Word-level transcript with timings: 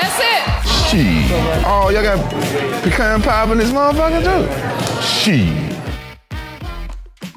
That's 0.00 0.18
it. 0.18 0.70
Shit. 0.88 1.64
Oh, 1.64 1.90
y'all 1.90 2.02
got 2.02 2.28
pecan 2.82 3.20
pie 3.20 3.52
in 3.52 3.58
this 3.58 3.72
motherfucker 3.72 4.22
too? 4.22 5.02
Shit. 5.02 5.72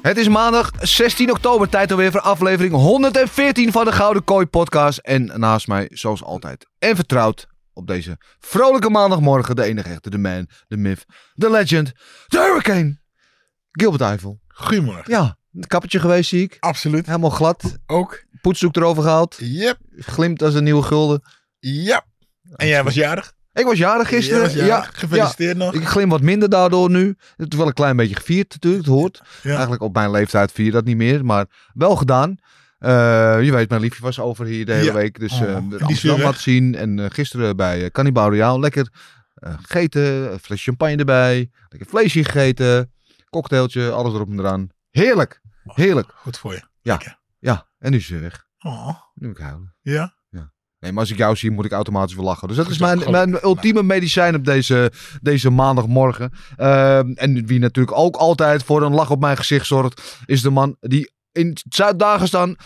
Het 0.02 0.16
is 0.16 0.28
maandag 0.28 0.70
16 0.80 1.30
oktober, 1.30 1.68
tijd 1.68 1.90
alweer 1.90 2.10
voor 2.10 2.20
aflevering 2.20 2.72
114 2.74 3.72
van 3.72 3.84
de 3.84 3.92
Gouden 3.92 4.24
Kooi 4.24 4.46
podcast. 4.46 4.98
En 4.98 5.32
naast 5.40 5.66
mij, 5.66 5.88
zoals 5.92 6.22
altijd, 6.22 6.68
en 6.78 6.96
vertrouwd 6.96 7.46
op 7.72 7.86
deze 7.86 8.16
vrolijke 8.38 8.90
maandagmorgen, 8.90 9.56
de 9.56 9.62
enige 9.64 9.88
echte, 9.88 10.10
de 10.10 10.18
man, 10.18 10.48
de 10.68 10.76
myth, 10.76 11.04
de 11.34 11.50
legend, 11.50 11.92
de 12.26 12.38
hurricane, 12.38 12.98
Gilbert 13.70 14.02
Eiffel. 14.02 14.40
Goedemorgen. 14.48 15.04
Ja, 15.12 15.36
een 15.52 15.66
kappertje 15.66 15.98
geweest 16.00 16.28
zie 16.28 16.42
ik. 16.42 16.56
Absoluut. 16.60 17.06
Helemaal 17.06 17.30
glad, 17.30 17.76
Ook. 17.86 18.24
poetsdoek 18.40 18.76
erover 18.76 19.02
gehaald, 19.02 19.36
Yep. 19.38 19.78
glimt 19.96 20.42
als 20.42 20.54
een 20.54 20.64
nieuwe 20.64 20.82
gulden. 20.82 21.22
Yep. 21.58 22.04
En 22.56 22.66
jij 22.66 22.84
was 22.84 22.94
jarig? 22.94 23.32
Ik 23.52 23.64
was 23.64 23.78
jarig 23.78 24.08
gisteren. 24.08 24.38
Jij 24.50 24.56
was 24.58 24.66
jarig. 24.66 24.92
Ja, 24.92 24.98
Gefeliciteerd 24.98 25.56
nog. 25.56 25.74
Ik 25.74 25.84
glim 25.88 26.08
wat 26.08 26.20
minder 26.20 26.48
daardoor 26.50 26.90
nu. 26.90 27.16
Het 27.36 27.52
is 27.52 27.58
wel 27.58 27.66
een 27.66 27.72
klein 27.72 27.96
beetje 27.96 28.14
gevierd 28.14 28.52
natuurlijk, 28.52 28.84
het 28.84 28.94
hoort. 28.94 29.22
Ja. 29.42 29.50
Eigenlijk 29.50 29.82
op 29.82 29.94
mijn 29.94 30.10
leeftijd 30.10 30.52
vier 30.52 30.64
je 30.66 30.70
dat 30.72 30.84
niet 30.84 30.96
meer, 30.96 31.24
maar 31.24 31.46
wel 31.74 31.96
gedaan. 31.96 32.36
Eh, 32.78 32.90
je 33.42 33.52
weet, 33.52 33.68
mijn 33.68 33.80
liefje 33.80 34.02
was 34.02 34.20
over 34.20 34.46
hier 34.46 34.66
de 34.66 34.72
hele 34.72 34.84
Ja. 34.84 34.92
week. 34.92 35.18
Dus 35.18 35.32
Oh, 35.32 35.42
eh 35.48 35.80
Amsterdam 35.86 36.20
laten 36.20 36.40
zien. 36.40 36.74
En 36.74 36.98
eh, 36.98 37.06
gisteren 37.08 37.56
bij 37.56 37.80
uh, 37.82 37.86
Cannibal 37.86 38.28
Royale 38.28 38.60
lekker 38.60 38.88
gegeten. 39.42 40.32
Een 40.32 40.38
fles 40.38 40.62
champagne 40.62 40.96
erbij. 40.96 41.50
Lekker 41.68 41.88
vleesje 41.88 42.24
gegeten. 42.24 42.92
Cocktailtje, 43.30 43.90
alles 43.90 44.14
erop 44.14 44.28
en 44.28 44.38
eraan. 44.38 44.68
Heerlijk. 44.90 45.40
Heerlijk. 45.64 46.12
Goed 46.14 46.38
voor 46.38 46.52
je. 46.52 46.62
Ja. 46.82 46.92
Lekker. 46.92 47.18
Ja, 47.38 47.66
en 47.78 47.90
nu 47.90 47.96
is 47.96 48.06
ze 48.06 48.18
weg. 48.18 48.46
Oh. 48.58 48.88
Nu 49.14 49.26
moet 49.28 49.38
ik 49.38 49.44
huilen. 49.44 49.74
Ja? 49.82 50.14
Nee, 50.80 50.92
maar 50.92 51.00
als 51.00 51.10
ik 51.10 51.16
jou 51.16 51.36
zie, 51.36 51.50
moet 51.50 51.64
ik 51.64 51.72
automatisch 51.72 52.14
wel 52.14 52.24
lachen. 52.24 52.48
Dus 52.48 52.56
dat 52.56 52.68
is 52.68 52.78
mijn, 52.78 53.10
mijn 53.10 53.44
ultieme 53.44 53.82
medicijn 53.82 54.34
op 54.34 54.44
deze, 54.44 54.92
deze 55.20 55.50
maandagmorgen. 55.50 56.32
Ehm, 56.56 57.12
en 57.14 57.46
wie 57.46 57.58
natuurlijk 57.58 57.96
ook 57.96 58.16
altijd 58.16 58.62
voor 58.62 58.82
een 58.82 58.94
lach 58.94 59.10
op 59.10 59.20
mijn 59.20 59.36
gezicht 59.36 59.66
zorgt, 59.66 60.18
is 60.24 60.42
de 60.42 60.50
man 60.50 60.76
die 60.80 61.12
in 61.32 61.56
Zuid-Dagestan 61.68 62.56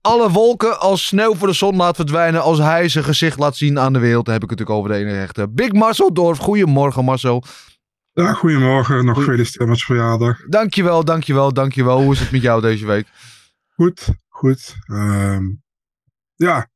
alle 0.00 0.30
wolken 0.30 0.80
als 0.80 1.06
sneeuw 1.06 1.34
voor 1.34 1.48
de 1.48 1.54
zon 1.54 1.76
laat 1.76 1.96
verdwijnen. 1.96 2.42
Als 2.42 2.58
hij 2.58 2.88
zijn 2.88 3.04
gezicht 3.04 3.38
laat 3.38 3.56
zien 3.56 3.78
aan 3.78 3.92
de 3.92 3.98
wereld. 3.98 4.24
Dan 4.24 4.34
heb 4.34 4.42
ik 4.42 4.50
het 4.50 4.58
natuurlijk 4.58 4.86
over 4.86 4.98
de 4.98 5.04
enige 5.04 5.22
echte 5.22 5.48
Big 5.48 5.72
Marcel 5.72 6.12
Dorf. 6.12 6.38
Goedemorgen 6.38 7.04
Marcel. 7.04 7.44
Ja, 8.12 8.32
goedemorgen. 8.32 9.04
Nog 9.04 9.16
gefeliciteerd 9.16 9.68
met 9.68 9.78
je 9.78 9.84
verjaardag. 9.84 10.46
Dankjewel, 10.48 11.04
dankjewel, 11.04 11.52
dankjewel. 11.52 12.02
Hoe 12.02 12.12
is 12.12 12.20
het 12.20 12.30
met 12.30 12.42
jou 12.42 12.60
deze 12.60 12.86
week? 12.86 13.06
Goed, 13.74 14.08
goed. 14.28 14.76
Ehm, 14.86 15.44
ja, 16.34 16.68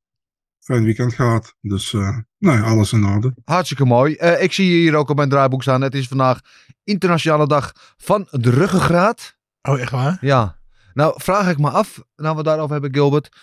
fijn 0.66 0.84
weekend 0.84 1.14
gehad. 1.14 1.54
Dus, 1.60 1.94
eh 1.94 2.18
nou 2.38 2.56
ja, 2.58 2.62
alles 2.62 2.92
in 2.92 3.04
orde. 3.04 3.34
Hartstikke 3.44 3.84
mooi. 3.84 4.14
Eh, 4.14 4.42
ik 4.42 4.52
zie 4.52 4.70
je 4.70 4.76
hier 4.76 4.94
ook 4.94 5.08
op 5.08 5.16
mijn 5.16 5.28
draaiboek 5.28 5.62
staan. 5.62 5.80
Het 5.80 5.94
is 5.94 6.08
vandaag 6.08 6.40
Internationale 6.84 7.46
Dag 7.46 7.72
van 7.96 8.26
de 8.30 8.50
Ruggengraat. 8.50 9.36
Oh, 9.62 9.80
echt 9.80 9.90
waar? 9.90 10.18
Ja. 10.20 10.58
Nou, 10.94 11.14
vraag 11.16 11.48
ik 11.48 11.58
me 11.58 11.70
af, 11.70 12.02
nou 12.16 12.30
we 12.30 12.36
het 12.36 12.44
daarover 12.44 12.72
hebben, 12.72 12.94
Gilbert. 12.94 13.36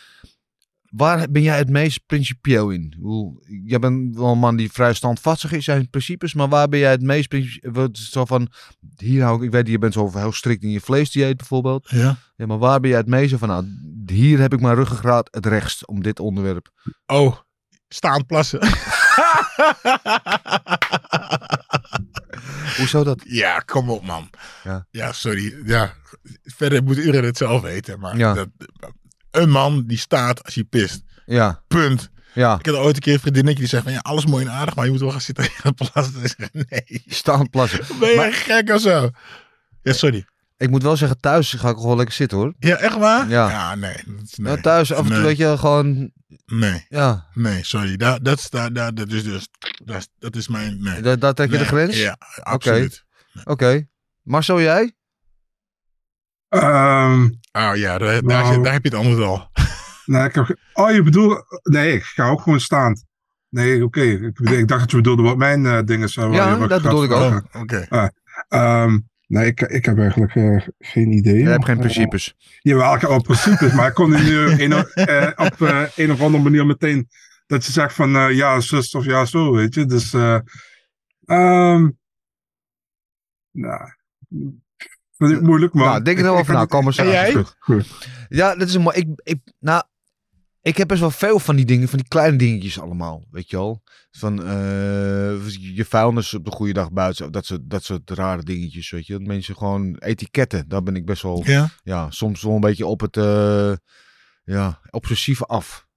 Waar 0.95 1.31
ben 1.31 1.41
jij 1.41 1.57
het 1.57 1.69
meest 1.69 2.05
principieel 2.05 2.69
in? 2.69 2.95
Hoe, 2.99 3.43
jij 3.65 3.79
bent 3.79 4.15
wel 4.15 4.31
een 4.31 4.37
man 4.39 4.55
die 4.55 4.71
vrij 4.71 4.93
standvastig 4.93 5.51
is 5.51 5.63
zijn 5.65 5.89
principes, 5.89 6.33
maar 6.33 6.47
waar 6.49 6.67
ben 6.69 6.79
jij 6.79 6.91
het 6.91 7.01
meest 7.01 7.27
principieel? 7.27 7.89
Zo 7.91 8.25
van, 8.25 8.47
hier 8.97 9.23
hou 9.23 9.37
ik, 9.37 9.43
ik 9.43 9.51
weet, 9.51 9.67
je 9.67 9.77
bent 9.77 9.93
zo 9.93 10.11
heel 10.13 10.31
strikt 10.31 10.63
in 10.63 10.69
je 10.69 10.79
vleesdieet 10.81 11.37
bijvoorbeeld. 11.37 11.89
Ja. 11.89 12.15
Ja, 12.35 12.45
maar 12.45 12.57
waar 12.57 12.79
ben 12.79 12.89
jij 12.89 12.99
het 12.99 13.07
meest 13.07 13.35
van? 13.35 13.47
Nou, 13.47 13.65
hier 14.05 14.39
heb 14.39 14.53
ik 14.53 14.59
mijn 14.61 14.75
ruggengraat 14.75 15.27
het 15.31 15.45
rechtst 15.45 15.87
om 15.87 16.01
dit 16.03 16.19
onderwerp. 16.19 16.69
Oh, 17.05 17.37
staand 17.87 18.25
plassen. 18.27 18.59
Hoezo 22.77 23.03
dat? 23.03 23.21
ja, 23.25 23.59
kom 23.59 23.89
op 23.89 24.05
man. 24.05 24.29
Ja. 24.63 24.85
Ja, 24.89 25.11
sorry. 25.11 25.55
Ja, 25.65 25.93
verder 26.43 26.83
moet 26.83 26.97
iedereen 26.97 27.23
het 27.23 27.37
zelf 27.37 27.61
weten. 27.61 27.99
Maar 27.99 28.17
Ja. 28.17 28.33
dat, 28.33 28.49
een 29.41 29.49
man 29.49 29.83
die 29.87 29.97
staat 29.97 30.43
als 30.43 30.55
hij 30.55 30.63
pist. 30.63 31.03
Ja, 31.25 31.63
Punt. 31.67 32.09
ja. 32.33 32.59
Ik 32.59 32.65
had 32.65 32.75
ooit 32.75 32.95
een 32.95 33.01
keer 33.01 33.13
een 33.13 33.19
vriendinnetje 33.19 33.59
die 33.59 33.67
zegt 33.67 33.83
van 33.83 33.91
ja, 33.91 33.99
alles 33.99 34.25
mooi 34.25 34.45
en 34.45 34.51
aardig, 34.51 34.75
maar 34.75 34.85
je 34.85 34.91
moet 34.91 34.99
wel 34.99 35.11
gaan 35.11 35.21
zitten 35.21 35.49
en 35.63 35.73
plassen. 35.73 36.13
En 36.21 36.29
zeggen, 36.37 36.65
nee, 36.69 37.03
Staan 37.07 37.49
plassen. 37.49 37.79
ben 37.99 38.09
je 38.09 38.15
Maar- 38.15 38.33
gek 38.33 38.69
of 38.69 38.81
zo? 38.81 39.09
Ja, 39.81 39.93
sorry. 39.93 40.25
Ik 40.57 40.69
moet 40.69 40.83
wel 40.83 40.97
zeggen, 40.97 41.19
thuis 41.19 41.51
ga 41.53 41.69
ik 41.69 41.75
gewoon 41.75 41.97
lekker 41.97 42.15
zitten 42.15 42.37
hoor. 42.37 42.53
Ja, 42.59 42.75
echt 42.75 42.97
waar? 42.97 43.29
Ja. 43.29 43.75
nee. 43.75 43.93
dat 44.05 44.21
is- 44.23 44.35
nee. 44.37 44.47
Nou, 44.47 44.61
thuis 44.61 44.91
af 44.93 44.97
en 44.99 45.05
toe 45.05 45.13
Nee. 45.15 45.23
weet 45.25 45.37
je 45.37 45.57
gewoon, 45.57 46.11
Nee, 46.45 46.85
ja, 46.89 47.27
nee, 47.33 47.63
sorry. 47.63 47.95
Dat, 47.97 48.23
dat, 48.25 48.39
is, 48.39 48.49
dat, 48.49 48.75
dat, 48.75 48.95
dat 48.95 49.11
is 49.11 49.23
dus, 49.23 49.47
dat, 49.85 49.95
is- 49.97 50.07
dat 50.19 50.35
is 50.35 50.47
mijn, 50.47 50.83
nee. 50.83 51.01
daar, 51.01 51.19
daar 51.19 51.33
trek 51.33 51.51
je 51.51 51.57
de 51.57 51.65
grens. 51.65 51.97
Ja, 51.97 52.17
absoluut. 52.41 53.03
Oké. 53.43 53.87
Marcel, 54.21 54.61
jij? 54.61 54.93
Ehm 56.49 57.29
Oh 57.57 57.75
ja, 57.75 57.97
daar, 57.97 58.23
Nou. 58.23 58.63
daar 58.63 58.73
heb 58.73 58.83
je 58.83 58.89
het 58.89 58.97
antwoord 58.97 59.27
al. 59.27 59.49
nee, 60.05 60.23
ik 60.25 60.35
heb, 60.35 60.57
oh, 60.73 60.91
je 60.91 61.03
bedoelt... 61.03 61.43
Nee, 61.63 61.93
ik 61.93 62.03
ga 62.03 62.29
ook 62.29 62.41
gewoon 62.41 62.59
staand. 62.59 63.05
Nee, 63.49 63.83
oké. 63.83 64.01
Ik, 64.01 64.39
ik 64.39 64.67
dacht 64.67 64.81
dat 64.81 64.91
je 64.91 64.97
bedoelde 64.97 65.21
wat 65.21 65.37
mijn 65.37 65.65
eh, 65.65 65.79
dingen 65.85 66.09
zijn. 66.09 66.31
Ja, 66.31 66.55
je 66.57 66.67
dat 66.67 66.81
bedoel 66.81 67.03
ik 67.03 67.11
ook. 67.11 67.43
Oh, 67.53 67.61
Oké. 67.61 67.87
Ehm, 68.47 68.99
nee, 69.27 69.45
ik, 69.45 69.61
ik 69.61 69.85
heb 69.85 69.97
eigenlijk 69.99 70.35
eh, 70.35 70.67
geen 70.79 71.11
idee. 71.11 71.41
Jij 71.41 71.51
hebt 71.51 71.65
geen 71.65 71.75
Eh, 71.75 71.81
principes. 71.81 72.35
Jawel, 72.61 72.93
ik 72.95 73.01
heb 73.01 73.09
wel 73.09 73.21
principes, 73.21 73.73
maar 73.73 73.87
ik 73.87 73.93
kon 73.93 74.09
nu 74.09 74.37
een, 74.63 74.71
eh, 74.73 75.31
op 75.35 75.61
eh, 75.61 75.83
een 75.95 76.11
of 76.11 76.21
andere 76.21 76.43
manier 76.43 76.65
meteen 76.65 77.09
dat 77.47 77.65
je 77.65 77.71
zegt 77.71 77.93
van 77.93 78.15
eh, 78.15 78.31
ja, 78.35 78.59
zus 78.59 78.95
of 78.95 79.05
ja, 79.05 79.25
zo, 79.25 79.51
weet 79.53 79.73
je. 79.73 79.85
Dus, 79.85 80.13
eh 80.13 80.39
ehm 81.25 81.89
nou, 83.51 83.81
ik 84.29 84.51
moeilijk, 85.41 85.73
maar... 85.73 85.85
Nou, 85.85 86.01
denk 86.01 86.17
er 86.17 86.23
wel 86.23 86.33
ik 86.33 86.39
over 86.39 86.53
na. 86.53 86.65
Kom 86.65 86.83
maar 86.83 86.93
zo 86.93 87.03
jij? 87.05 87.45
Ja, 88.29 88.55
dat 88.55 88.67
is 88.67 88.73
een 88.73 88.81
mooi. 88.81 88.97
Ik, 88.97 89.07
ik, 89.23 89.39
nou, 89.59 89.83
ik 90.61 90.77
heb 90.77 90.87
best 90.87 90.99
wel 90.99 91.11
veel 91.11 91.39
van 91.39 91.55
die 91.55 91.65
dingen, 91.65 91.87
van 91.87 91.97
die 91.99 92.07
kleine 92.07 92.37
dingetjes 92.37 92.79
allemaal, 92.79 93.23
weet 93.31 93.49
je 93.49 93.57
wel. 93.57 93.81
Van 94.11 94.43
eh, 94.43 95.49
je 95.75 95.85
vuilnis 95.87 96.33
op 96.33 96.45
de 96.45 96.51
goede 96.51 96.73
dag 96.73 96.91
buiten, 96.91 97.31
dat 97.31 97.45
soort, 97.45 97.61
dat 97.69 97.83
soort 97.83 98.09
rare 98.09 98.43
dingetjes, 98.43 98.91
weet 98.91 99.05
je. 99.07 99.13
Dat 99.13 99.27
mensen 99.27 99.55
gewoon 99.57 99.95
etiketten, 99.97 100.67
daar 100.67 100.83
ben 100.83 100.95
ik 100.95 101.05
best 101.05 101.21
wel, 101.21 101.41
ja, 101.45 101.69
Ja? 101.83 102.11
soms 102.11 102.41
wel 102.41 102.53
een 102.53 102.59
beetje 102.59 102.85
op 102.85 102.99
het, 103.01 103.17
eh, 103.17 103.73
ja, 104.43 104.79
obsessieve 104.89 105.45
af. 105.45 105.87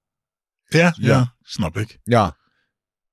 Ja? 0.67 0.79
Ja, 0.79 1.07
Ja. 1.07 1.35
snap 1.41 1.77
ik. 1.77 1.99
Ja. 2.03 2.37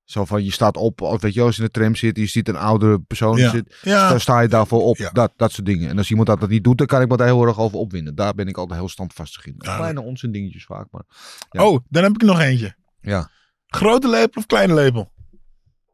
Zo 0.05 0.25
van, 0.25 0.43
je 0.43 0.51
staat 0.51 0.77
op, 0.77 1.01
of 1.01 1.21
weet 1.21 1.33
je 1.33 1.41
als 1.41 1.57
in 1.57 1.63
de 1.63 1.71
tram 1.71 1.95
zit, 1.95 2.17
je 2.17 2.25
ziet 2.25 2.47
een 2.47 2.55
oudere 2.55 2.99
persoon 2.99 3.37
Ja. 3.37 3.49
zit, 3.49 3.75
Ja, 3.81 4.09
dan 4.09 4.19
sta 4.19 4.39
je 4.39 4.47
daarvoor 4.47 4.81
op. 4.81 4.97
Ja. 4.97 5.09
Dat, 5.09 5.33
dat 5.35 5.51
soort 5.51 5.65
dingen. 5.65 5.89
En 5.89 5.97
als 5.97 6.09
iemand 6.09 6.27
dat, 6.27 6.39
dat 6.39 6.49
niet 6.49 6.63
doet, 6.63 6.77
dan 6.77 6.87
kan 6.87 7.01
ik 7.01 7.09
me 7.09 7.17
daar 7.17 7.27
heel 7.27 7.45
erg 7.45 7.59
over 7.59 7.77
opwinden. 7.77 8.15
Daar 8.15 8.33
ben 8.33 8.47
ik 8.47 8.57
altijd 8.57 8.79
heel 8.79 8.89
standvastig 8.89 9.45
in. 9.45 9.57
Kleine 9.57 10.01
onzin 10.01 10.31
dingetjes 10.31 10.65
vaak, 10.65 10.87
maar... 10.91 11.03
Ja. 11.49 11.67
Oh, 11.67 11.79
dan 11.89 12.03
heb 12.03 12.11
ik 12.13 12.21
nog 12.21 12.39
eentje. 12.39 12.75
Ja. 13.01 13.29
Grote 13.67 14.09
lepel 14.09 14.41
of 14.41 14.45
kleine 14.45 14.73
lepel? 14.73 15.11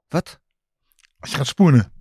Wat? 0.08 0.40
Als 1.20 1.32
je 1.32 1.38
gaat 1.38 1.48
spoenen. 1.48 1.92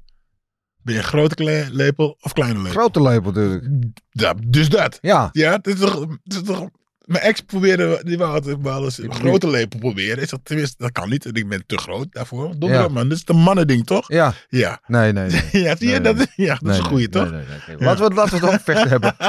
Ben 0.82 0.94
je 0.94 1.00
een 1.00 1.06
grote 1.06 1.68
lepel 1.72 2.16
of 2.20 2.32
kleine 2.32 2.58
lepel? 2.58 2.70
Grote 2.80 3.02
lepel 3.02 3.32
natuurlijk. 3.32 3.68
Ja, 4.10 4.34
dus 4.46 4.68
dat. 4.68 4.98
Ja. 5.00 5.28
Ja, 5.32 5.58
dit 5.58 5.74
is 5.74 5.80
toch, 5.80 6.06
dit 6.22 6.40
is 6.40 6.42
toch 6.42 6.68
mijn 7.10 7.22
ex 7.24 7.40
probeerde, 7.40 8.00
die 8.04 8.18
wou 8.18 8.32
altijd 8.34 8.56
wel 8.62 8.84
eens 8.84 8.98
een 8.98 9.14
grote 9.14 9.48
lepel 9.48 9.78
proberen. 9.78 10.22
Is 10.22 10.28
dat, 10.28 10.40
tenminste, 10.42 10.74
dat 10.78 10.92
kan 10.92 11.08
niet. 11.08 11.36
Ik 11.36 11.48
ben 11.48 11.62
te 11.66 11.78
groot 11.78 12.06
daarvoor. 12.10 12.48
Donderdag, 12.58 12.86
Ja. 12.86 12.92
man. 12.92 13.08
Dit 13.08 13.16
is 13.18 13.24
de 13.24 13.32
mannending, 13.32 13.86
toch? 13.86 14.08
Ja. 14.12 14.32
Ja. 14.48 14.80
Nee, 14.86 15.12
nee. 15.12 15.30
nee. 15.30 15.42
Ja, 15.64 15.76
zie 15.76 15.88
je? 15.88 15.92
Nee, 15.92 16.00
dat, 16.00 16.16
nee. 16.16 16.26
ja, 16.46 16.52
dat 16.54 16.62
Nee, 16.62 16.72
is 16.72 16.78
een 16.78 16.84
goeie, 16.84 17.08
Nee, 17.08 17.22
toch? 17.22 17.30
nee, 17.32 17.42
nee, 17.48 17.74
oké. 17.74 17.84
Laten, 17.84 18.08
we, 18.08 18.14
laten 18.14 18.30
we 18.30 18.36
het 18.36 18.44
over 18.46 18.60
vechten 18.64 18.88
hebben. 18.88 19.14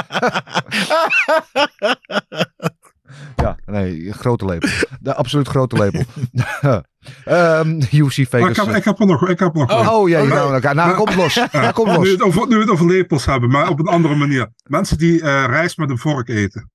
ja, 3.36 3.56
nee, 3.66 4.12
grote 4.12 4.44
lepel. 4.44 4.68
De 5.00 5.14
absoluut 5.14 5.48
grote 5.48 5.76
lepel. 5.78 6.02
Ehm 7.24 7.80
UFC 7.90 8.12
Vegas. 8.12 8.40
Maar 8.40 8.50
ik, 8.50 8.56
heb, 8.56 8.74
ik 8.76 8.84
heb 8.84 9.00
er 9.00 9.06
nog, 9.06 9.28
ik 9.28 9.38
heb 9.38 9.54
nog 9.54 9.70
Oh, 9.72 9.92
oh 9.92 10.08
jee, 10.08 10.18
Maar- 10.22 10.28
nou, 10.36 10.60
nou, 10.60 10.74
nou, 10.74 10.94
kom 10.94 11.16
los. 11.16 11.40
Nou, 11.52 11.72
kom 11.72 11.86
Nu, 11.88 11.92
los. 11.94 12.02
we 12.04 12.10
het 12.10 12.22
over, 12.22 12.48
nu 12.48 12.54
we 12.54 12.60
het 12.60 12.70
over 12.70 12.86
lepels 12.86 13.24
hebben, 13.26 13.50
maar 13.50 13.68
op 13.68 13.78
een 13.78 13.86
andere 13.86 14.14
manier. 14.14 14.48
Mensen 14.62 14.98
die 14.98 15.20
eh 15.22 15.44
rijst 15.46 15.76
met 15.76 15.90
een 15.90 15.98
vork 15.98 16.28
eten. 16.28 16.70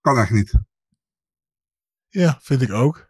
Kan 0.00 0.18
echt 0.18 0.30
niet. 0.30 0.52
Ja, 2.08 2.38
vind 2.42 2.62
ik 2.62 2.72
ook. 2.72 3.08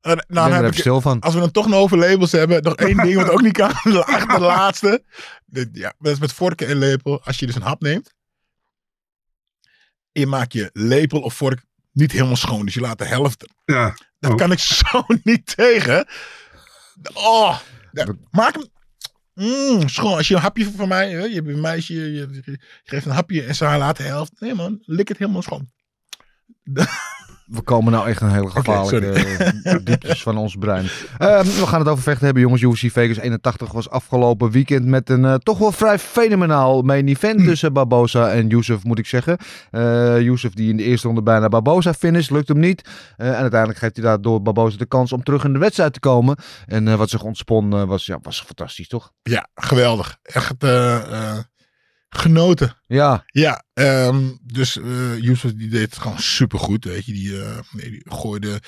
En, 0.00 0.12
Ik 0.18 0.26
ben 0.26 0.36
nou, 0.36 0.48
er 0.48 0.54
heb 0.54 0.62
even 0.64 0.74
ik, 0.74 0.80
stil 0.80 1.00
van. 1.00 1.20
als 1.20 1.34
we 1.34 1.40
dan 1.40 1.50
toch 1.50 1.66
nog 1.66 1.78
over 1.78 1.98
labels 1.98 2.32
hebben, 2.32 2.62
nog 2.62 2.74
één 2.74 2.96
ding 2.96 3.14
wat 3.16 3.28
ook 3.30 3.42
niet 3.42 3.52
kan. 3.52 3.70
Echt 3.70 4.30
de 4.36 4.38
laatste. 4.54 5.04
Dit- 5.46 5.68
Ja, 5.72 5.94
dat 5.98 6.12
is 6.12 6.18
met 6.18 6.32
vorken 6.32 6.66
en 6.68 6.76
lepel. 6.76 7.22
Als 7.22 7.38
je 7.38 7.46
dus 7.46 7.54
een 7.54 7.62
hap 7.62 7.80
neemt. 7.80 8.14
Je 10.12 10.26
maakt 10.26 10.52
je 10.52 10.70
lepel 10.72 11.20
of 11.20 11.34
vork 11.34 11.64
niet 11.92 12.12
helemaal 12.12 12.36
schoon. 12.36 12.64
Dus 12.64 12.74
je 12.74 12.80
laat 12.80 12.98
de 12.98 13.04
helft. 13.04 13.46
Ja. 13.64 13.96
Dat 14.18 14.34
kan 14.34 14.52
ik 14.52 14.58
zo 14.88 15.04
niet 15.22 15.56
tegen. 15.56 16.06
Oh, 17.14 17.60
ja, 17.92 18.06
maak 18.30 18.54
hem 18.54 18.64
mm, 19.34 19.88
schoon. 19.88 20.16
Als 20.16 20.28
je 20.28 20.34
een 20.34 20.40
hapje 20.40 20.70
van 20.70 20.88
mij, 20.88 21.10
je 21.10 21.34
hebt 21.34 21.48
een 21.48 21.60
meisje, 21.60 21.94
je, 21.94 22.12
je- 22.12 22.42
je 22.44 22.58
geeft 22.84 23.06
een 23.06 23.12
hapje 23.12 23.42
en 23.42 23.54
ze 23.54 23.64
laat 23.64 23.96
de 23.96 24.02
helft. 24.02 24.40
Nee 24.40 24.54
man, 24.54 24.78
lik 24.84 25.08
het 25.08 25.18
helemaal 25.18 25.42
schoon. 25.42 25.70
We 27.44 27.62
komen 27.62 27.92
nou 27.92 28.08
echt 28.08 28.20
een 28.20 28.30
hele 28.30 28.50
gevaarlijke 28.50 29.10
eh, 29.62 29.76
dieptes 29.84 30.22
van 30.22 30.36
ons 30.36 30.56
brein. 30.56 30.86
Ehm, 31.18 31.44
we 31.44 31.66
gaan 31.66 31.78
het 31.80 31.88
over 31.88 32.02
vechten 32.02 32.24
hebben, 32.24 32.42
jongens. 32.42 32.62
UFC 32.62 32.92
Vegas 32.92 33.16
81 33.18 33.72
was 33.72 33.90
afgelopen 33.90 34.50
weekend 34.50 34.84
met 34.86 35.10
een 35.10 35.24
eh, 35.24 35.34
toch 35.34 35.58
wel 35.58 35.72
vrij 35.72 35.98
fenomenaal 35.98 36.82
main 36.82 37.08
event 37.08 37.40
Hm. 37.40 37.46
tussen 37.46 37.72
Barbosa 37.72 38.30
en 38.30 38.48
Youssef, 38.48 38.84
moet 38.84 38.98
ik 38.98 39.06
zeggen. 39.06 39.36
Youssef 40.24 40.52
die 40.52 40.70
in 40.70 40.76
de 40.76 40.82
eerste 40.82 41.06
ronde 41.06 41.22
bijna 41.22 41.48
Barbosa 41.48 41.94
finish, 41.94 42.28
lukt 42.28 42.48
hem 42.48 42.58
niet. 42.58 42.88
Eh, 43.16 43.28
en 43.28 43.34
uiteindelijk 43.34 43.78
geeft 43.78 43.96
hij 43.96 44.04
daardoor 44.04 44.42
Barbosa 44.42 44.76
de 44.76 44.86
kans 44.86 45.12
om 45.12 45.22
terug 45.22 45.44
in 45.44 45.52
de 45.52 45.58
wedstrijd 45.58 45.92
te 45.92 46.00
komen. 46.00 46.36
En 46.66 46.96
wat 46.96 47.10
zich 47.10 47.22
ontspon 47.22 47.86
was, 47.86 48.06
ja, 48.06 48.18
was 48.22 48.42
fantastisch, 48.42 48.88
toch? 48.88 49.10
Ja, 49.22 49.46
geweldig. 49.54 50.18
Echt 50.22 50.54
genoten. 52.18 52.76
Ja. 52.86 53.22
Ja, 53.26 53.64
ehm, 53.74 54.30
dus 54.42 54.78
eh 54.78 55.18
Yusuf 55.18 55.52
die 55.54 55.68
deed 55.68 55.80
het 55.90 55.98
gewoon 55.98 56.18
supergoed, 56.18 56.84
weet 56.84 57.04
je. 57.06 57.12
Die, 57.12 57.42
eh, 57.42 57.58
nee, 57.72 57.90
die 57.90 58.02
gooide... 58.04 58.60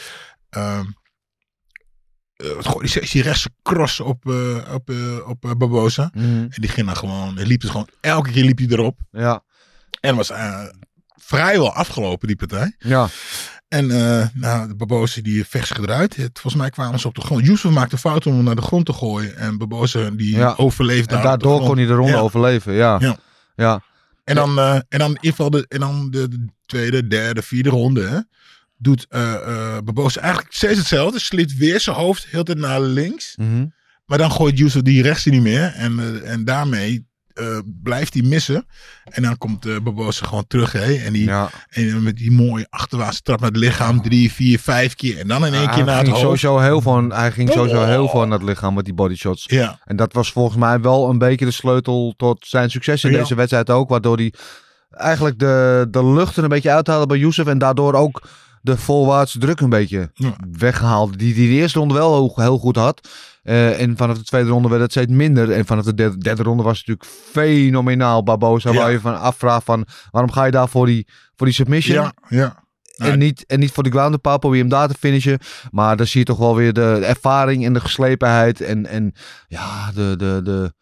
wat 2.37 2.67
gooide 2.67 2.93
die, 3.01 3.11
die 3.11 3.23
rechtse 3.23 3.51
cross 3.63 4.01
op, 4.01 4.31
eh, 4.31 4.75
op, 4.75 4.91
op 5.27 5.41
Barbosa. 5.59 6.11
Mhm. 6.15 6.25
En 6.27 6.51
die 6.55 6.69
ging 6.69 6.87
dan 6.87 6.97
gewoon... 6.97 7.37
Hij 7.37 7.47
liep 7.47 7.61
dus 7.61 7.71
gewoon... 7.71 7.89
Elke 8.01 8.31
keer 8.31 8.45
liep 8.45 8.59
hij 8.59 8.67
erop. 8.67 8.99
Ja. 9.11 9.45
En 10.01 10.17
was 10.17 10.31
vrijwel 11.21 11.73
afgelopen, 11.73 12.27
die 12.27 12.37
partij. 12.37 12.75
Ja. 12.79 13.09
En 13.69 13.91
eh 13.91 14.27
nou, 14.35 14.69
de 14.69 14.75
Barbosa 14.77 15.21
die 15.23 15.45
vecht 15.47 15.67
zich 15.69 15.79
eruit. 15.79 16.17
Het, 16.17 16.31
volgens 16.33 16.63
mij 16.63 16.71
kwamen 16.71 16.99
ze 17.01 17.09
op 17.09 17.15
de 17.15 17.21
grond. 17.21 17.47
Yusuf 17.47 17.71
maakte 17.71 17.99
fout 17.99 18.27
om 18.27 18.35
hem 18.35 18.45
naar 18.45 18.55
de 18.57 18.63
grond 18.63 18.87
te 18.87 18.93
gooien. 18.93 19.37
En 19.37 19.59
Barbosa 19.59 20.11
die 20.11 20.37
Ja. 20.37 20.55
overleefde 20.57 21.09
En 21.09 21.15
daar 21.15 21.25
daardoor 21.25 21.61
kon 21.61 21.77
hij 21.77 21.87
de 21.87 21.93
ronde 21.95 22.13
Ja. 22.13 22.19
overleven, 22.19 22.73
ja. 22.73 22.97
Ja. 23.01 23.17
Ja. 23.57 23.83
En 24.25 24.35
dan, 24.35 24.59
eh, 24.59 24.75
en 24.75 24.99
dan 24.99 25.11
in 25.11 25.17
ieder 25.17 25.31
geval 25.31 25.51
de, 25.51 25.65
en 25.69 25.81
dan 25.81 26.11
de, 26.11 26.29
de 26.29 26.45
tweede, 26.67 27.07
derde, 27.07 27.43
vierde 27.43 27.71
ronde. 27.71 28.07
Hè, 28.07 28.19
doet 28.77 29.07
Barbosa 29.85 30.21
eigenlijk 30.21 30.55
steeds 30.55 30.79
hetzelfde. 30.79 31.19
Slipt 31.19 31.57
weer 31.57 31.81
zijn 31.81 31.97
hoofd 31.97 32.27
heel 32.27 32.43
tijd 32.43 32.59
naar 32.59 32.81
links. 32.81 33.37
Mhm. 33.37 33.67
Maar 34.07 34.19
dan 34.19 34.33
gooit 34.33 34.59
Yusuf 34.59 34.83
die 34.83 35.03
rechts 35.03 35.25
niet 35.25 35.43
meer. 35.43 35.73
En, 35.75 36.23
en 36.25 36.45
daarmee 36.45 37.07
eh, 37.37 37.59
blijft 37.83 38.15
hij 38.15 38.23
missen. 38.23 38.67
En 39.05 39.23
dan 39.23 39.39
komt 39.39 39.67
eh 39.67 39.77
Barbosa 39.83 40.27
gewoon 40.27 40.47
terug. 40.47 40.73
Hè, 40.73 40.95
en, 40.95 41.13
die, 41.13 41.25
Ja. 41.25 41.51
en 41.69 42.03
met 42.03 42.17
die 42.17 42.31
mooie 42.31 42.67
achterwaartse 42.71 43.23
trap 43.23 43.41
naar 43.41 43.49
het 43.49 43.59
lichaam. 43.59 44.03
Drie, 44.03 44.33
vier, 44.33 44.59
vijf 44.59 44.95
keer. 44.95 45.19
En 45.19 45.29
dan 45.29 45.47
in 45.47 45.55
één 45.55 45.71
keer 45.71 45.85
naar 45.85 45.99
het 45.99 46.09
hoofd. 46.09 46.21
sowieso 46.21 46.59
heel 46.59 46.81
van, 46.81 47.13
hij 47.13 47.33
ging 47.33 47.53
sowieso 47.53 47.81
Oh. 47.81 47.87
heel 47.87 48.09
van 48.09 48.29
naar 48.29 48.39
het 48.39 48.49
lichaam 48.49 48.75
met 48.75 48.85
die 48.85 48.95
bodyshots. 48.95 49.45
Ja. 49.47 49.81
En 49.85 49.97
dat 49.97 50.13
was 50.13 50.33
volgens 50.33 50.57
mij 50.57 50.81
wel 50.81 51.11
een 51.11 51.19
beetje 51.19 51.45
de 51.45 51.51
sleutel 51.51 52.15
tot 52.17 52.47
zijn 52.47 52.71
succes 52.71 53.05
in 53.05 53.11
Ja. 53.11 53.19
deze 53.19 53.35
wedstrijd 53.35 53.71
ook. 53.71 53.89
Waardoor 53.89 54.17
hij 54.17 54.33
eigenlijk 54.91 55.39
de, 55.39 55.87
de 55.91 56.05
lucht 56.07 56.37
er 56.37 56.43
een 56.43 56.49
beetje 56.49 56.71
uithaalde 56.71 57.07
bij 57.07 57.19
Youssef. 57.19 57.47
En 57.47 57.59
daardoor 57.59 57.95
ook 57.95 58.23
de 58.61 58.77
voorwaartse 58.77 59.39
druk 59.39 59.61
een 59.61 59.69
beetje 59.69 60.11
weggehaald. 60.51 61.19
Die, 61.19 61.35
die 61.35 61.49
de 61.49 61.55
eerste 61.55 61.79
ronde 61.79 61.95
wel 61.95 62.15
heel, 62.15 62.33
heel 62.35 62.59
goed 62.59 62.77
had. 62.77 63.09
Eh, 63.47 63.81
en 63.81 63.97
vanaf 63.97 64.19
de 64.19 64.25
tweede 64.25 64.49
ronde 64.51 64.69
werd 64.69 64.81
het 64.83 64.91
steeds 64.91 65.13
minder. 65.13 65.51
En 65.53 65.67
vanaf 65.67 65.85
de 65.85 65.95
derde, 65.95 66.19
derde 66.19 66.43
ronde 66.43 66.63
was 66.63 66.79
het 66.79 66.87
natuurlijk 66.87 67.19
fenomenaal. 67.33 68.23
Barbosa, 68.23 68.71
Ja. 68.71 68.77
waar 68.77 68.91
je 68.91 69.01
van 69.01 69.21
afvraagt 69.21 69.65
van 69.65 69.87
waarom 70.11 70.33
ga 70.33 70.45
je 70.45 70.51
daar 70.51 70.69
voor 70.69 70.87
die, 70.87 71.07
voor 71.37 71.47
die 71.47 71.55
submission? 71.55 71.97
Ja, 72.03 72.13
ja. 72.29 72.65
En 72.97 73.19
niet, 73.19 73.47
en 73.47 73.59
niet 73.61 73.71
voor 73.73 73.83
de 73.83 73.91
ground 73.91 74.21
pound, 74.21 74.41
probeer 74.41 74.61
hem 74.61 74.69
daar 74.69 74.89
te 74.89 74.95
finishen. 74.99 75.39
Maar 75.71 75.97
dan 75.97 76.07
zie 76.07 76.21
je 76.21 76.27
toch 76.27 76.39
wel 76.39 76.57
weer 76.57 76.73
de 76.73 77.01
ervaring 77.05 77.65
en 77.65 77.73
de 77.73 77.81
geslepenheid. 77.81 78.61
En, 78.61 78.87
en 78.87 79.13
ja, 79.49 79.93
de, 79.93 80.15
de, 80.17 80.41
de, 80.45 80.73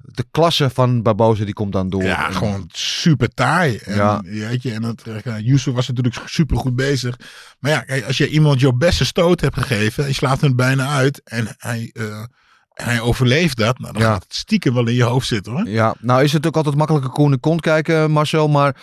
de 0.00 0.24
klasse 0.30 0.70
van 0.70 1.02
Barbosa 1.02 1.44
die 1.44 1.54
komt 1.54 1.72
dan 1.72 1.90
door. 1.90 2.02
Ja, 2.02 2.26
En- 2.26 2.34
gewoon 2.34 2.64
super 2.72 3.28
taai. 3.34 3.76
En, 3.76 3.94
Ja. 3.94 4.20
Weet 4.22 4.62
je, 4.62 4.72
en 4.72 4.82
dat, 4.82 5.02
uh, 5.26 5.38
Yusuf 5.38 5.74
was 5.74 5.88
natuurlijk 5.88 6.22
super 6.26 6.56
goed 6.56 6.76
bezig. 6.76 7.18
Maar 7.60 7.70
ja, 7.70 7.80
kijk, 7.80 8.04
als 8.06 8.16
je 8.18 8.28
iemand 8.28 8.60
jouw 8.60 8.72
beste 8.72 9.04
stoot 9.04 9.40
hebt 9.40 9.56
gegeven, 9.58 10.06
je 10.06 10.12
slaat 10.12 10.40
hem 10.40 10.56
bijna 10.56 10.88
uit 10.88 11.20
en 11.24 11.54
hij, 11.58 11.90
eh, 11.92 12.22
hij 12.72 13.00
overleeft 13.00 13.56
dat, 13.56 13.78
nou, 13.78 13.92
dan 13.92 14.02
Ja. 14.02 14.12
gaat 14.12 14.22
het 14.22 14.34
stiekem 14.34 14.74
wel 14.74 14.86
in 14.86 14.94
je 14.94 15.02
hoofd 15.02 15.26
zitten 15.26 15.52
hoor. 15.52 15.68
Ja, 15.68 15.94
nou 16.00 16.22
is 16.22 16.32
het 16.32 16.46
ook 16.46 16.56
altijd 16.56 16.74
makkelijker 16.76 17.10
koen 17.10 17.32
en 17.32 17.40
kont 17.40 17.60
kijken, 17.60 18.10
Marcel. 18.10 18.48
Maar 18.48 18.76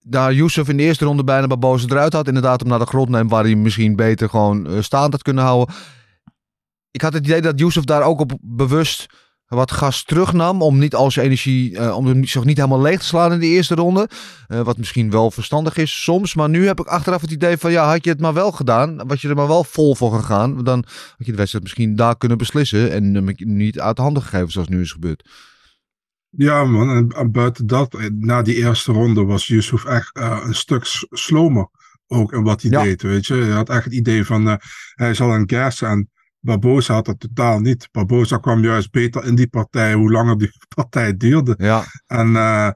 daar 0.00 0.32
Youssef 0.34 0.68
in 0.68 0.76
de 0.76 0.82
eerste 0.82 1.04
ronde 1.04 1.24
bijna 1.24 1.46
Barbosa 1.46 1.86
eruit 1.88 2.12
had. 2.12 2.26
Inderdaad, 2.28 2.60
hem 2.60 2.68
naar 2.68 2.78
de 2.78 2.86
grond 2.86 3.08
neemt 3.08 3.30
waar 3.30 3.44
hij 3.44 3.54
misschien 3.54 3.96
beter 3.96 4.28
gewoon 4.28 4.66
eh, 4.66 4.82
staand 4.82 5.12
had 5.12 5.22
kunnen 5.22 5.44
houden. 5.44 5.74
Ik 6.90 7.00
had 7.00 7.12
het 7.12 7.24
idee 7.24 7.40
dat 7.40 7.58
Youssef 7.58 7.84
daar 7.84 8.02
ook 8.02 8.20
op 8.20 8.38
bewust 8.40 9.06
wat 9.48 9.70
gas 9.72 10.04
terugnam. 10.04 10.62
Om 10.62 10.78
niet 10.78 10.94
al 10.94 11.10
zijn 11.10 11.26
energie, 11.26 11.76
eh, 11.78 11.96
om 11.96 12.06
hem 12.06 12.24
zich 12.24 12.44
niet 12.44 12.56
helemaal 12.56 12.80
leeg 12.80 12.98
te 13.00 13.06
slaan 13.06 13.32
in 13.32 13.38
de 13.38 13.46
eerste 13.46 13.74
ronde. 13.74 14.08
Eh, 14.46 14.60
wat 14.60 14.76
misschien 14.78 15.10
wel 15.10 15.30
verstandig 15.30 15.76
is 15.76 16.02
soms. 16.02 16.34
Maar 16.34 16.48
nu 16.48 16.66
heb 16.66 16.80
ik 16.80 16.86
achteraf 16.86 17.20
het 17.20 17.30
idee 17.30 17.56
van 17.56 17.70
ja, 17.70 17.88
had 17.90 18.04
je 18.04 18.10
het 18.10 18.20
maar 18.20 18.34
wel 18.34 18.52
gedaan. 18.52 19.06
Was 19.06 19.20
je 19.20 19.28
er 19.28 19.34
maar 19.36 19.46
wel 19.48 19.64
vol 19.64 19.94
voor 19.94 20.12
gegaan. 20.12 20.64
Dan 20.64 20.84
had 20.86 21.26
je 21.26 21.30
de 21.30 21.36
wedstrijd 21.36 21.64
misschien 21.64 21.96
daar 21.96 22.16
kunnen 22.16 22.38
beslissen. 22.38 22.92
En 22.92 23.14
hem 23.14 23.34
niet 23.36 23.80
uit 23.80 23.96
de 23.96 24.02
handen 24.02 24.22
gegeven 24.22 24.50
zoals 24.50 24.68
nu 24.68 24.80
is 24.80 24.92
gebeurd. 24.92 25.28
Ja, 26.30 26.64
man. 26.64 26.90
En, 26.90 27.08
en 27.08 27.30
buiten 27.32 27.66
dat, 27.66 27.94
eh, 27.94 28.06
na 28.18 28.42
die 28.42 28.56
eerste 28.56 28.92
ronde 28.92 29.24
was 29.24 29.46
Yusuf 29.46 29.84
echt 29.84 30.10
een 30.12 30.54
stuk 30.54 30.84
slomer. 31.10 31.68
Ook 32.06 32.32
in 32.32 32.42
wat 32.42 32.62
hij 32.62 32.70
Ja. 32.70 32.82
deed, 32.82 33.02
weet 33.02 33.26
je. 33.26 33.34
Je 33.36 33.50
had 33.52 33.68
echt 33.68 33.84
het 33.84 33.92
idee 33.92 34.24
van, 34.24 34.58
hij 34.94 35.14
zal 35.14 35.34
een 35.34 35.50
gas 35.50 35.82
en 35.82 36.10
Barbosa 36.40 36.94
had 36.94 37.04
dat 37.04 37.20
totaal 37.20 37.60
niet. 37.60 37.88
Barbosa 37.92 38.36
kwam 38.38 38.62
juist 38.62 38.90
beter 38.90 39.24
in 39.24 39.34
die 39.34 39.48
partij, 39.48 39.94
hoe 39.94 40.10
langer 40.10 40.38
die 40.38 40.50
partij 40.76 41.16
duurde. 41.16 41.54
Ja, 41.58 41.84
En 42.06 42.36
eh, 42.36 42.68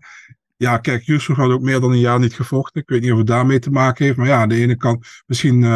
ja, 0.56 0.78
kijk, 0.78 1.02
Yusuf 1.02 1.36
had 1.36 1.50
ook 1.50 1.60
meer 1.62 1.80
dan 1.80 1.90
een 1.90 1.98
jaar 1.98 2.18
niet 2.18 2.34
gevochten. 2.34 2.80
Ik 2.82 2.88
weet 2.88 3.00
niet 3.02 3.12
of 3.12 3.18
het 3.18 3.26
daarmee 3.26 3.58
te 3.58 3.70
maken 3.70 4.04
heeft. 4.04 4.16
Maar 4.16 4.26
ja, 4.26 4.40
aan 4.40 4.48
de 4.48 4.54
ene 4.60 4.76
kant 4.76 5.06
misschien... 5.26 5.62
eh, 5.62 5.70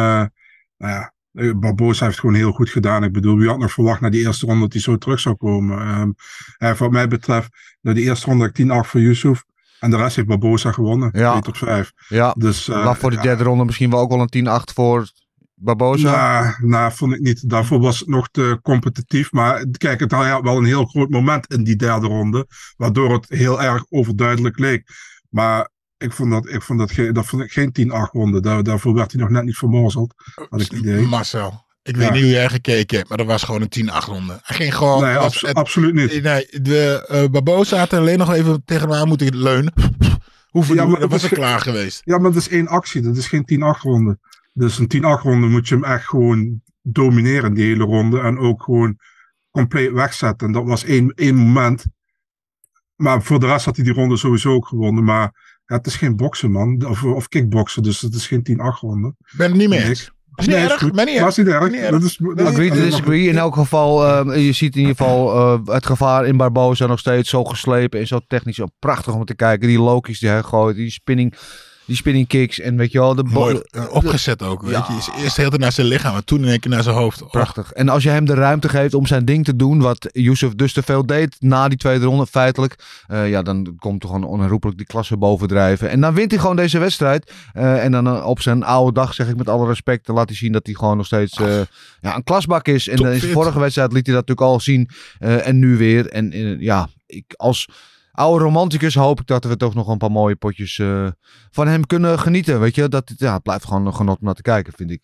nou 0.77 0.93
ja, 0.93 1.13
eh, 1.33 1.51
Barbosa 1.55 2.05
heeft 2.05 2.19
gewoon 2.19 2.35
heel 2.35 2.51
goed 2.51 2.69
gedaan. 2.69 3.03
Ik 3.03 3.11
bedoel, 3.11 3.37
wie 3.37 3.47
had 3.49 3.59
nog 3.59 3.71
verwacht 3.71 4.01
na 4.01 4.09
die 4.09 4.25
eerste 4.25 4.45
ronde 4.45 4.61
dat 4.61 4.73
hij 4.73 4.81
zo 4.81 4.97
terug 4.97 5.19
zou 5.19 5.35
komen. 5.35 5.79
Ehm 5.79 6.09
en 6.57 6.77
wat 6.77 6.91
mij 6.91 7.07
betreft, 7.07 7.49
na 7.81 7.93
die 7.93 8.03
eerste 8.03 8.25
ronde 8.25 8.43
had 8.45 8.57
ik 8.57 8.85
10-8 8.85 8.89
voor 8.89 8.99
Yusuf. 9.01 9.43
En 9.79 9.89
de 9.89 9.97
rest 9.97 10.15
heeft 10.15 10.27
Barbosa 10.27 10.71
gewonnen. 10.71 11.09
Ja. 11.13 11.29
2 11.31 11.41
tot 11.41 11.57
5. 11.57 11.91
ja. 12.07 12.33
Dus, 12.37 12.67
Maar 12.67 12.95
voor 12.97 13.09
de 13.09 13.15
ja, 13.15 13.21
derde 13.21 13.43
ronde 13.43 13.65
misschien 13.65 13.89
wel 13.89 13.99
ook 13.99 14.09
wel 14.09 14.27
een 14.29 14.47
10-8 14.61 14.73
voor 14.73 15.09
Barbosa. 15.59 16.41
Nou, 16.41 16.67
nou, 16.67 16.91
vond 16.93 17.13
ik 17.13 17.19
niet. 17.19 17.49
Daarvoor 17.49 17.79
was 17.79 17.99
het 17.99 18.07
nog 18.07 18.27
te 18.31 18.59
competitief. 18.61 19.31
Maar 19.31 19.65
kijk, 19.77 19.99
het 19.99 20.11
had 20.11 20.41
wel 20.41 20.57
een 20.57 20.65
heel 20.65 20.85
groot 20.85 21.09
moment 21.09 21.53
in 21.53 21.63
die 21.63 21.75
derde 21.75 22.07
ronde. 22.07 22.47
Waardoor 22.75 23.13
het 23.13 23.25
heel 23.29 23.61
erg 23.61 23.85
overduidelijk 23.89 24.59
leek. 24.59 24.83
Maar 25.29 25.69
ik 25.97 26.11
vond 26.11 26.31
dat, 26.31 26.49
ik 26.49 26.61
vond 26.61 26.79
dat, 26.79 26.91
geen, 26.91 27.13
dat 27.13 27.25
vond 27.25 27.41
ik 27.43 27.51
geen 27.51 27.71
10-8 27.89 28.11
ronde. 28.11 28.41
Daar, 28.41 28.63
daarvoor 28.63 28.93
werd 28.93 29.11
hij 29.11 29.21
nog 29.21 29.29
net 29.29 29.43
niet 29.43 29.57
vermorzeld. 29.57 30.13
Had 30.49 30.61
ik 30.61 30.71
het 30.71 30.79
idee. 30.79 31.05
Marcel, 31.05 31.65
ik 31.83 31.95
Ja. 31.95 32.01
weet 32.01 32.11
niet 32.11 32.21
hoe 32.21 32.31
jij 32.31 32.49
gekeken 32.49 32.97
hebt, 32.97 33.09
maar 33.09 33.17
dat 33.17 33.27
was 33.27 33.43
gewoon 33.43 33.61
een 33.61 33.69
10-8 33.69 34.05
ronde. 34.07 34.39
Hij 34.43 34.55
ging 34.55 34.75
gewoon... 34.75 35.01
Nee, 35.01 35.15
als 35.15 35.25
abso- 35.25 35.47
het- 35.47 35.55
absoluut 35.57 35.93
niet. 35.93 36.23
Nee, 36.23 36.47
de 36.61 37.07
uh, 37.11 37.31
Barbosa 37.31 37.77
had 37.77 37.93
alleen 37.93 38.17
nog 38.17 38.33
even 38.33 38.61
tegen 38.65 38.93
aan 38.93 39.07
moeten 39.07 39.37
leunen. 39.37 39.73
Hoeveel 40.47 40.75
Ja, 40.75 40.85
maar 40.85 40.99
dat 40.99 41.11
was 41.11 41.23
er 41.23 41.29
klaar 41.29 41.59
geweest. 41.59 42.01
Ja, 42.03 42.17
maar 42.17 42.31
dat 42.31 42.41
is 42.41 42.49
één 42.49 42.67
actie. 42.67 43.01
Dat 43.01 43.17
is 43.17 43.27
geen 43.27 43.43
10-8 43.77 43.81
ronde. 43.81 44.19
Dus 44.57 44.77
een 44.79 45.19
10-8 45.19 45.21
ronde 45.21 45.47
moet 45.47 45.67
je 45.67 45.75
hem 45.75 45.83
echt 45.83 46.05
gewoon 46.05 46.61
domineren, 46.81 47.53
die 47.53 47.65
hele 47.65 47.83
ronde. 47.83 48.19
En 48.19 48.37
ook 48.37 48.63
gewoon 48.63 48.97
compleet 49.51 49.91
wegzetten. 49.91 50.47
En 50.47 50.53
dat 50.53 50.65
was 50.65 50.83
één, 50.83 51.13
één 51.15 51.35
moment. 51.35 51.85
Maar 52.95 53.23
voor 53.23 53.39
de 53.39 53.45
rest 53.45 53.65
had 53.65 53.75
hij 53.75 53.85
die 53.85 53.93
ronde 53.93 54.17
sowieso 54.17 54.53
ook 54.53 54.67
gewonnen. 54.67 55.03
Maar 55.03 55.45
Ja, 55.65 55.75
het 55.75 55.85
is 55.87 55.95
geen 55.95 56.15
boksen, 56.15 56.51
man. 56.51 56.85
Of, 56.85 57.03
of 57.03 57.27
kickboksen, 57.27 57.83
dus 57.83 58.01
het 58.01 58.13
is 58.13 58.27
geen 58.27 58.47
10-8 58.51 58.79
ronde. 58.79 59.07
Ik 59.07 59.37
ben 59.37 59.49
het 59.49 59.57
niet 59.59 59.69
mee 59.69 59.83
eens. 59.83 60.11
Is 60.35 60.45
niet 60.45 60.55
Nee, 60.55 60.65
erg. 60.67 60.81
niet 60.81 60.93
niet 60.93 61.07
erg. 61.17 61.37
Niet 61.37 61.79
erg. 61.79 61.91
Dat 61.91 62.03
is, 62.03 62.17
dat 62.17 62.47
Agree 62.47 62.69
to 62.69 62.75
disagree. 62.75 63.27
In 63.27 63.37
elk 63.37 63.55
geval, 63.55 64.05
eh, 64.05 64.45
je 64.45 64.51
ziet 64.51 64.75
in 64.75 64.81
ieder 64.81 64.95
geval 64.95 65.35
eh, 65.35 65.73
het 65.73 65.85
gevaar 65.85 66.27
in 66.27 66.37
Barboza 66.37 66.85
nog 66.85 66.99
steeds 66.99 67.29
zo 67.29 67.43
geslepen 67.43 67.99
en 67.99 68.07
zo 68.07 68.19
technisch. 68.27 68.55
Zo 68.55 68.65
prachtig 68.79 69.13
om 69.13 69.25
te 69.25 69.35
kijken. 69.35 69.67
Die 69.67 69.79
Loki's 69.79 70.19
die 70.19 70.29
hij 70.29 70.43
gooit, 70.43 70.75
die 70.75 70.89
spinning, 70.89 71.33
die 71.87 71.95
spinning 71.95 72.27
kicks 72.27 72.59
en 72.59 72.77
weet 72.77 72.91
je 72.91 72.99
wel. 72.99 73.15
De 73.15 73.23
Mooi 73.23 73.61
eh, 73.69 73.83
opgezet 73.89 74.41
ook. 74.43 74.61
Weet 74.61 74.71
Ja. 74.71 74.85
je. 74.89 74.97
Is 74.97 75.09
eerst 75.23 75.35
de 75.35 75.41
tijd 75.41 75.57
naar 75.61 75.71
zijn 75.71 75.87
lichaam 75.87 76.15
en 76.15 76.25
toen 76.25 76.41
in 76.43 76.47
één 76.49 76.59
keer 76.59 76.71
naar 76.71 76.83
zijn 76.83 76.95
hoofd. 76.95 77.21
Oh, 77.21 77.29
Prachtig. 77.29 77.71
En 77.71 77.89
als 77.89 78.03
je 78.03 78.09
hem 78.09 78.25
de 78.25 78.33
ruimte 78.33 78.69
geeft 78.69 78.93
om 78.93 79.05
zijn 79.05 79.25
ding 79.25 79.45
te 79.45 79.55
doen, 79.55 79.79
wat 79.79 80.09
Yusuf 80.11 80.53
dus 80.55 80.73
te 80.73 80.83
veel 80.83 81.05
deed 81.05 81.35
na 81.39 81.67
die 81.67 81.77
tweede 81.77 82.05
ronde, 82.05 82.25
feitelijk, 82.27 82.75
eh, 83.07 83.29
ja, 83.29 83.41
dan 83.41 83.75
komt 83.79 84.03
er 84.03 84.09
gewoon 84.09 84.23
onherroepelijk 84.23 84.77
die 84.77 84.87
klasse 84.87 85.17
bovendrijven. 85.17 85.89
En 85.89 86.01
dan 86.01 86.13
wint 86.13 86.31
hij 86.31 86.39
gewoon 86.39 86.55
deze 86.55 86.79
wedstrijd. 86.79 87.31
Eh, 87.53 87.83
en 87.83 87.91
dan 87.91 88.23
op 88.23 88.41
zijn 88.41 88.63
oude 88.63 88.93
dag, 88.93 89.13
zeg 89.13 89.27
ik 89.29 89.37
met 89.37 89.49
alle 89.49 89.67
respect, 89.67 90.05
dan 90.05 90.15
laat 90.15 90.27
hij 90.29 90.37
zien 90.37 90.51
dat 90.51 90.65
hij 90.65 90.75
gewoon 90.75 90.97
nog 90.97 91.05
steeds 91.05 91.37
ja, 92.01 92.15
een 92.15 92.23
klasbak 92.23 92.67
is. 92.67 92.87
En 92.87 92.93
in 92.93 92.99
zijn 92.99 93.11
Topfit. 93.13 93.31
vorige 93.31 93.59
wedstrijd 93.59 93.93
liet 93.93 94.05
hij 94.05 94.15
dat 94.15 94.27
natuurlijk 94.27 94.53
al 94.53 94.59
zien. 94.59 94.89
en 95.19 95.59
nu 95.59 95.77
weer. 95.77 96.07
En 96.09 96.57
ja, 96.59 96.87
ik 97.05 97.33
als 97.37 97.67
oude 98.17 98.43
romanticus 98.43 98.95
hoop 98.95 99.19
ik 99.19 99.27
dat 99.27 99.43
we 99.43 99.57
toch 99.57 99.73
nog 99.73 99.87
een 99.87 99.97
paar 99.97 100.11
mooie 100.11 100.35
potjes 100.35 100.79
eh, 100.79 101.07
van 101.51 101.67
hem 101.67 101.85
kunnen 101.85 102.19
genieten. 102.19 102.59
Weet 102.59 102.75
je, 102.75 102.87
dat, 102.87 103.13
ja, 103.17 103.33
het 103.33 103.43
blijft 103.43 103.65
gewoon 103.65 103.85
een 103.85 103.95
genot 103.95 104.19
om 104.19 104.25
naar 104.25 104.33
te 104.33 104.41
kijken, 104.41 104.73
vind 104.73 104.91
ik. 104.91 105.01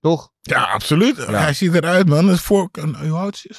Toch? 0.00 0.30
Ja, 0.40 0.64
absoluut. 0.64 1.26
Hij 1.26 1.52
ziet 1.52 1.74
eruit, 1.74 2.08
man. 2.08 2.38
Voor, 2.38 2.68
hoe 3.08 3.18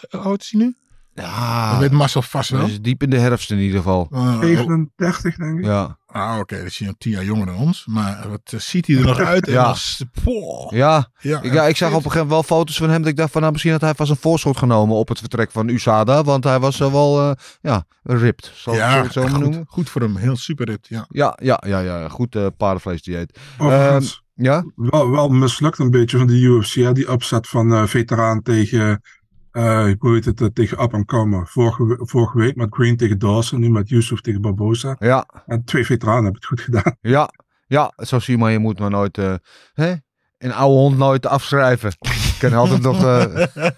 oud 0.09 0.41
is 0.41 0.49
hij 0.51 0.61
nu? 0.61 0.75
Ja, 1.15 1.71
Dat 1.71 1.79
weet 1.79 1.91
Marcel 1.91 2.21
vast 2.21 2.49
wel. 2.49 2.65
is 2.65 2.81
diep 2.81 3.03
in 3.03 3.09
de 3.09 3.17
herfst 3.19 3.51
in 3.51 3.57
ieder 3.57 3.77
geval. 3.77 4.07
Uh, 4.11 4.39
37, 4.39 5.35
denk 5.35 5.59
ik. 5.59 5.65
Ja, 5.65 5.97
ah, 6.05 6.37
oké. 6.39 6.57
dat 6.57 6.65
is 6.65 6.77
hij 6.77 6.87
nog 6.87 6.95
tien 6.97 7.11
jaar 7.11 7.23
jonger 7.23 7.45
dan 7.45 7.55
ons. 7.55 7.85
Maar 7.85 8.29
wat 8.29 8.41
eh, 8.53 8.59
ziet 8.59 8.87
hij 8.87 8.95
er 8.97 9.05
nog 9.05 9.19
uit? 9.19 9.45
Ja. 9.47 9.75
ja. 10.69 11.09
Ja, 11.19 11.41
Ik, 11.41 11.53
ja, 11.53 11.63
ik 11.67 11.77
zag 11.77 11.89
op 11.89 11.95
een 11.95 12.01
gegeven 12.03 12.27
moment 12.27 12.29
wel 12.29 12.57
foto's 12.57 12.77
van 12.77 12.89
hem. 12.89 13.01
Dat 13.01 13.09
ik 13.11 13.17
dacht 13.17 13.31
van 13.31 13.39
nou, 13.41 13.51
misschien 13.51 13.73
had 13.73 13.81
hij 13.81 13.93
vast 13.95 14.09
een 14.09 14.17
voorschot 14.17 14.57
genomen 14.57 14.95
op 14.95 15.07
het 15.07 15.19
vertrek 15.19 15.51
van 15.51 15.67
USADA. 15.69 16.23
Want 16.23 16.43
hij 16.43 16.59
was 16.59 16.79
eh, 16.79 16.91
wel, 16.91 17.19
eh, 17.21 17.31
ja, 17.61 17.85
ripped. 18.03 18.51
Zal 18.55 18.73
ja, 18.73 18.97
ik 18.97 19.03
het 19.03 19.13
zo 19.13 19.27
goed, 19.27 19.39
noemen? 19.39 19.63
goed 19.67 19.89
voor 19.89 20.01
hem. 20.01 20.15
Heel 20.15 20.35
super 20.35 20.65
rit, 20.65 20.87
ja. 20.89 21.05
Ja, 21.09 21.37
ja, 21.41 21.63
ja, 21.67 21.79
ja. 21.79 22.09
Goed 22.09 22.35
eh 22.35 22.45
paardenvleesdieet. 22.57 23.39
Overigens, 23.57 24.23
Ja? 24.35 24.63
wel, 24.75 25.09
wel 25.11 25.29
mislukt 25.29 25.79
een 25.79 25.89
beetje 25.91 26.17
van 26.17 26.27
de 26.27 26.39
UFC, 26.39 26.73
hè, 26.73 26.91
die 26.93 27.11
upset 27.11 27.47
van 27.47 27.73
eh, 27.73 27.85
veteraan 27.85 28.41
tegen, 28.41 29.01
hoe 29.53 30.13
heet 30.13 30.25
het, 30.25 30.41
eh, 30.41 30.47
tegen 30.47 30.77
and 30.77 31.05
Comer. 31.05 31.47
Vorige, 31.47 31.99
vorige 31.99 32.37
week 32.37 32.55
met 32.55 32.67
Green 32.73 32.97
tegen 32.97 33.19
Dawson, 33.19 33.59
nu 33.59 33.69
met 33.69 33.89
Yusuf 33.89 34.21
tegen 34.21 34.41
Barbosa. 34.41 34.95
Ja, 34.99 35.43
En 35.45 35.63
twee 35.63 35.85
veteranen 35.85 36.23
hebben 36.23 36.41
het 36.41 36.49
goed 36.49 36.61
gedaan. 36.61 36.95
ja, 37.01 37.29
ja. 37.67 37.93
Zo 37.95 38.19
zie 38.19 38.33
je 38.33 38.39
maar, 38.39 38.51
je 38.51 38.59
moet 38.59 38.79
maar 38.79 38.89
nooit, 38.89 39.17
eh, 39.17 39.33
hè? 39.73 39.93
Een 40.37 40.53
oude 40.53 40.75
hond 40.75 40.97
nooit 40.97 41.25
afschrijven. 41.25 41.91
Ik 42.43 42.49
kan 42.49 42.59
altijd 42.59 42.81
nog... 42.81 43.03
eh, 43.03 43.23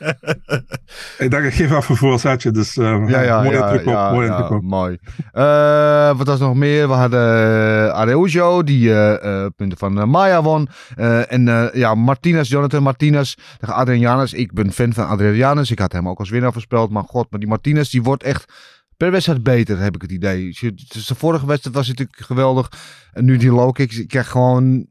Ik 1.17 1.31
dacht, 1.31 1.43
ik 1.43 1.53
geef 1.53 1.71
even 1.71 1.75
een 1.75 1.95
voorzetje, 1.97 2.51
dus 2.51 2.77
eh 2.77 3.03
Ja, 3.07 3.21
ja, 3.21 3.41
mooi 3.43 3.55
ja, 3.57 3.73
op, 3.73 3.83
ja, 3.83 4.11
mooi 4.11 4.27
ja, 4.27 4.47
op. 4.47 4.61
mooi. 4.61 4.97
Eh, 5.31 6.17
wat 6.17 6.27
was 6.27 6.39
er 6.39 6.45
nog 6.45 6.55
meer? 6.55 6.87
We 6.87 6.93
hadden 6.93 7.19
uh, 7.19 7.93
Araujo, 7.93 8.63
die 8.63 8.93
eh, 8.93 9.43
eh, 9.43 9.51
punten 9.55 9.77
van 9.77 9.99
eh, 9.99 10.05
Maya 10.05 10.41
won. 10.41 10.67
Eh, 10.95 11.31
en 11.31 11.47
eh, 11.47 11.73
ja, 11.73 11.95
Martinez, 11.95 12.49
Jonathan 12.49 12.83
Martinez 12.83 13.33
tegen 13.59 13.73
Adrian 13.75 13.99
Janus. 13.99 14.33
Ik 14.33 14.53
ben 14.53 14.71
fan 14.71 14.93
van 14.93 15.07
Adrian 15.07 15.35
Janus. 15.35 15.71
Ik 15.71 15.79
had 15.79 15.91
hem 15.91 16.09
ook 16.09 16.19
als 16.19 16.29
winnaar 16.29 16.53
voorspeld. 16.53 16.89
Maar 16.89 17.03
god, 17.03 17.27
maar 17.31 17.39
die 17.39 17.49
Martinez, 17.49 17.89
die 17.89 18.03
wordt 18.03 18.23
echt 18.23 18.53
per 18.97 19.11
wedstrijd 19.11 19.43
beter, 19.43 19.79
heb 19.79 19.95
ik 19.95 20.01
het 20.01 20.11
idee. 20.11 20.57
Dus 20.93 21.05
de 21.05 21.15
vorige 21.15 21.45
wedstrijd 21.45 21.75
was 21.75 21.85
hij 21.87 21.95
natuurlijk 21.97 22.27
geweldig. 22.27 22.71
En 23.13 23.25
nu 23.25 23.37
die 23.37 23.51
low 23.51 23.71
kicks, 23.71 23.97
ik 23.99 24.07
krijg 24.07 24.29
gewoon... 24.29 24.87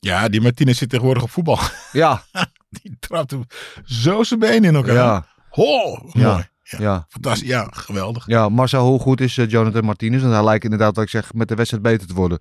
Ja, 0.00 0.28
die 0.28 0.40
Martinez 0.40 0.78
zit 0.78 0.88
tegenwoordig 0.90 1.22
op 1.22 1.30
voetbal. 1.30 1.58
Ja, 1.92 2.22
Die 2.82 2.96
trapt 3.00 3.30
hem 3.30 3.44
zo 3.84 4.22
zijn 4.22 4.40
benen 4.40 4.64
in 4.64 4.74
elkaar. 4.74 4.94
ja, 4.94 5.26
Ho, 5.48 5.98
mooi. 6.02 6.10
Ja. 6.12 6.52
Ja. 6.62 6.78
ja. 6.80 7.06
Fantastisch. 7.08 7.48
Ja, 7.48 7.68
geweldig. 7.70 8.26
Ja, 8.26 8.48
Marcel, 8.48 8.86
hoe 8.86 8.98
goed 8.98 9.20
is 9.20 9.38
eh, 9.38 9.48
Jonathan 9.48 9.84
Martinez? 9.84 10.22
Want 10.22 10.34
hij 10.34 10.44
lijkt 10.44 10.64
inderdaad, 10.64 10.94
wat 10.94 11.04
ik 11.04 11.10
zeg, 11.10 11.34
met 11.34 11.48
de 11.48 11.54
wedstrijd 11.54 11.82
beter 11.82 12.06
te 12.06 12.14
worden. 12.14 12.38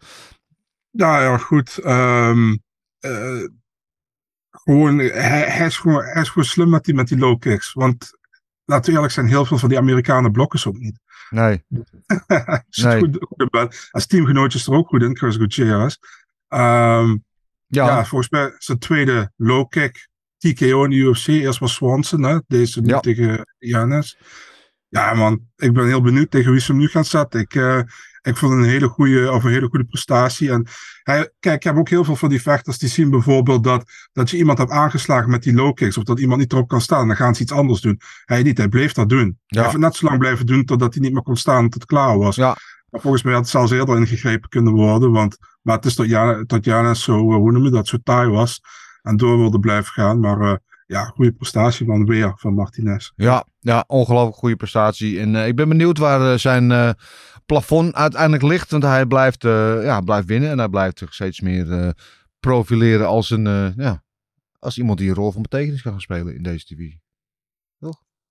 Ja, 0.90 1.22
ja, 1.22 1.38
goed. 1.38 1.78
Ehm, 1.78 2.56
eh, 3.00 3.44
gewoon, 4.52 4.98
hij, 4.98 5.44
hij, 5.48 5.66
is 5.66 5.78
gewoon, 5.78 6.04
hij 6.04 6.22
is 6.22 6.30
gewoon 6.30 6.48
slim 6.48 6.70
met 6.70 6.84
die, 6.84 6.94
met 6.94 7.08
die 7.08 7.18
low 7.18 7.40
kicks. 7.40 7.74
Want 7.74 8.18
laten 8.66 8.86
we 8.90 8.96
eerlijk 8.96 9.14
zijn, 9.14 9.28
heel 9.28 9.46
veel 9.46 9.58
van 9.58 9.70
die 9.70 9.78
Amerikanen 9.78 10.32
blokken 10.32 10.60
ze 10.60 10.68
ook 10.68 10.78
niet. 10.78 11.00
Nee, 11.30 11.64
Nee. 12.84 13.00
goed, 13.00 13.18
goed 13.20 13.40
in 13.40 13.48
bed. 13.52 13.88
Als 13.92 14.06
teamgenootjes 14.06 14.68
er 14.68 14.74
ook 14.74 14.88
goed 14.88 15.02
in, 15.02 15.18
Chris 15.18 15.36
Gutierrez. 15.36 15.98
Ehm, 16.48 17.18
ja, 17.68 17.88
ja. 17.88 18.06
volgens 18.06 18.30
mij 18.30 18.56
zijn 18.58 18.80
tweede 18.80 19.32
low 19.36 19.70
kick 19.70 20.08
TKO 20.44 20.84
in 20.84 20.90
de 20.90 20.96
UFC. 20.96 21.28
Eerst 21.28 21.60
was 21.60 21.74
Swanson, 21.74 22.24
hè? 22.24 22.38
deze 22.48 22.82
nu 22.82 22.88
Ja. 22.90 23.00
tegen 23.00 23.56
Janes. 23.58 24.18
Ja 24.88 25.14
man, 25.14 25.40
ik 25.56 25.74
ben 25.74 25.86
heel 25.88 26.02
benieuwd 26.02 26.32
tegen 26.32 26.52
wie 26.52 26.60
ze 26.62 26.72
hem 26.72 26.82
nu 26.82 26.88
gaan 26.88 27.06
zetten. 27.06 27.40
Ik, 27.40 27.56
eh, 27.56 27.80
ik 28.22 28.38
vond 28.38 28.52
een 28.52 28.64
hele 28.64 28.88
goede, 28.88 29.32
of 29.32 29.44
een 29.44 29.52
hele 29.52 29.68
goede 29.68 29.86
prestatie. 29.86 30.52
En 30.52 30.68
hij, 31.04 31.32
kijk, 31.40 31.56
ik 31.56 31.64
heb 31.64 31.78
ook 31.78 31.90
heel 31.90 32.04
veel 32.04 32.16
van 32.16 32.30
die 32.30 32.42
vechters 32.42 32.78
die 32.78 32.90
zien 32.90 33.10
bijvoorbeeld 33.10 33.64
dat, 33.64 33.92
dat 34.14 34.30
je 34.30 34.38
iemand 34.38 34.58
hebt 34.58 34.72
aangeslagen 34.72 35.30
met 35.30 35.44
die 35.44 35.54
low 35.54 35.74
kicks. 35.74 35.98
Of 35.98 36.04
dat 36.04 36.20
iemand 36.20 36.40
niet 36.40 36.54
erop 36.54 36.68
kan 36.68 36.82
staan. 36.82 37.08
Dan 37.08 37.16
gaan 37.16 37.36
ze 37.36 37.42
iets 37.42 37.52
anders 37.52 37.82
doen. 37.82 38.00
Hij 38.26 38.44
niet, 38.44 38.58
hij 38.58 38.68
bleef 38.68 38.94
dat 38.94 39.10
doen. 39.10 39.20
Ja. 39.26 39.34
Hij 39.48 39.62
heeft 39.62 39.74
het 39.74 39.82
net 39.82 39.96
zo 39.96 40.06
lang 40.08 40.20
blijven 40.20 40.46
doen 40.46 40.66
totdat 40.66 40.94
hij 40.94 41.04
niet 41.04 41.14
meer 41.14 41.22
kon 41.24 41.38
staan 41.38 41.64
tot 41.70 41.74
het 41.82 41.86
klaar 41.86 42.18
was. 42.18 42.36
Ja. 42.36 42.58
Maar 42.90 43.02
volgens 43.02 43.24
mij 43.24 43.34
had 43.34 43.42
het 43.42 43.52
zelfs 43.52 43.72
eerder 43.72 43.98
ingegrepen 43.98 44.50
kunnen 44.50 44.74
worden. 44.74 45.12
Want, 45.12 45.38
maar 45.62 45.76
het 45.76 45.86
is 45.86 45.96
tot, 45.96 46.08
Jan, 46.08 46.46
tot 46.46 46.66
Janes 46.66 47.04
zo, 47.04 47.32
eh, 47.32 47.36
hoe 47.36 47.52
noem 47.52 47.64
je 47.64 47.70
dat, 47.70 47.88
zo 47.88 47.98
taai 48.04 48.30
was. 48.30 48.62
En 49.04 49.18
door 49.18 49.38
wilde 49.38 49.60
blijven 49.60 49.92
gaan. 49.92 50.20
Maar 50.20 50.42
eh, 50.42 50.56
ja, 50.88 51.04
goede 51.04 51.32
prestatie 51.32 51.86
van 51.86 52.06
weer 52.06 52.34
van 52.36 52.54
Martinez. 52.54 53.12
Ja, 53.16 53.46
ja, 53.60 53.84
ongelooflijk 53.88 54.38
goede 54.38 54.56
prestatie. 54.56 55.20
En 55.20 55.36
eh, 55.36 55.48
ik 55.48 55.56
ben 55.56 55.70
benieuwd 55.70 55.98
waar 55.98 56.32
eh, 56.32 56.38
zijn 56.38 56.96
plafond 57.46 57.96
uiteindelijk 57.96 58.44
ligt. 58.44 58.72
Want 58.72 58.84
hij 58.84 59.06
blijft, 59.06 59.44
ja, 59.84 60.02
blijft 60.02 60.28
winnen. 60.28 60.50
En 60.50 60.58
hij 60.58 60.70
blijft 60.70 60.98
zich 60.98 61.14
steeds 61.14 61.42
meer 61.42 61.94
profileren 62.40 63.08
als, 63.08 63.30
een, 63.30 63.74
ja, 63.78 64.04
als 64.60 64.78
iemand 64.78 64.98
die 64.98 65.10
een 65.10 65.16
rol 65.16 65.32
van 65.32 65.42
betekenis 65.42 65.82
kan 65.82 65.92
gaan 65.92 66.02
spelen 66.02 66.36
in 66.36 66.44
deze 66.44 66.66
divisie. 66.66 67.03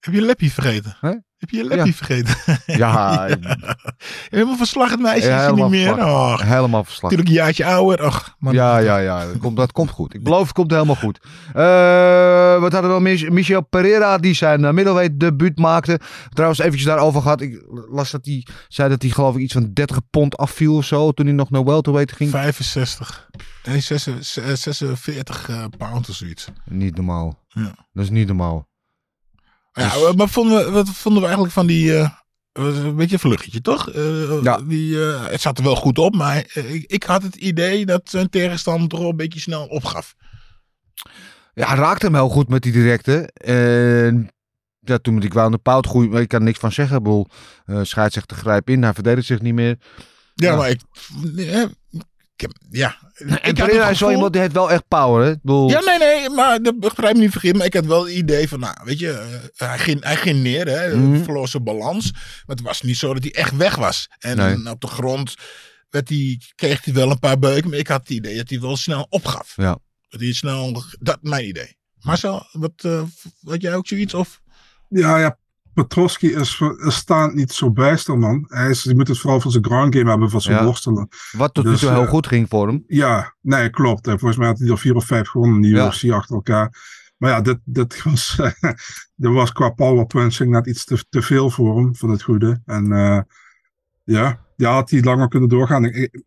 Heb 0.03 0.15
je 0.15 0.21
Leppie 0.21 0.53
vergeten? 0.53 0.97
Hè? 1.01 1.09
Heb 1.37 1.51
je 1.51 1.65
Leppie 1.65 1.95
vergeten? 1.95 2.35
Ja, 2.67 3.29
Helemaal 4.29 4.57
verslaggend 4.57 5.01
meisje 5.01 5.29
Ja, 5.29 5.35
is 5.37 5.43
hij 5.43 5.53
niet 5.53 5.73
helemaal 5.73 5.97
meer. 5.97 6.33
Och, 6.33 6.43
helemaal 6.43 6.85
verslag. 6.85 7.11
natuurlijk 7.11 7.29
een 7.29 7.35
jaartje 7.45 7.65
ouder. 7.65 8.07
Och, 8.07 8.37
man. 8.39 8.55
Ja, 8.55 8.79
ja, 8.79 8.99
ja. 8.99 9.27
Dat 9.27 9.39
komt, 9.39 9.57
dat 9.57 9.73
komt 9.73 9.91
goed. 9.91 10.15
Ik 10.15 10.23
beloof, 10.23 10.43
het 10.43 10.53
komt 10.53 10.71
helemaal 10.71 10.95
goed. 10.95 11.19
Eh, 11.53 12.61
wat 12.61 12.73
hadden 12.73 12.95
we 12.95 13.01
meer? 13.01 13.33
Michel 13.33 13.61
Pereira, 13.63 14.19
die 14.19 14.35
zijn 14.35 14.61
uh, 14.63 14.71
middleweight 14.71 15.21
debuut 15.21 15.59
maakte. 15.59 16.01
Trouwens, 16.31 16.61
eventjes 16.61 16.85
daarover 16.87 17.23
gehad. 17.23 17.41
Ik 17.41 17.65
las 17.91 18.11
dat 18.11 18.25
hij 18.25 18.47
zei 18.69 18.89
dat 18.89 19.03
hij 19.03 19.11
geloof 19.11 19.35
ik 19.35 19.41
iets 19.41 19.53
van 19.53 19.71
30 19.73 19.99
pond 20.11 20.37
afviel 20.37 20.77
of 20.77 20.85
zo. 20.85 21.13
Toen 21.13 21.27
hij 21.27 21.35
nog 21.35 21.51
naar 21.51 21.65
welterweight 21.65 22.17
ging. 22.17 22.31
65. 22.31 23.29
Nee, 23.65 23.81
46, 23.81 24.59
46 24.59 25.49
uh, 25.49 25.65
pound 25.79 26.09
of 26.09 26.15
zoiets. 26.15 26.49
Niet 26.65 26.97
normaal. 26.97 27.45
Ja. 27.49 27.75
Dat 27.93 28.05
is 28.05 28.11
niet 28.11 28.27
normaal. 28.27 28.71
Ja, 29.73 29.95
Dus- 29.95 30.15
maar 30.15 30.29
vonden 30.29 30.65
we, 30.65 30.71
wat 30.71 30.89
vonden 30.89 31.21
we 31.21 31.27
eigenlijk 31.27 31.55
van 31.55 31.67
die... 31.67 31.97
eh, 31.99 32.09
een 32.53 32.97
beetje 32.97 33.15
een 33.15 33.21
vluchtje, 33.21 33.61
toch? 33.61 33.91
Eh, 33.91 34.43
Ja. 34.43 34.59
Die, 34.61 35.05
eh, 35.07 35.27
het 35.27 35.41
zat 35.41 35.59
er 35.59 35.65
wel 35.65 35.77
goed 35.77 35.99
op, 35.99 36.15
maar 36.15 36.37
ik, 36.53 36.85
ik 36.87 37.03
had 37.03 37.23
het 37.23 37.35
idee 37.37 37.87
dat 37.87 38.01
zijn 38.05 38.29
tegenstander 38.29 38.89
toch 38.89 39.01
wel 39.01 39.09
een 39.11 39.17
beetje 39.17 39.41
snel 39.41 39.67
opgaf. 39.67 40.15
Ja, 41.55 41.67
hij 41.69 41.77
raakte 41.77 42.07
hem 42.07 42.15
heel 42.15 42.29
goed 42.29 42.49
met 42.49 42.63
die 42.63 42.73
directe. 42.73 43.31
En 43.33 44.29
ja, 44.81 44.99
toen 44.99 45.13
met 45.13 45.23
die 45.23 45.31
kwam 45.31 45.51
de 45.51 45.59
pout 45.59 45.87
goed. 45.87 46.11
maar 46.11 46.21
Ik 46.21 46.29
kan 46.29 46.43
niks 46.45 46.59
van 46.59 46.73
zeggen. 46.73 46.97
Ik 46.97 47.03
bedoel, 47.03 47.27
uh, 47.67 47.81
scheidsrechter 47.83 48.37
grijp 48.37 48.69
in. 48.71 48.83
Hij 48.83 48.93
verdedigt 48.95 49.27
zich 49.27 49.41
niet 49.41 49.55
meer. 49.55 49.77
Ja, 50.35 50.51
Ja. 50.51 50.57
maar 50.57 50.71
ik... 50.71 50.81
ik 52.35 52.41
heb- 52.41 52.53
ja. 52.71 52.97
En 53.15 53.29
ik 53.29 53.43
had 53.45 53.55
Pereira 53.55 53.85
het 53.85 53.95
is 53.95 54.01
wel 54.01 54.11
iemand 54.11 54.33
die 54.33 54.41
heeft 54.41 54.55
wel 54.55 54.71
echt 54.71 54.89
power. 54.89 55.25
Hè? 55.25 55.31
Ik 55.31 55.39
bedoel, 55.43 55.69
Ja, 55.71 55.81
nee, 55.81 55.99
nee, 55.99 56.31
maar 56.31 56.63
dat 56.63 56.79
begrijp 56.81 57.15
me 57.15 57.21
niet 57.21 57.31
vergeten. 57.31 57.57
Maar 57.57 57.67
ik 57.67 57.75
had 57.75 57.87
wel 57.87 58.05
het 58.07 58.15
idee 58.15 58.49
van, 58.49 58.61
nou, 58.61 58.77
weet 58.85 58.99
je, 58.99 59.11
eh, 59.57 59.69
hij, 59.69 59.79
ging, 59.79 60.05
hij 60.05 60.17
ging 60.17 60.43
neer, 60.43 60.67
hè, 60.69 60.97
Mhm. 60.97 61.23
verloor 61.25 61.49
zijn 61.49 61.65
balans. 61.65 62.13
Maar 62.13 62.57
het 62.57 62.61
was 62.61 62.81
niet 62.83 62.97
zo 62.97 63.15
dat 63.15 63.23
hij 63.23 63.33
echt 63.35 63.57
weg 63.57 63.77
was. 63.77 64.09
En 64.19 64.37
Nee. 64.37 64.71
op 64.71 64.81
de 64.81 64.87
grond 64.87 65.35
werd 65.91 66.09
hij, 66.09 66.41
kreeg 66.55 66.85
hij 66.85 66.95
wel 66.95 67.11
een 67.11 67.19
paar 67.19 67.39
beuken, 67.39 67.71
maar 67.71 67.79
ik 67.79 67.89
had 67.89 68.01
het 68.01 68.11
idee 68.11 68.37
dat 68.37 68.51
hij 68.51 68.61
wel 68.61 68.77
snel 68.77 69.07
opgaf. 69.11 69.53
Ja. 69.57 69.79
Dat 70.09 70.21
hij 70.21 70.33
snel, 70.33 70.85
dat 70.99 71.19
mijn 71.23 71.47
idee. 71.49 71.77
Marcel, 72.01 72.47
wat, 72.53 72.73
eh 72.77 73.03
had 73.45 73.63
jij 73.63 73.75
ook 73.75 73.87
zoiets? 73.87 74.15
Of? 74.15 74.41
Ja, 74.89 75.19
ja. 75.19 75.39
Petrosky 75.75 76.27
is, 76.27 76.63
is 76.87 76.95
staand 76.95 77.35
niet 77.35 77.53
zo 77.53 77.71
bijster, 77.71 78.19
man. 78.19 78.45
Hij 78.49 78.71
is, 78.71 78.83
je 78.83 78.95
moet 78.95 79.09
het 79.09 79.19
vooral 79.19 79.41
van 79.41 79.51
zijn 79.51 79.65
ground 79.65 79.95
game 79.97 80.11
hebben, 80.11 80.31
van 80.31 80.41
zijn 80.41 80.57
Ja. 80.59 80.65
worstelen. 80.65 81.09
Wat 81.37 81.55
tot 81.55 81.65
nu 81.65 81.71
Dus, 81.71 81.81
toe 81.81 81.91
heel 81.91 82.03
eh, 82.03 82.09
goed 82.09 82.27
ging 82.27 82.49
voor 82.49 82.67
hem. 82.69 82.85
Ja, 82.87 83.35
nee, 83.41 83.71
klopt. 83.71 84.07
En 84.07 84.19
volgens 84.19 84.39
mij 84.39 84.49
had 84.49 84.59
hij 84.59 84.69
er 84.69 84.79
vier 84.79 84.95
of 84.95 85.05
vijf 85.05 85.29
gewonnen 85.29 85.57
in 85.57 85.63
die 85.63 85.75
Ja. 85.75 85.87
UFC 85.87 86.11
achter 86.11 86.35
elkaar. 86.35 86.75
Maar 87.17 87.31
ja, 87.31 87.41
dit, 87.41 87.59
dit 87.65 88.03
was, 88.03 88.41
dit 89.15 89.33
was 89.41 89.53
qua 89.53 89.71
power 89.71 90.07
punching 90.07 90.51
net 90.51 90.67
iets 90.67 90.85
te, 90.85 91.05
te 91.09 91.23
veel 91.23 91.51
voor 91.51 91.77
hem, 91.77 91.95
van 91.97 92.11
het 92.11 92.23
goede. 92.23 92.61
En 92.65 92.93
eh, 92.93 93.21
ja, 94.05 94.41
ja, 94.57 94.73
had 94.73 94.91
hij 94.91 95.03
langer 95.03 95.29
kunnen 95.29 95.49
doorgaan. 95.49 95.85
Ik- 95.85 96.23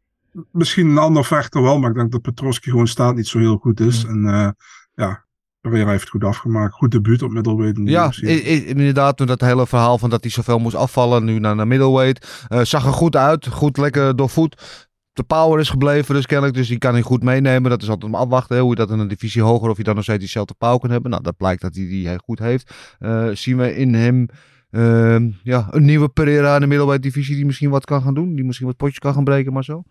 misschien 0.51 0.87
een 0.89 0.97
ander 0.97 1.25
vechter 1.25 1.61
wel, 1.61 1.79
maar 1.79 1.89
ik 1.89 1.95
denk 1.95 2.11
dat 2.11 2.21
Petroski 2.21 2.69
gewoon 2.69 2.87
staat 2.87 3.15
niet 3.15 3.27
zo 3.27 3.39
heel 3.39 3.57
goed 3.57 3.79
is. 3.79 4.03
En 4.03 4.25
eh, 4.25 4.49
ja, 4.95 5.24
Pereira 5.69 5.89
heeft 5.89 6.01
het 6.01 6.09
goed 6.09 6.23
afgemaakt. 6.23 6.73
Goed 6.73 6.91
debuut 6.91 7.21
op 7.21 7.31
middleweight. 7.31 7.77
in 7.77 7.85
Ja, 7.85 8.11
inderdaad. 8.65 9.17
Toen 9.17 9.27
dat 9.27 9.41
hele 9.41 9.67
verhaal 9.67 9.97
van 9.97 10.09
dat 10.09 10.21
hij 10.23 10.31
zoveel 10.31 10.59
moest 10.59 10.75
afvallen. 10.75 11.23
Nu 11.23 11.39
naar 11.39 11.57
de 11.57 11.65
middleweight. 11.65 12.45
Eh, 12.47 12.61
zag 12.61 12.85
er 12.85 12.91
goed 12.91 13.15
uit. 13.15 13.47
Goed 13.47 13.77
lekker 13.77 14.15
doorvoet. 14.15 14.83
De 15.13 15.23
power 15.23 15.59
is 15.59 15.69
gebleven 15.69 16.15
dus 16.15 16.25
kennelijk. 16.25 16.57
Dus 16.57 16.67
die 16.67 16.77
kan 16.77 16.93
hij 16.93 17.01
goed 17.01 17.23
meenemen. 17.23 17.69
Dat 17.69 17.81
is 17.81 17.89
altijd 17.89 18.11
maar 18.11 18.21
afwachten. 18.21 18.55
hè, 18.55 18.61
Hoe 18.61 18.69
je 18.69 18.75
dat 18.75 18.91
in 18.91 18.99
een 18.99 19.07
divisie 19.07 19.41
hoger. 19.41 19.69
Of 19.69 19.77
je 19.77 19.83
dan 19.83 19.95
nog 19.95 20.03
steeds 20.03 20.19
diezelfde 20.19 20.53
power 20.57 20.79
kan 20.79 20.89
hebben. 20.89 21.11
Nou, 21.11 21.23
dat 21.23 21.37
blijkt 21.37 21.61
dat 21.61 21.75
hij 21.75 21.87
die 21.87 22.07
heel 22.07 22.21
goed 22.23 22.39
heeft. 22.39 22.73
Eh, 22.99 23.29
zien 23.33 23.57
we 23.57 23.75
in 23.75 23.93
hem... 23.93 24.25
ehm, 24.69 25.29
ja, 25.43 25.67
een 25.71 25.85
nieuwe 25.85 26.09
Pereira 26.09 26.53
in 26.55 26.61
de 26.61 26.67
middleweight 26.67 27.03
divisie. 27.03 27.35
Die 27.35 27.45
misschien 27.45 27.69
wat 27.69 27.85
kan 27.85 28.01
gaan 28.01 28.13
doen. 28.13 28.35
Die 28.35 28.45
misschien 28.45 28.67
wat 28.67 28.77
potjes 28.77 28.99
kan 28.99 29.13
gaan 29.13 29.23
breken. 29.23 29.53
Maar 29.53 29.63
zo. 29.63 29.83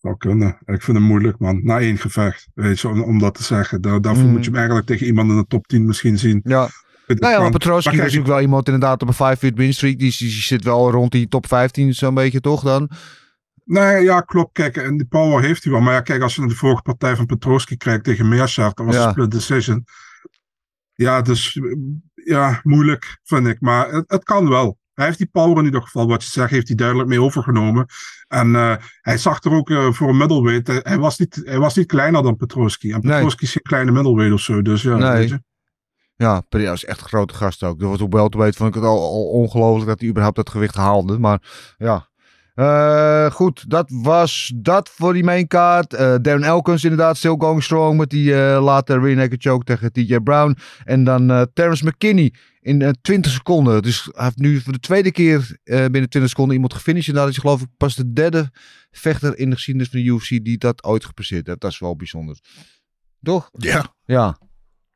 Zou 0.00 0.16
kunnen. 0.16 0.58
Ik 0.64 0.82
vind 0.82 0.96
hem 0.96 1.06
moeilijk, 1.06 1.38
man. 1.38 1.60
Na 1.64 1.78
één 1.80 1.98
gevecht, 1.98 2.48
weet 2.54 2.80
je, 2.80 2.88
om, 2.88 3.02
om 3.02 3.18
dat 3.18 3.34
te 3.34 3.42
zeggen. 3.42 3.80
Daar, 3.80 4.00
daarvoor 4.00 4.24
Mm. 4.24 4.30
moet 4.30 4.40
je 4.44 4.46
hem 4.50 4.58
eigenlijk 4.58 4.86
tegen 4.86 5.06
iemand 5.06 5.30
in 5.30 5.36
de 5.36 5.46
top 5.46 5.66
10 5.66 5.86
misschien 5.86 6.18
zien. 6.18 6.40
Ja. 6.44 6.68
Het 7.06 7.20
Nou 7.20 7.32
ja, 7.32 7.40
maar. 7.40 7.50
Petroski 7.50 7.90
is 7.90 7.96
natuurlijk 7.98 8.26
wel 8.26 8.40
iemand 8.40 8.66
inderdaad 8.66 9.02
op 9.02 9.08
een 9.08 9.14
5 9.14 9.38
feet 9.38 9.56
win 9.56 9.74
streak. 9.74 9.98
Die, 9.98 10.14
die 10.18 10.30
zit 10.30 10.64
wel 10.64 10.90
rond 10.90 11.12
die 11.12 11.28
top 11.28 11.46
15 11.46 11.94
zo'n 11.94 12.14
beetje 12.14 12.40
toch 12.40 12.62
dan. 12.62 12.90
Nee, 13.64 14.02
ja, 14.02 14.20
klopt. 14.20 14.52
Kijk, 14.52 14.76
en 14.76 14.96
die 14.96 15.06
power 15.06 15.42
heeft 15.42 15.62
hij 15.64 15.72
wel. 15.72 15.80
Maar 15.82 15.92
ja, 15.94 16.00
kijk, 16.00 16.22
als 16.22 16.34
je 16.34 16.40
naar 16.40 16.50
de 16.50 16.56
vorige 16.56 16.82
partij 16.82 17.16
van 17.16 17.26
Petroski 17.26 17.76
kijkt 17.76 18.04
tegen 18.04 18.28
Meerschaft, 18.28 18.76
dat 18.76 18.86
was 18.86 18.94
Ja. 18.94 19.04
een 19.04 19.10
split 19.10 19.30
decision. 19.30 19.84
Ja, 20.94 21.22
dus 21.22 21.60
ja, 22.14 22.60
moeilijk 22.62 23.18
vind 23.24 23.46
ik. 23.46 23.60
Maar 23.60 23.90
het, 23.92 24.04
het 24.10 24.24
kan 24.24 24.48
wel. 24.48 24.78
Hij 24.98 25.06
heeft 25.06 25.18
die 25.18 25.28
power 25.32 25.58
in 25.58 25.64
ieder 25.64 25.82
geval, 25.82 26.06
wat 26.06 26.22
je 26.24 26.30
zegt, 26.30 26.50
heeft 26.50 26.66
hij 26.66 26.76
duidelijk 26.76 27.08
mee 27.08 27.22
overgenomen. 27.22 27.86
En 28.28 28.54
eh, 28.54 28.74
hij 29.00 29.18
zag 29.18 29.44
er 29.44 29.52
ook 29.52 29.70
eh, 29.70 29.92
voor 29.92 30.08
een 30.08 30.16
middleweight, 30.16 30.68
eh, 30.68 30.76
hij, 30.82 30.98
was 30.98 31.18
niet, 31.18 31.40
hij 31.44 31.58
was 31.58 31.74
niet 31.76 31.86
kleiner 31.86 32.22
dan 32.22 32.36
Petroski. 32.36 32.92
En 32.92 33.00
Nee. 33.02 33.12
Petroski 33.14 33.44
is 33.44 33.52
geen 33.52 33.62
kleine 33.62 33.90
middleweight 33.90 34.34
of 34.34 34.40
zo, 34.40 34.62
dus 34.62 34.82
ja, 34.82 34.96
Nee. 34.96 35.10
weet 35.10 35.28
je. 35.28 35.42
Ja, 36.16 36.40
Pereira 36.40 36.72
is 36.72 36.84
echt 36.84 37.00
een 37.00 37.06
grote 37.06 37.34
gast 37.34 37.62
ook. 37.62 37.80
Dat 37.80 37.88
was 37.88 38.00
op 38.00 38.12
welterweight 38.12 38.56
vond 38.56 38.68
ik 38.68 38.74
het 38.74 38.84
al, 38.84 38.98
al 38.98 39.24
ongelooflijk 39.24 39.86
dat 39.86 40.00
hij 40.00 40.08
überhaupt 40.08 40.36
dat 40.36 40.50
gewicht 40.50 40.74
haalde. 40.74 41.18
Maar 41.18 41.42
ja. 41.76 42.07
Eh, 42.58 43.30
goed, 43.30 43.70
dat 43.70 43.90
was 43.90 44.52
dat 44.56 44.88
voor 44.88 45.12
die 45.12 45.24
mainkaart. 45.24 45.94
Eh 45.94 46.14
Darren 46.22 46.42
Elkins 46.42 46.82
inderdaad 46.82 47.16
still 47.16 47.34
going 47.38 47.62
strong 47.62 47.98
met 47.98 48.10
die 48.10 48.34
eh 48.34 48.62
late 48.62 48.98
rear 48.98 49.28
choke 49.30 49.64
tegen 49.64 49.92
TJ 49.92 50.18
Brown. 50.18 50.56
En 50.84 51.04
dan 51.04 51.48
Terrence 51.52 51.84
McKinney 51.86 52.34
in 52.60 52.82
eh, 52.82 52.90
20 53.00 53.32
seconden. 53.32 53.82
Dus 53.82 54.08
hij 54.12 54.24
heeft 54.24 54.36
nu 54.36 54.60
voor 54.60 54.72
de 54.72 54.78
tweede 54.78 55.10
keer 55.12 55.58
binnen 55.64 56.08
20 56.08 56.28
seconden 56.28 56.54
iemand 56.54 56.74
gefinished. 56.74 57.14
En 57.14 57.20
dat 57.20 57.28
is 57.28 57.38
geloof 57.38 57.60
ik 57.60 57.68
pas 57.76 57.94
de 57.94 58.12
derde 58.12 58.50
vechter 58.90 59.38
in 59.38 59.50
de 59.50 59.56
geschiedenis 59.56 59.88
van 59.88 60.00
de 60.00 60.06
UFC 60.06 60.28
die 60.28 60.58
dat 60.58 60.84
ooit 60.84 61.04
gepasseerd 61.04 61.46
heeft. 61.46 61.60
Dat 61.60 61.70
is 61.72 61.78
wel 61.78 61.96
bijzonder. 61.96 62.38
Toch? 63.22 63.48
Ja. 63.52 63.94
Ja. 64.04 64.38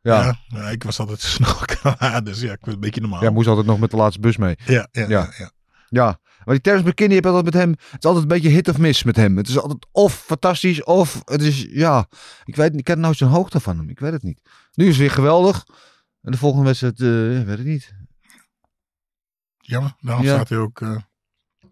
Ja. 0.00 0.22
Ja, 0.22 0.38
ja, 0.46 0.68
ik 0.68 0.82
was 0.82 0.98
altijd 0.98 1.20
snel 1.20 1.54
klaar, 1.74 2.24
dus 2.24 2.40
ja, 2.40 2.52
ik 2.52 2.64
was 2.64 2.74
een 2.74 2.80
beetje 2.80 3.00
normaal. 3.00 3.22
Ja, 3.22 3.30
moest 3.30 3.48
altijd 3.48 3.66
nog 3.66 3.78
met 3.78 3.90
de 3.90 3.96
laatste 3.96 4.20
bus 4.20 4.36
mee. 4.36 4.56
Ja, 4.64 4.88
ja, 4.92 5.08
ja. 5.08 5.32
ja. 5.38 5.50
Ja, 5.92 6.20
maar 6.44 6.54
die 6.54 6.60
Terrence 6.60 6.88
McKinney 6.88 7.16
heb 7.16 7.26
altijd 7.26 7.44
met 7.44 7.54
hem. 7.54 7.70
Het 7.70 7.78
is 7.98 8.04
altijd 8.04 8.22
een 8.22 8.28
beetje 8.28 8.48
hit 8.48 8.68
of 8.68 8.78
miss 8.78 9.02
met 9.02 9.16
hem. 9.16 9.36
Het 9.36 9.48
is 9.48 9.58
altijd 9.58 9.86
of 9.92 10.14
fantastisch 10.14 10.84
of 10.84 11.22
het 11.24 11.42
is 11.42 11.66
ja. 11.70 12.06
Ik 12.44 12.56
weet, 12.56 12.70
niet, 12.70 12.78
ik 12.78 12.84
ken 12.84 13.00
nou 13.00 13.14
zijn 13.14 13.30
hoogte 13.30 13.60
van 13.60 13.76
hem. 13.78 13.88
Ik 13.88 13.98
weet 14.00 14.12
het 14.12 14.22
niet. 14.22 14.40
Nu 14.74 14.84
is 14.84 14.90
het 14.90 14.98
weer 15.00 15.10
geweldig. 15.10 15.66
En 16.22 16.30
de 16.32 16.38
volgende 16.38 16.64
wedstrijd, 16.66 17.00
ik 17.40 17.46
weet 17.46 17.58
het 17.58 17.66
niet. 17.66 17.94
Jammer, 19.58 19.94
daarom 20.00 20.24
Ja. 20.24 20.34
staat 20.34 20.48
hij 20.48 20.58
ook 20.58 20.80
eh, 20.80 20.96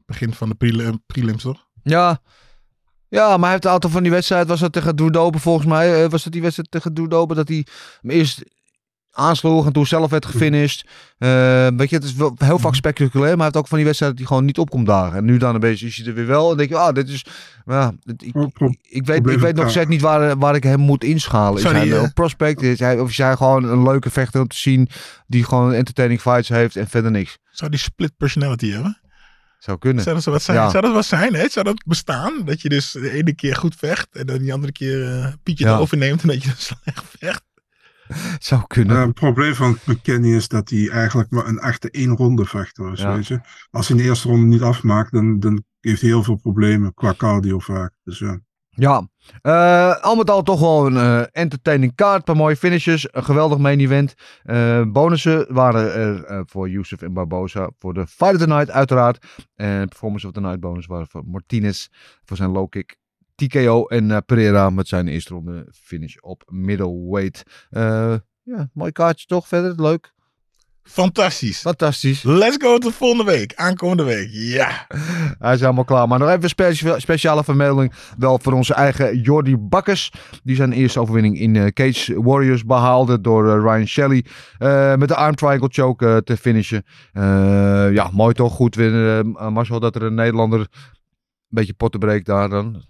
begin 0.06 0.34
van 0.34 0.48
de 0.48 0.54
prelim, 0.54 1.02
prelims, 1.06 1.42
toch? 1.42 1.66
Ja. 1.82 2.20
Ja, 3.08 3.28
maar 3.30 3.40
hij 3.42 3.50
heeft 3.50 3.64
een 3.64 3.70
aantal 3.70 3.90
van 3.90 4.02
die 4.02 4.12
wedstrijd. 4.12 4.48
Was 4.48 4.60
dat 4.60 4.72
tegen 4.72 4.96
Doerdopen 4.96 5.40
volgens 5.40 5.66
mij? 5.66 6.04
eh, 6.04 6.10
was 6.10 6.22
dat 6.24 6.32
die 6.32 6.42
wedstrijd 6.42 6.70
tegen 6.70 6.94
Doerdopen 6.94 7.36
dat 7.36 7.48
hij 7.48 7.66
hem 8.00 8.10
eerst 8.10 8.42
aansloeg 9.12 9.66
en 9.66 9.72
toen 9.72 9.86
zelf 9.86 10.10
werd 10.10 10.26
gefinished. 10.26 10.84
Eh, 11.18 11.28
weet 11.76 11.90
je, 11.90 11.96
het 11.96 12.04
is 12.04 12.14
wel 12.14 12.34
heel 12.38 12.58
vaak 12.58 12.74
spectaculair, 12.74 13.28
maar 13.30 13.36
hij 13.36 13.44
heeft 13.44 13.56
ook 13.56 13.66
van 13.68 13.76
die 13.76 13.86
wedstrijd 13.86 14.12
dat 14.12 14.20
hij 14.20 14.30
gewoon 14.30 14.44
niet 14.46 14.58
opkomt 14.58 14.86
dagen. 14.86 15.16
En 15.16 15.24
nu 15.24 15.36
dan 15.38 15.54
een 15.54 15.60
beetje 15.60 15.86
is 15.86 15.96
hij 15.96 16.06
er 16.06 16.14
weer 16.14 16.26
wel. 16.26 16.50
En 16.50 16.56
denk 16.56 16.68
je, 16.68 16.76
ah, 16.76 16.94
dit 16.94 17.08
is, 17.08 17.24
ja, 17.66 17.92
dit- 18.02 18.22
ik, 18.22 18.34
ik, 18.34 18.76
ik 18.88 19.06
weet, 19.06 19.26
ik 19.28 19.38
weet 19.38 19.54
nog 19.56 19.70
steeds 19.70 19.88
niet 19.88 20.00
waar, 20.00 20.38
waar 20.38 20.54
ik 20.54 20.62
hem 20.62 20.80
moet 20.80 21.04
inschalen. 21.04 21.58
Is 21.58 21.62
hij 21.70 21.72
die, 21.80 21.88
nou 21.88 21.96
eh, 22.00 22.02
een 22.06 22.12
prospect? 22.12 22.62
Is 22.62 22.78
hij, 22.78 22.98
of 23.00 23.10
is 23.10 23.18
hij 23.18 23.36
gewoon 23.36 23.64
een 23.64 23.82
leuke 23.82 24.10
vechter 24.10 24.40
om 24.40 24.48
te 24.48 24.56
zien 24.56 24.88
die 25.26 25.44
gewoon 25.44 25.72
entertaining 25.72 26.20
fights 26.20 26.48
heeft 26.48 26.76
en 26.76 26.88
verder 26.88 27.10
niks? 27.10 27.38
Zou 27.50 27.70
die 27.70 27.80
split 27.80 28.16
personality 28.16 28.70
hebben? 28.70 28.98
Zou 29.58 29.78
kunnen. 29.78 30.02
Zou 30.02 30.14
dat 30.14 30.24
wat 30.24 30.42
zijn? 30.42 30.56
Ja. 30.56 30.70
Zou 30.70 30.82
dat 30.82 30.92
wat 30.92 31.04
zijn, 31.04 31.34
hè? 31.34 31.48
Zou 31.48 31.64
dat 31.64 31.82
bestaan? 31.86 32.42
Dat 32.44 32.60
je 32.60 32.68
dus 32.68 32.90
de 32.92 33.10
ene 33.10 33.34
keer 33.34 33.56
goed 33.56 33.74
vecht 33.78 34.08
en 34.12 34.26
dan 34.26 34.38
die 34.38 34.52
andere 34.52 34.72
keer 34.72 35.06
eh 35.18 35.26
Pietje 35.42 35.64
Ja. 35.64 35.72
het 35.72 35.80
overneemt 35.80 36.22
en 36.22 36.28
dat 36.28 36.42
je 36.42 36.48
dan 36.48 36.56
slecht? 36.84 37.09
Zou 38.38 38.62
kunnen. 38.66 38.96
Eh, 38.96 39.02
het 39.02 39.14
probleem 39.14 39.54
van 39.54 39.78
McKinney 39.84 40.30
is 40.30 40.48
dat 40.48 40.70
hij 40.70 40.88
eigenlijk 40.88 41.30
maar 41.30 41.46
een 41.46 41.58
echte 41.58 41.90
één 41.90 42.16
ronde 42.16 42.44
vechter 42.44 42.92
is. 42.92 43.00
Ja. 43.00 43.14
Weet 43.14 43.26
je? 43.26 43.40
Als 43.70 43.88
hij 43.88 43.96
de 43.96 44.02
eerste 44.02 44.28
ronde 44.28 44.46
niet 44.46 44.62
afmaakt, 44.62 45.12
dan, 45.12 45.40
dan 45.40 45.64
heeft 45.80 46.00
hij 46.00 46.10
heel 46.10 46.22
veel 46.22 46.36
problemen 46.36 46.94
qua 46.94 47.14
cardio 47.16 47.58
vaak. 47.58 47.92
Dus 48.04 48.18
ja. 48.18 48.38
Ja, 48.72 49.08
eh, 49.42 49.96
al 49.96 50.16
met 50.16 50.30
al 50.30 50.42
toch 50.42 50.60
wel 50.60 50.86
een 50.86 50.96
eh, 50.96 51.22
entertaining 51.32 51.94
kaart. 51.94 52.16
Een 52.16 52.24
paar 52.24 52.36
mooie 52.36 52.56
finishes. 52.56 53.08
Een 53.10 53.24
geweldig 53.24 53.58
main 53.58 53.80
event. 53.80 54.14
Bonussen 54.92 55.54
waren 55.54 55.94
er 55.94 56.42
voor 56.46 56.68
Yusuf 56.68 57.02
en 57.02 57.12
Barbosa. 57.12 57.70
Voor 57.78 57.94
de 57.94 58.06
Fight 58.06 58.34
of 58.34 58.40
the 58.40 58.46
Night 58.46 58.70
uiteraard. 58.70 59.26
En 59.54 59.88
Performance 59.88 60.26
of 60.26 60.32
the 60.32 60.40
Night 60.40 60.60
bonus 60.60 60.86
waren 60.86 61.06
voor 61.06 61.22
Martinez. 61.26 61.88
Voor 62.24 62.36
zijn 62.36 62.50
low 62.50 62.68
kick. 62.68 62.99
TKO 63.48 63.84
en 63.86 64.10
eh, 64.10 64.16
Pereira 64.26 64.70
met 64.70 64.88
zijn 64.88 65.08
eerste 65.08 65.34
ronde 65.34 65.66
finish 65.72 66.16
op 66.16 66.42
middleweight. 66.46 67.42
Eh, 67.70 68.14
ja, 68.42 68.70
mooi 68.72 68.92
kaartje 68.92 69.26
toch 69.26 69.48
verder. 69.48 69.82
Leuk. 69.82 70.12
Fantastisch. 70.82 71.60
Fantastisch. 71.60 72.22
Let's 72.22 72.56
go 72.60 72.78
tot 72.78 72.94
volgende 72.94 73.24
week. 73.32 73.54
Aankomende 73.54 74.02
week. 74.04 74.28
Ja. 74.32 74.86
Hij 75.38 75.54
is 75.54 75.60
helemaal 75.60 75.84
klaar. 75.84 76.08
Maar 76.08 76.18
nog 76.18 76.28
even 76.28 76.42
een 76.42 76.48
specia- 76.48 76.98
speciale 76.98 77.44
vermelding. 77.44 77.92
Wel 78.18 78.38
voor 78.42 78.52
onze 78.52 78.74
eigen 78.74 79.20
Jordi 79.20 79.56
Bakkers. 79.56 80.12
Die 80.42 80.56
zijn 80.56 80.72
eerste 80.72 81.00
overwinning 81.00 81.38
in 81.38 81.56
eh, 81.56 81.66
Cage 81.66 82.22
Warriors 82.22 82.64
behaalde 82.64 83.20
door 83.20 83.60
Ryan 83.60 83.86
Shelley. 83.86 84.24
met 84.98 85.08
de 85.08 85.14
arm 85.14 85.34
triangle 85.34 85.68
choke 85.72 86.20
te 86.24 86.36
finishen. 86.36 86.84
Ja, 87.92 88.10
mooi 88.12 88.34
toch. 88.34 88.52
Goed 88.54 88.74
winnen. 88.74 89.26
Marcel 89.52 89.80
dat 89.80 89.94
er 89.94 90.02
een 90.02 90.14
Nederlander 90.14 90.60
een 90.60 90.66
beetje 91.48 91.74
potten 91.74 92.00
breekt 92.00 92.26
daar 92.26 92.48
dan. 92.48 92.82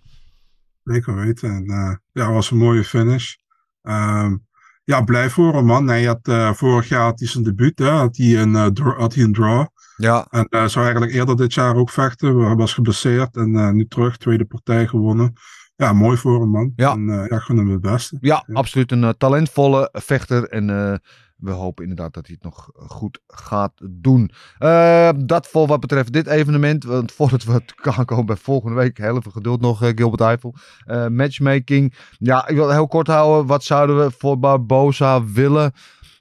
Zeker 0.90 1.14
weten. 1.14 1.50
En, 1.50 1.66
eh, 1.66 1.94
ja, 2.12 2.32
was 2.32 2.50
een 2.50 2.56
mooie 2.56 2.84
finish. 2.84 3.34
Ehm, 3.82 4.36
ja, 4.84 5.02
blij 5.02 5.30
voor 5.30 5.54
hem, 5.54 5.64
man. 5.64 5.88
Hij 5.88 6.04
had, 6.04 6.28
eh, 6.28 6.52
vorig 6.52 6.88
jaar 6.88 7.02
had 7.02 7.18
hij 7.18 7.28
zijn 7.28 7.44
debuut, 7.44 7.78
hè, 7.78 7.88
had, 7.88 8.16
hij 8.16 8.40
een, 8.40 8.56
eh, 8.56 8.66
draw, 8.66 8.98
had 8.98 9.14
hij 9.14 9.24
een 9.24 9.32
draw. 9.32 9.66
Ja. 9.96 10.26
En 10.30 10.70
zou 10.70 10.84
eigenlijk 10.84 11.12
eerder 11.12 11.36
dit 11.36 11.54
jaar 11.54 11.76
ook 11.76 11.90
vechten. 11.90 12.36
Hij 12.36 12.54
was 12.54 12.74
geblesseerd 12.74 13.36
en 13.36 13.76
nu 13.76 13.86
terug, 13.86 14.16
tweede 14.16 14.44
partij 14.44 14.86
gewonnen. 14.86 15.32
Ja, 15.76 15.92
mooi 15.92 16.16
voor 16.16 16.40
hem, 16.40 16.48
man. 16.48 16.72
Ja. 16.76 16.92
En 16.92 17.08
uh, 17.08 17.26
ja, 17.28 17.38
gun 17.38 17.56
hem 17.56 17.70
het 17.70 17.80
beste. 17.80 18.16
Ja, 18.20 18.44
absoluut 18.52 18.92
een 18.92 19.02
uh, 19.02 19.08
talentvolle 19.08 19.88
vechter. 19.92 20.48
En 20.48 20.68
uh, 20.68 20.94
we 21.40 21.50
hopen 21.50 21.82
inderdaad 21.82 22.14
dat 22.14 22.26
hij 22.26 22.34
het 22.40 22.44
nog 22.44 22.70
goed 22.74 23.20
gaat 23.26 23.72
doen. 23.90 24.30
Uh, 24.58 25.10
dat 25.24 25.46
voor 25.46 25.66
wat 25.66 25.80
betreft 25.80 26.12
dit 26.12 26.26
evenement. 26.26 26.84
Want 26.84 27.12
voordat 27.16 27.44
we 27.44 27.52
het 27.52 27.72
gaan 27.76 28.04
komen 28.04 28.26
bij 28.26 28.36
volgende 28.36 28.76
week. 28.76 28.98
Heel 28.98 29.16
even 29.16 29.32
geduld 29.32 29.60
nog, 29.60 29.82
uh, 29.82 29.88
Gilbert 29.94 30.20
Eiffel. 30.20 30.54
Uh, 30.86 31.06
matchmaking. 31.06 31.94
Ja, 32.18 32.48
ik 32.48 32.54
wil 32.54 32.64
het 32.64 32.74
heel 32.74 32.86
kort 32.86 33.06
houden. 33.06 33.46
Wat 33.46 33.64
zouden 33.64 34.04
we 34.04 34.10
voor 34.10 34.38
Barbosa 34.38 35.24
willen? 35.24 35.72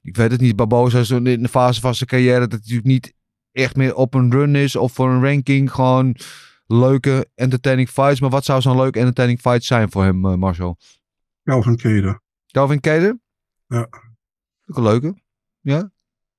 Ik 0.01 0.15
weet 0.15 0.31
het 0.31 0.41
niet. 0.41 0.55
Barbosa 0.55 0.99
is 0.99 1.09
in 1.09 1.23
de 1.23 1.47
fase 1.47 1.81
van 1.81 1.95
zijn 1.95 2.09
carrière. 2.09 2.39
Dat 2.39 2.49
hij 2.49 2.59
natuurlijk 2.59 2.87
niet 2.87 3.13
echt 3.51 3.75
meer 3.75 3.95
op 3.95 4.13
een 4.13 4.31
run 4.31 4.55
is. 4.55 4.75
Of 4.75 4.93
voor 4.93 5.09
een 5.09 5.23
ranking. 5.23 5.71
Gewoon 5.71 6.15
leuke 6.67 7.29
entertaining 7.35 7.89
fights. 7.89 8.19
Maar 8.19 8.29
wat 8.29 8.45
zou 8.45 8.61
zo'n 8.61 8.77
leuke 8.77 8.99
entertaining 8.99 9.39
fight 9.39 9.63
zijn 9.63 9.91
voor 9.91 10.03
hem, 10.03 10.25
uh, 10.25 10.33
Marcel? 10.33 10.77
Calvin 11.43 11.75
Keder. 11.75 12.21
Calvin 12.51 12.79
Keder? 12.79 13.19
Ja. 13.67 13.87
Ook 14.69 14.77
een 14.77 14.83
leuke. 14.83 15.21
Ja? 15.61 15.91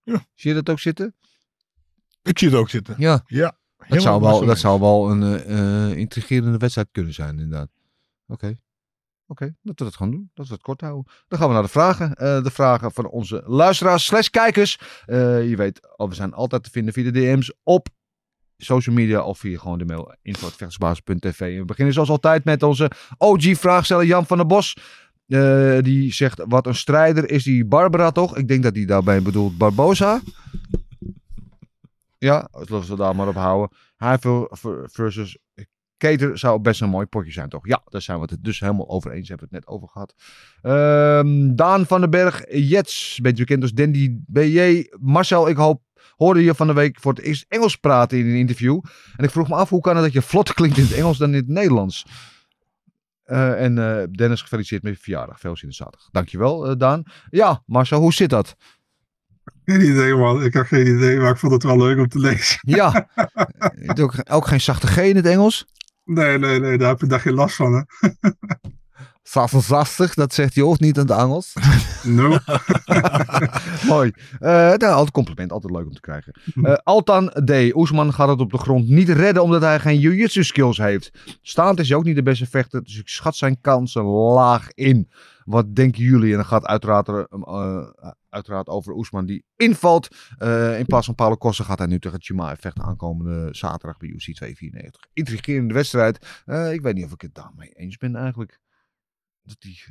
Ja. 0.02 0.26
Zie 0.34 0.50
je 0.50 0.62
dat 0.62 0.68
ook 0.68 0.80
zitten? 0.80 1.14
Ik 2.22 2.38
zie 2.38 2.48
het 2.48 2.56
ook 2.56 2.70
zitten. 2.70 2.94
Ja. 2.98 3.22
Ja. 3.26 3.58
Dat 3.88 4.02
zou, 4.02 4.20
wel, 4.20 4.46
dat 4.46 4.58
zou 4.58 4.80
wel 4.80 5.10
een 5.10 5.50
uh, 5.50 5.96
intrigerende 5.96 6.58
wedstrijd 6.58 6.88
kunnen 6.92 7.14
zijn, 7.14 7.38
inderdaad. 7.38 7.68
Oké. 8.26 8.32
Okay. 8.32 8.60
Oké, 9.30 9.42
okay, 9.42 9.56
dat 9.62 9.78
we 9.78 9.84
dat 9.84 9.96
gaan 9.96 10.10
doen. 10.10 10.30
Dat 10.34 10.46
we 10.46 10.52
het 10.52 10.62
kort 10.62 10.80
houden. 10.80 11.12
Dan 11.28 11.38
gaan 11.38 11.48
we 11.48 11.54
naar 11.54 11.62
de 11.62 11.68
vragen. 11.68 12.08
Uh, 12.08 12.42
de 12.42 12.50
vragen 12.50 12.92
van 12.92 13.08
onze 13.08 13.42
luisteraars 13.46 14.04
slash 14.04 14.28
kijkers. 14.28 14.78
Uh, 15.06 15.48
je 15.48 15.56
weet, 15.56 15.96
oh, 15.96 16.08
we 16.08 16.14
zijn 16.14 16.32
altijd 16.32 16.62
te 16.62 16.70
vinden 16.70 16.92
via 16.94 17.10
de 17.10 17.10
DM's 17.10 17.54
op 17.62 17.88
social 18.56 18.94
media 18.94 19.22
of 19.22 19.38
via 19.38 19.58
gewoon 19.58 19.78
de 19.78 19.84
mail 19.84 20.14
info.vechtersbasis.tv. 20.22 21.40
En 21.40 21.58
we 21.58 21.64
beginnen 21.64 21.94
zoals 21.94 22.10
altijd 22.10 22.44
met 22.44 22.62
onze 22.62 22.90
OG-vraagsteller 23.18 24.04
Jan 24.04 24.26
van 24.26 24.36
der 24.36 24.46
Bos. 24.46 24.76
Uh, 25.30 25.78
die 25.82 26.12
zegt, 26.12 26.44
wat 26.48 26.66
een 26.66 26.74
strijder 26.74 27.30
is 27.30 27.44
die 27.44 27.64
Barbara 27.64 28.10
toch? 28.10 28.36
Ik 28.36 28.48
denk 28.48 28.62
dat 28.62 28.74
hij 28.74 28.84
daarbij 28.84 29.22
bedoelt 29.22 29.58
Barbosa. 29.58 30.20
Ja, 32.18 32.48
laten 32.50 32.88
we 32.88 32.96
daar 32.96 33.16
maar 33.16 33.28
op 33.28 33.34
houden. 33.34 33.76
Havel 33.96 34.56
versus 34.84 35.38
Keter 35.96 36.38
zou 36.38 36.60
best 36.60 36.80
een 36.80 36.88
mooi 36.88 37.06
potje 37.06 37.32
zijn, 37.32 37.48
toch? 37.48 37.66
Ja, 37.66 37.82
daar 37.88 38.02
zijn 38.02 38.20
we 38.20 38.26
het 38.30 38.44
dus 38.44 38.60
helemaal 38.60 38.88
over 38.88 39.10
eens. 39.10 39.28
Hebben 39.28 39.48
we 39.50 39.56
het 39.56 39.64
net 39.64 39.74
over 39.74 39.88
gehad. 39.88 40.14
Ehm, 40.62 41.54
Daan 41.54 41.86
van 41.86 42.00
den 42.00 42.10
Berg, 42.10 42.44
Jets, 42.48 43.18
beetje 43.22 43.44
bekend 43.44 43.62
als 43.62 43.72
Dandy 43.72 44.16
BJ. 44.26 44.86
Marcel, 45.00 45.48
ik 45.48 45.56
hoop, 45.56 45.82
hoorde 46.16 46.44
je 46.44 46.54
van 46.54 46.66
de 46.66 46.72
week 46.72 47.00
voor 47.00 47.12
het 47.12 47.22
eerst 47.22 47.44
Engels 47.48 47.76
praten 47.76 48.18
in 48.18 48.26
een 48.26 48.36
interview. 48.36 48.80
En 49.16 49.24
ik 49.24 49.30
vroeg 49.30 49.48
me 49.48 49.54
af, 49.54 49.68
hoe 49.68 49.80
kan 49.80 49.94
het 49.94 50.04
dat 50.04 50.12
je 50.12 50.22
vlotter 50.22 50.54
klinkt 50.54 50.76
in 50.76 50.84
het 50.84 50.92
Engels 50.92 51.18
dan 51.18 51.28
in 51.28 51.36
het 51.36 51.48
Nederlands? 51.48 52.06
Eh, 53.30 53.64
en 53.64 53.78
eh, 53.78 54.06
Dennis, 54.10 54.42
gefeliciteerd 54.42 54.82
met 54.82 54.94
je 54.94 55.02
verjaardag. 55.02 55.40
Veel 55.40 55.56
zin 55.56 55.68
in 55.68 55.74
zaterdag. 55.74 56.08
Dankjewel, 56.10 56.68
eh 56.68 56.76
Daan. 56.76 57.02
Ja, 57.28 57.62
Marcel, 57.66 58.00
hoe 58.00 58.12
zit 58.12 58.30
dat? 58.30 58.56
Geen 59.64 59.80
idee, 59.80 60.14
man. 60.14 60.42
Ik 60.42 60.52
heb 60.52 60.66
geen 60.66 60.86
idee, 60.86 61.18
maar 61.18 61.30
ik 61.30 61.36
vond 61.36 61.52
het 61.52 61.62
wel 61.62 61.76
leuk 61.76 61.98
om 61.98 62.08
te 62.08 62.18
lezen. 62.18 62.58
Ja, 62.76 63.08
ook, 64.00 64.14
ook 64.30 64.46
geen 64.46 64.60
zachte 64.60 64.86
G 64.86 64.96
in 64.96 65.16
het 65.16 65.26
Engels? 65.26 65.66
Nee, 66.04 66.38
nee, 66.38 66.60
nee, 66.60 66.78
daar 66.78 66.88
heb 66.88 67.00
je 67.00 67.06
daar 67.06 67.20
geen 67.20 67.34
last 67.34 67.56
van, 67.56 67.72
hè. 67.72 68.08
Zastig, 69.22 70.14
dat 70.14 70.34
zegt 70.34 70.54
hij 70.54 70.64
ook 70.64 70.80
niet 70.80 70.96
in 70.96 71.02
het 71.02 71.10
Engels. 71.10 71.52
No. 72.02 72.28
Mooi. 73.88 74.12
Eh 74.38 74.48
nou, 74.50 74.82
altijd 74.82 75.10
compliment, 75.10 75.52
altijd 75.52 75.72
leuk 75.72 75.86
om 75.86 75.92
te 75.92 76.00
krijgen. 76.00 76.32
Eh, 76.62 76.72
Altan 76.82 77.28
D. 77.44 77.74
Oesman 77.74 78.12
gaat 78.12 78.28
het 78.28 78.40
op 78.40 78.50
de 78.50 78.58
grond 78.58 78.88
niet 78.88 79.08
redden 79.08 79.42
omdat 79.42 79.60
hij 79.62 79.80
geen 79.80 79.98
jiu-jitsu 79.98 80.44
skills 80.44 80.78
heeft. 80.78 81.10
Staand 81.42 81.80
is 81.80 81.88
hij 81.88 81.96
ook 81.96 82.04
niet 82.04 82.14
de 82.14 82.22
beste 82.22 82.46
vechter, 82.46 82.82
dus 82.84 82.98
ik 82.98 83.08
schat 83.08 83.36
zijn 83.36 83.60
kansen 83.60 84.04
laag 84.04 84.72
in. 84.74 85.10
Wat 85.44 85.74
denken 85.74 86.02
jullie? 86.02 86.30
En 86.30 86.36
dan 86.36 86.46
gaat 86.46 86.66
uiteraard, 86.66 87.08
eh, 87.08 87.86
uiteraard 88.28 88.68
over 88.68 88.94
Oesman 88.94 89.26
die 89.26 89.44
invalt. 89.56 90.08
In 90.78 90.86
plaats 90.86 91.06
van 91.06 91.14
Paulo 91.14 91.36
Costa 91.36 91.64
gaat 91.64 91.78
hij 91.78 91.86
nu 91.86 91.98
tegen 91.98 92.22
Chimaev 92.22 92.60
vechten 92.60 92.84
aankomende 92.84 93.48
zaterdag 93.50 93.96
bij 93.96 94.08
UFC 94.08 94.34
294. 94.34 95.02
Intrigerende 95.12 95.74
wedstrijd. 95.74 96.16
Ik 96.72 96.80
weet 96.80 96.94
niet 96.94 97.04
of 97.04 97.12
ik 97.12 97.20
het 97.20 97.34
daarmee 97.34 97.70
eens 97.72 97.96
ben 97.96 98.16
eigenlijk. 98.16 98.60
Dat 99.50 99.60
die 99.60 99.82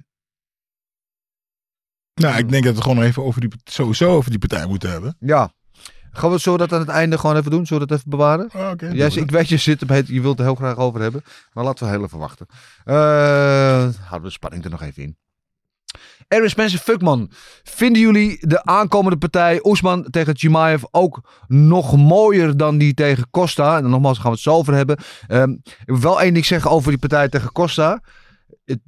Nou, 2.13 2.37
ik 2.37 2.49
denk 2.49 2.63
dat 2.63 2.75
we 2.75 2.81
gewoon 2.81 3.01
even 3.01 3.23
over 3.23 3.41
die, 3.41 3.49
sowieso 3.63 4.09
over 4.09 4.29
die 4.29 4.39
partij 4.39 4.65
moeten 4.65 4.91
hebben. 4.91 5.15
Ja. 5.19 5.53
Gaan 6.11 6.31
we 6.31 6.39
zo 6.39 6.57
dat 6.57 6.73
aan 6.73 6.79
het 6.79 6.89
einde 6.89 7.17
gewoon 7.17 7.35
even 7.35 7.51
doen? 7.51 7.65
Zullen 7.65 7.81
we 7.81 7.87
dat 7.87 7.97
even 7.97 8.09
bewaren? 8.09 8.49
Ah. 8.51 8.71
Jij, 8.93 9.11
ik 9.11 9.31
weet, 9.31 9.49
je 9.49 9.57
zit 9.57 9.81
op 9.81 9.89
het, 9.89 10.07
je 10.07 10.21
wilt 10.21 10.39
er 10.39 10.45
heel 10.45 10.55
graag 10.55 10.77
over 10.77 11.01
hebben. 11.01 11.23
Maar 11.53 11.63
laten 11.63 11.85
we 11.85 11.91
heel 11.91 12.03
even 12.03 12.17
wachten. 12.17 12.45
Eh 12.83 12.95
houden 12.95 14.21
we 14.21 14.21
de 14.21 14.29
spanning 14.29 14.63
er 14.63 14.69
nog 14.69 14.81
even 14.81 15.03
in. 15.03 15.17
Er 16.27 16.43
is 16.43 16.55
mensen, 16.55 16.79
fuckman. 16.79 17.31
Vinden 17.63 18.01
jullie 18.01 18.47
de 18.47 18.63
aankomende 18.63 19.17
partij 19.17 19.59
Oesman 19.63 20.03
tegen 20.09 20.37
Chimaev 20.37 20.83
ook 20.91 21.43
nog 21.47 21.97
mooier 21.97 22.57
dan 22.57 22.77
die 22.77 22.93
tegen 22.93 23.29
Costa? 23.29 23.77
En 23.77 23.89
nogmaals, 23.89 24.17
gaan 24.17 24.27
we 24.27 24.33
het 24.33 24.39
zo 24.39 24.53
over 24.53 24.73
hebben. 24.73 24.97
Ehm, 25.27 25.51
ik 25.51 25.83
wil 25.85 25.99
wel 25.99 26.21
één 26.21 26.33
ding 26.33 26.45
zeggen 26.45 26.71
over 26.71 26.89
die 26.89 26.99
partij 26.99 27.29
tegen 27.29 27.51
Costa. 27.51 28.01
Het, 28.65 28.79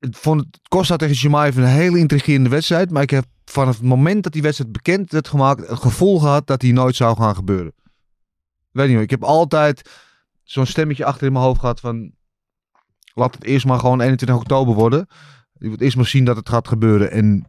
vond 0.00 0.40
het 0.40 0.60
Costa 0.68 0.96
tegen 0.96 1.14
Chimaev 1.14 1.56
een 1.56 1.64
hele 1.64 1.98
intrigerende 1.98 2.48
wedstrijd. 2.48 2.90
Maar 2.90 3.02
ik 3.02 3.10
heb 3.10 3.24
vanaf 3.44 3.76
het 3.76 3.86
moment 3.86 4.22
dat 4.22 4.32
die 4.32 4.42
wedstrijd 4.42 4.72
bekend 4.72 5.12
werd 5.12 5.28
gemaakt... 5.28 5.68
het 5.68 5.78
gevoel 5.78 6.18
gehad 6.18 6.46
dat 6.46 6.60
die 6.60 6.72
nooit 6.72 6.96
zou 6.96 7.16
gaan 7.16 7.34
gebeuren. 7.34 7.72
Weet 8.70 8.86
niet 8.86 8.94
hoor, 8.94 9.04
ik 9.04 9.10
heb 9.10 9.24
altijd 9.24 9.90
zo'n 10.42 10.66
stemmetje 10.66 11.04
achter 11.04 11.26
in 11.26 11.32
mijn 11.32 11.44
hoofd 11.44 11.60
gehad 11.60 11.80
van... 11.80 12.12
Laat 13.14 13.34
het 13.34 13.44
eerst 13.44 13.66
maar 13.66 13.78
gewoon 13.78 14.00
21 14.00 14.36
oktober 14.36 14.74
worden. 14.74 15.06
Je 15.58 15.68
moet 15.68 15.80
eerst 15.80 15.96
maar 15.96 16.06
zien 16.06 16.24
dat 16.24 16.36
het 16.36 16.48
gaat 16.48 16.68
gebeuren. 16.68 17.10
En 17.10 17.46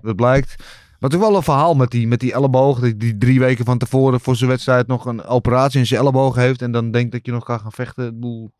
dat 0.00 0.16
blijkt. 0.16 0.54
Maar 0.98 1.10
het 1.10 1.20
wel 1.20 1.36
een 1.36 1.42
verhaal 1.42 1.74
met 1.74 1.90
die, 1.90 2.06
met 2.06 2.20
die 2.20 2.32
elleboog. 2.32 2.80
Die, 2.80 2.96
die 2.96 3.18
drie 3.18 3.38
weken 3.38 3.64
van 3.64 3.78
tevoren 3.78 4.20
voor 4.20 4.36
zijn 4.36 4.50
wedstrijd 4.50 4.86
nog 4.86 5.06
een 5.06 5.24
operatie 5.24 5.80
in 5.80 5.86
zijn 5.86 6.00
elleboog 6.00 6.34
heeft. 6.34 6.62
En 6.62 6.72
dan 6.72 6.90
denkt 6.90 7.12
dat 7.12 7.26
je 7.26 7.32
nog 7.32 7.44
kan 7.44 7.60
gaan 7.60 7.72
vechten. 7.72 8.20
Dat 8.20 8.50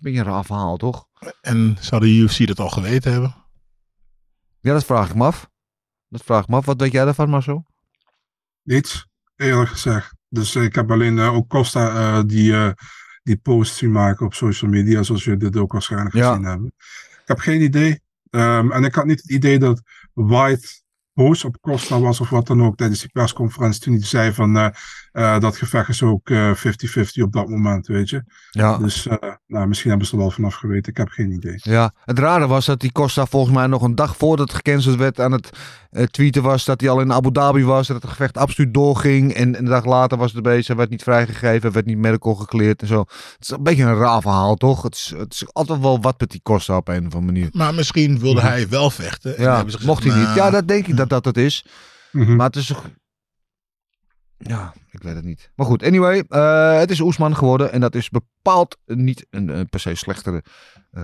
is 0.00 0.06
een 0.06 0.12
beetje 0.12 0.28
een 0.28 0.34
raar 0.34 0.44
verhaal, 0.44 0.76
toch? 0.76 1.06
En 1.40 1.76
zou 1.80 2.00
de 2.00 2.16
UFC 2.16 2.46
dat 2.46 2.58
al 2.58 2.68
geweten 2.68 3.12
hebben? 3.12 3.34
Ja, 4.60 4.72
dat 4.72 4.84
vraag 4.84 5.08
ik 5.08 5.14
me 5.14 5.24
af. 5.24 5.50
Dat 6.08 6.22
vraag 6.24 6.42
ik 6.42 6.48
me 6.48 6.56
af. 6.56 6.64
Wat 6.64 6.80
weet 6.80 6.92
jij 6.92 7.04
daarvan, 7.04 7.28
Marcel? 7.30 7.66
Niets, 8.62 9.06
eerlijk 9.36 9.70
gezegd. 9.70 10.14
Dus 10.28 10.56
ik 10.56 10.74
heb 10.74 10.90
alleen 10.90 11.18
eh, 11.18 11.34
ook 11.34 11.48
Costa 11.48 11.88
eh, 11.88 12.22
die, 12.26 12.52
eh, 12.56 12.70
die 13.22 13.36
posts 13.36 13.76
zien 13.78 13.92
maken 13.92 14.26
op 14.26 14.34
social 14.34 14.70
media, 14.70 15.02
zoals 15.02 15.24
jullie 15.24 15.38
dit 15.50 15.56
ook 15.56 15.72
waarschijnlijk 15.72 16.14
Ja. 16.14 16.28
gezien 16.28 16.44
hebben. 16.44 16.72
Ik 17.22 17.22
heb 17.24 17.38
geen 17.38 17.60
idee. 17.60 18.00
Ehm, 18.30 18.70
en 18.72 18.84
ik 18.84 18.94
had 18.94 19.04
niet 19.04 19.20
het 19.20 19.30
idee 19.30 19.58
dat 19.58 19.82
White 20.12 20.82
boos 21.12 21.44
op 21.44 21.60
Costa 21.60 22.00
was 22.00 22.20
of 22.20 22.30
wat 22.30 22.46
dan 22.46 22.62
ook 22.62 22.76
tijdens 22.76 23.00
die 23.00 23.10
persconferentie 23.10 23.80
toen 23.80 23.94
hij 23.94 24.04
zei 24.04 24.32
van 24.32 24.74
eh, 25.12 25.34
eh, 25.34 25.40
dat 25.40 25.56
gevecht 25.56 25.88
is 25.88 26.02
ook 26.02 26.30
eh, 26.30 26.54
50-50 26.54 27.22
op 27.22 27.32
dat 27.32 27.48
moment, 27.48 27.86
weet 27.86 28.10
je. 28.10 28.22
Ja. 28.50 28.78
Dus 28.78 29.06
eh, 29.06 29.16
nou, 29.46 29.66
misschien 29.66 29.90
hebben 29.90 30.08
ze 30.08 30.12
er 30.14 30.20
wel 30.20 30.30
vanaf 30.30 30.54
geweten, 30.54 30.92
ik 30.92 30.96
heb 30.98 31.08
geen 31.08 31.32
idee. 31.32 31.54
Ja, 31.56 31.92
het 32.04 32.18
rare 32.18 32.46
was 32.46 32.66
dat 32.66 32.80
die 32.80 32.92
Costa 32.92 33.26
volgens 33.26 33.54
mij 33.54 33.66
nog 33.66 33.82
een 33.82 33.94
dag 33.94 34.16
voordat 34.16 34.48
het 34.48 34.56
gecanceld 34.56 34.96
werd 34.96 35.20
aan 35.20 35.32
het 35.32 35.50
eh, 35.90 36.04
tweeten 36.04 36.42
was 36.42 36.64
dat 36.64 36.80
hij 36.80 36.90
al 36.90 37.00
in 37.00 37.12
Abu 37.12 37.32
Dhabi 37.32 37.64
was. 37.64 37.86
Dat 37.86 38.02
het 38.02 38.10
gevecht 38.10 38.38
absoluut 38.38 38.74
doorging. 38.74 39.32
En 39.32 39.58
een 39.58 39.64
dag 39.64 39.84
later 39.84 40.18
was 40.18 40.32
het 40.32 40.42
bezig. 40.42 40.66
Hij 40.66 40.76
werd 40.76 40.90
niet 40.90 41.02
vrijgegeven. 41.02 41.60
Hij 41.62 41.70
werd 41.70 41.86
niet 41.86 41.98
medical 41.98 42.34
gekleerd 42.34 42.80
en 42.82 42.86
zo. 42.86 43.00
Het 43.00 43.36
is 43.40 43.50
een 43.50 43.62
beetje 43.62 43.82
een 43.82 43.96
raar 43.98 44.20
verhaal, 44.20 44.54
toch? 44.54 44.82
Het 44.82 44.94
is, 44.94 45.12
het 45.16 45.32
is 45.32 45.44
altijd 45.52 45.80
wel 45.80 46.00
wat 46.00 46.20
met 46.20 46.30
die 46.30 46.40
Costa 46.42 46.76
op 46.76 46.88
een 46.88 47.06
of 47.06 47.14
andere 47.14 47.32
manier. 47.32 47.48
Maar 47.52 47.74
misschien 47.74 48.18
wilde 48.18 48.40
hij 48.40 48.68
wel 48.68 48.90
vechten. 48.90 49.36
En 49.36 49.42
Ja, 49.42 49.54
hebben 49.54 49.72
ze 49.72 49.78
gezegd, 49.78 50.00
mocht 50.00 50.12
hij 50.12 50.24
niet. 50.26 50.34
Ja, 50.34 50.50
dat 50.50 50.68
denk 50.68 50.86
ik 50.86 50.96
dat 50.96 51.08
dat 51.08 51.24
het 51.24 51.36
is. 51.36 51.66
Mhm. 52.10 52.36
Maar 52.36 52.46
het 52.46 52.56
is. 52.56 52.72
Ja, 54.42 54.74
ik 54.90 55.02
weet 55.02 55.14
het 55.14 55.24
niet. 55.24 55.50
Maar 55.54 55.66
goed, 55.66 55.82
anyway. 55.82 56.24
eh, 56.28 56.78
het 56.78 56.90
is 56.90 57.00
Oesman 57.00 57.36
geworden. 57.36 57.72
En 57.72 57.80
dat 57.80 57.94
is 57.94 58.08
bepaald 58.08 58.78
niet 58.84 59.26
een, 59.30 59.48
een 59.48 59.68
per 59.68 59.80
se 59.80 59.94
slechtere 59.94 60.42
eh, 60.90 61.02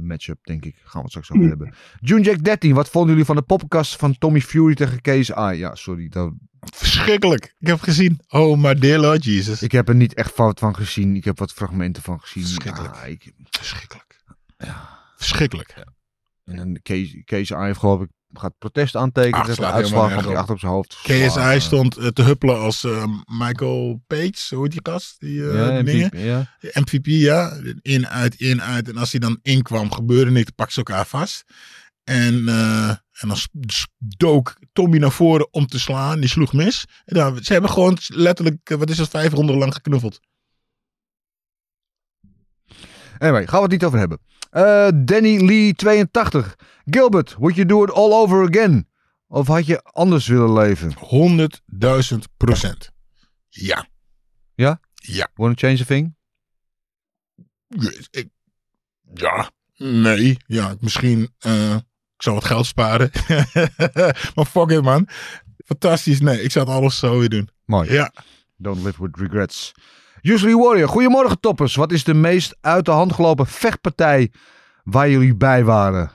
matchup, 0.00 0.38
denk 0.44 0.64
ik. 0.64 0.74
Gaan 0.76 0.90
we 0.92 0.98
het 1.00 1.08
straks 1.10 1.30
over 1.30 1.48
hebben. 1.48 1.74
June 2.00 2.22
Jack 2.22 2.44
13. 2.44 2.74
Wat 2.74 2.88
vonden 2.90 3.10
jullie 3.10 3.24
van 3.24 3.36
de 3.36 3.42
poppenkast 3.42 3.96
van 3.96 4.18
Tommy 4.18 4.40
Fury 4.40 4.74
tegen 4.74 5.00
Kees 5.00 5.36
A? 5.36 5.50
Ja, 5.50 5.74
sorry. 5.74 6.08
Dat, 6.08 6.32
Verschrikkelijk. 6.60 7.54
Ik 7.58 7.66
heb 7.66 7.80
gezien. 7.80 8.20
Oh, 8.28 8.58
maar 8.58 8.80
dear 8.80 8.98
Lord 9.00 9.24
Jesus. 9.24 9.62
ik 9.62 9.72
heb 9.72 9.88
er 9.88 9.94
niet 9.94 10.14
echt 10.14 10.32
fout 10.32 10.58
van 10.58 10.74
gezien. 10.74 11.16
Ik 11.16 11.24
heb 11.24 11.38
wat 11.38 11.52
fragmenten 11.52 12.02
van 12.02 12.20
gezien. 12.20 12.42
Verschrikkelijk. 12.42 12.94
Ja, 12.94 13.02
ik, 13.02 13.32
Verschrikkelijk. 13.50 14.20
Ja. 14.58 14.98
Verschrikkelijk. 15.16 15.84
en 16.44 16.56
dan 16.56 16.78
Kees, 16.82 17.22
Kees 17.24 17.52
A 17.52 17.64
heeft 17.64 17.78
geloof 17.78 18.00
ik 18.02 18.08
gaat 18.32 18.58
protest 18.58 18.96
aantekenen. 18.96 19.40
Ach, 19.40 19.54
de 19.56 19.66
uitslag 19.66 20.12
van 20.12 20.22
die 20.22 20.36
achter 20.36 20.54
op 20.54 20.60
zijn 20.60 20.72
hoofd. 20.72 20.98
KSI 21.02 21.30
Zwaar, 21.30 21.60
stond 21.60 21.96
eh, 21.96 22.06
te 22.06 22.22
huppelen 22.22 22.58
als 22.58 22.84
eh, 22.84 23.04
Michael 23.26 24.02
Page. 24.06 24.54
Hoe 24.54 24.62
heet 24.62 24.72
die 24.72 24.92
gast? 24.92 25.20
Die, 25.20 25.48
eh, 25.50 25.54
Ja, 25.54 25.82
dingen? 25.82 26.06
MVP, 26.06 26.14
ja. 26.14 26.56
MVP, 26.80 27.06
ja. 27.06 27.52
In, 27.82 28.08
uit, 28.08 28.34
in, 28.34 28.62
uit. 28.62 28.88
En 28.88 28.96
als 28.96 29.10
hij 29.10 29.20
dan 29.20 29.38
inkwam, 29.42 29.92
gebeurde 29.92 30.30
niks. 30.30 30.50
Pak 30.50 30.70
ze 30.70 30.76
elkaar 30.76 31.06
vast. 31.06 31.44
En, 32.08 32.48
eh, 32.48 32.88
en 32.88 33.28
dan 33.28 33.36
dook 33.98 34.56
Tommy 34.72 34.98
naar 34.98 35.12
voren 35.12 35.52
om 35.52 35.66
te 35.66 35.78
slaan. 35.78 36.20
Die 36.20 36.28
sloeg 36.28 36.52
mis. 36.52 36.86
En 37.04 37.14
dan, 37.14 37.38
ze 37.42 37.52
hebben 37.52 37.70
gewoon 37.70 37.98
letterlijk, 38.06 38.70
eh, 38.70 38.78
wat 38.78 38.90
is 38.90 38.98
het, 38.98 39.08
vijf 39.08 39.32
ronden 39.32 39.56
lang 39.56 39.74
geknuffeld. 39.74 40.20
Anyway, 43.18 43.46
gaan 43.46 43.56
we 43.56 43.62
het 43.62 43.70
niet 43.70 43.84
over 43.84 43.98
hebben. 43.98 44.18
Eh, 44.50 44.88
Danny 44.94 45.44
Lee 45.44 45.72
82. 45.74 46.56
Gilbert, 46.84 47.34
would 47.38 47.54
you 47.56 47.66
do 47.66 47.82
it 47.84 47.90
all 47.90 48.12
over 48.12 48.42
again? 48.42 48.88
Of 49.26 49.46
had 49.46 49.66
je 49.66 49.82
anders 49.82 50.26
willen 50.26 50.52
leven? 50.52 50.92
100.000 52.12 52.18
procent. 52.36 52.90
Ja. 53.48 53.86
Ja? 54.54 54.80
Ja. 54.94 55.28
Wanna 55.34 55.54
change 55.56 55.80
a 55.80 55.84
thing? 55.84 56.16
Ik- 58.10 58.28
ja. 59.14 59.50
Nee. 59.76 60.36
Ja, 60.46 60.74
misschien. 60.80 61.34
eh, 61.38 61.74
ik 62.16 62.22
zou 62.22 62.34
wat 62.34 62.44
geld 62.44 62.66
sparen. 62.66 63.10
maar 64.34 64.46
fuck 64.46 64.70
it, 64.70 64.82
man. 64.82 65.08
Fantastisch. 65.66 66.20
Nee, 66.20 66.42
ik 66.42 66.50
zou 66.50 66.66
het 66.66 66.74
alles 66.74 66.98
zo 66.98 67.18
weer 67.18 67.28
doen. 67.28 67.48
Mooi. 67.64 67.92
Ja. 67.92 68.12
Don't 68.56 68.84
live 68.84 69.02
with 69.02 69.16
regrets. 69.16 69.72
Usually 70.22 70.54
Warrior, 70.54 70.88
goedemorgen 70.88 71.40
toppers. 71.40 71.74
Wat 71.74 71.92
is 71.92 72.04
de 72.04 72.14
meest 72.14 72.56
uit 72.60 72.84
de 72.84 72.90
hand 72.90 73.12
gelopen 73.12 73.46
vechtpartij 73.46 74.32
waar 74.84 75.10
jullie 75.10 75.36
bij 75.36 75.64
waren? 75.64 76.10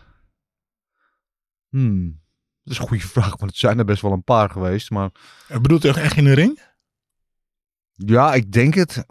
Hmm, 1.70 2.22
dat 2.64 2.74
is 2.74 2.80
een 2.80 2.88
goede 2.88 3.08
vraag, 3.08 3.30
want 3.38 3.52
het 3.52 3.56
zijn 3.60 3.80
er 3.80 3.86
best 3.86 4.02
wel 4.02 4.12
een 4.12 4.24
paar 4.24 4.50
geweest. 4.50 4.90
Maar 4.90 5.10
Eh, 5.48 5.60
Bedoelt 5.60 5.86
u 5.86 5.90
echt 5.90 6.18
in 6.18 6.24
de 6.24 6.34
ring? 6.34 6.60
Ja, 7.94 8.34
ik 8.34 8.52
denk 8.52 8.74
het. 8.74 9.06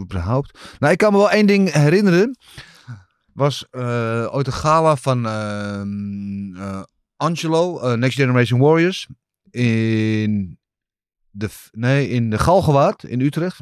Überhaupt. 0.00 0.76
Nou, 0.78 0.92
ik 0.92 0.98
kan 0.98 1.12
me 1.12 1.18
wel 1.18 1.30
één 1.30 1.46
ding 1.46 1.72
herinneren. 1.72 2.38
Was 3.32 3.66
eh, 3.70 4.28
ooit 4.30 4.46
een 4.46 4.52
gala 4.52 4.96
van 4.96 5.26
ehm, 5.26 6.56
eh, 6.56 6.82
Angelo, 7.16 7.96
Next 7.96 8.16
Generation 8.16 8.60
Warriors. 8.60 9.08
In 9.50 10.58
de, 11.30 11.48
nee, 11.70 12.08
in 12.08 12.30
de 12.30 12.38
Galgenwaard 12.38 13.02
in 13.04 13.20
Utrecht. 13.20 13.60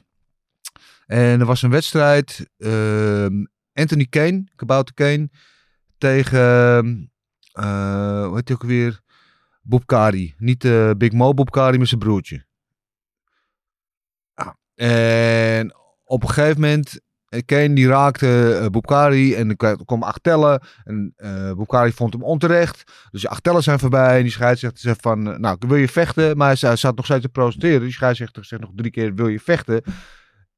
En 1.09 1.41
er 1.41 1.47
was 1.47 1.63
een 1.63 1.71
wedstrijd. 1.71 2.49
ehm, 2.57 3.45
Anthony 3.73 4.07
Kane, 4.07 4.45
Kabouter 4.57 4.95
Kane. 4.95 5.31
Tegen, 5.99 7.11
eh 7.53 8.25
hoe 8.27 8.35
heet 8.35 8.49
hij 8.49 8.57
ook 8.57 8.63
weer? 8.63 9.01
Bob 9.63 9.87
Kari. 9.87 10.35
Niet 10.39 10.65
eh, 10.65 10.91
Big 10.97 11.13
Mo, 11.13 11.35
Bob 11.35 11.51
Kari 11.51 11.79
met 11.79 11.89
zijn 11.89 12.01
broertje. 12.01 12.47
En 14.75 15.75
op 16.05 16.23
een 16.23 16.29
gegeven 16.29 16.61
moment, 16.61 17.01
eh, 17.29 17.41
Kane 17.45 17.73
die 17.75 17.87
raakte 17.89 18.69
Bukari 18.73 19.35
en 19.35 19.57
kwa- 19.57 19.77
kwam 19.85 20.03
acht 20.03 20.23
tellen. 20.23 20.61
En 20.85 21.15
Bukari 21.57 21.93
vond 21.93 22.13
hem 22.13 22.23
onterecht. 22.23 22.93
Dus 23.11 23.21
die 23.21 23.31
acht 23.31 23.43
tellen 23.43 23.63
zijn 23.63 23.79
voorbij. 23.79 24.17
En 24.17 24.23
die 24.23 24.33
scheidsrechter 24.33 24.81
zegt 24.81 25.01
van, 25.01 25.41
nou 25.41 25.57
wil 25.59 25.77
je 25.77 25.89
vechten? 25.89 26.37
Maar 26.37 26.57
hij 26.61 26.77
zat 26.77 26.97
nog 26.97 27.05
steeds 27.05 27.23
te 27.23 27.29
protesteren. 27.29 27.81
Die 27.81 27.93
scheidsrechter 27.93 28.45
zegt 28.45 28.63
nog 28.63 28.71
drie 28.75 28.91
keer, 28.91 29.15
wil 29.15 29.29
je 29.29 29.41
vechten? 29.41 29.83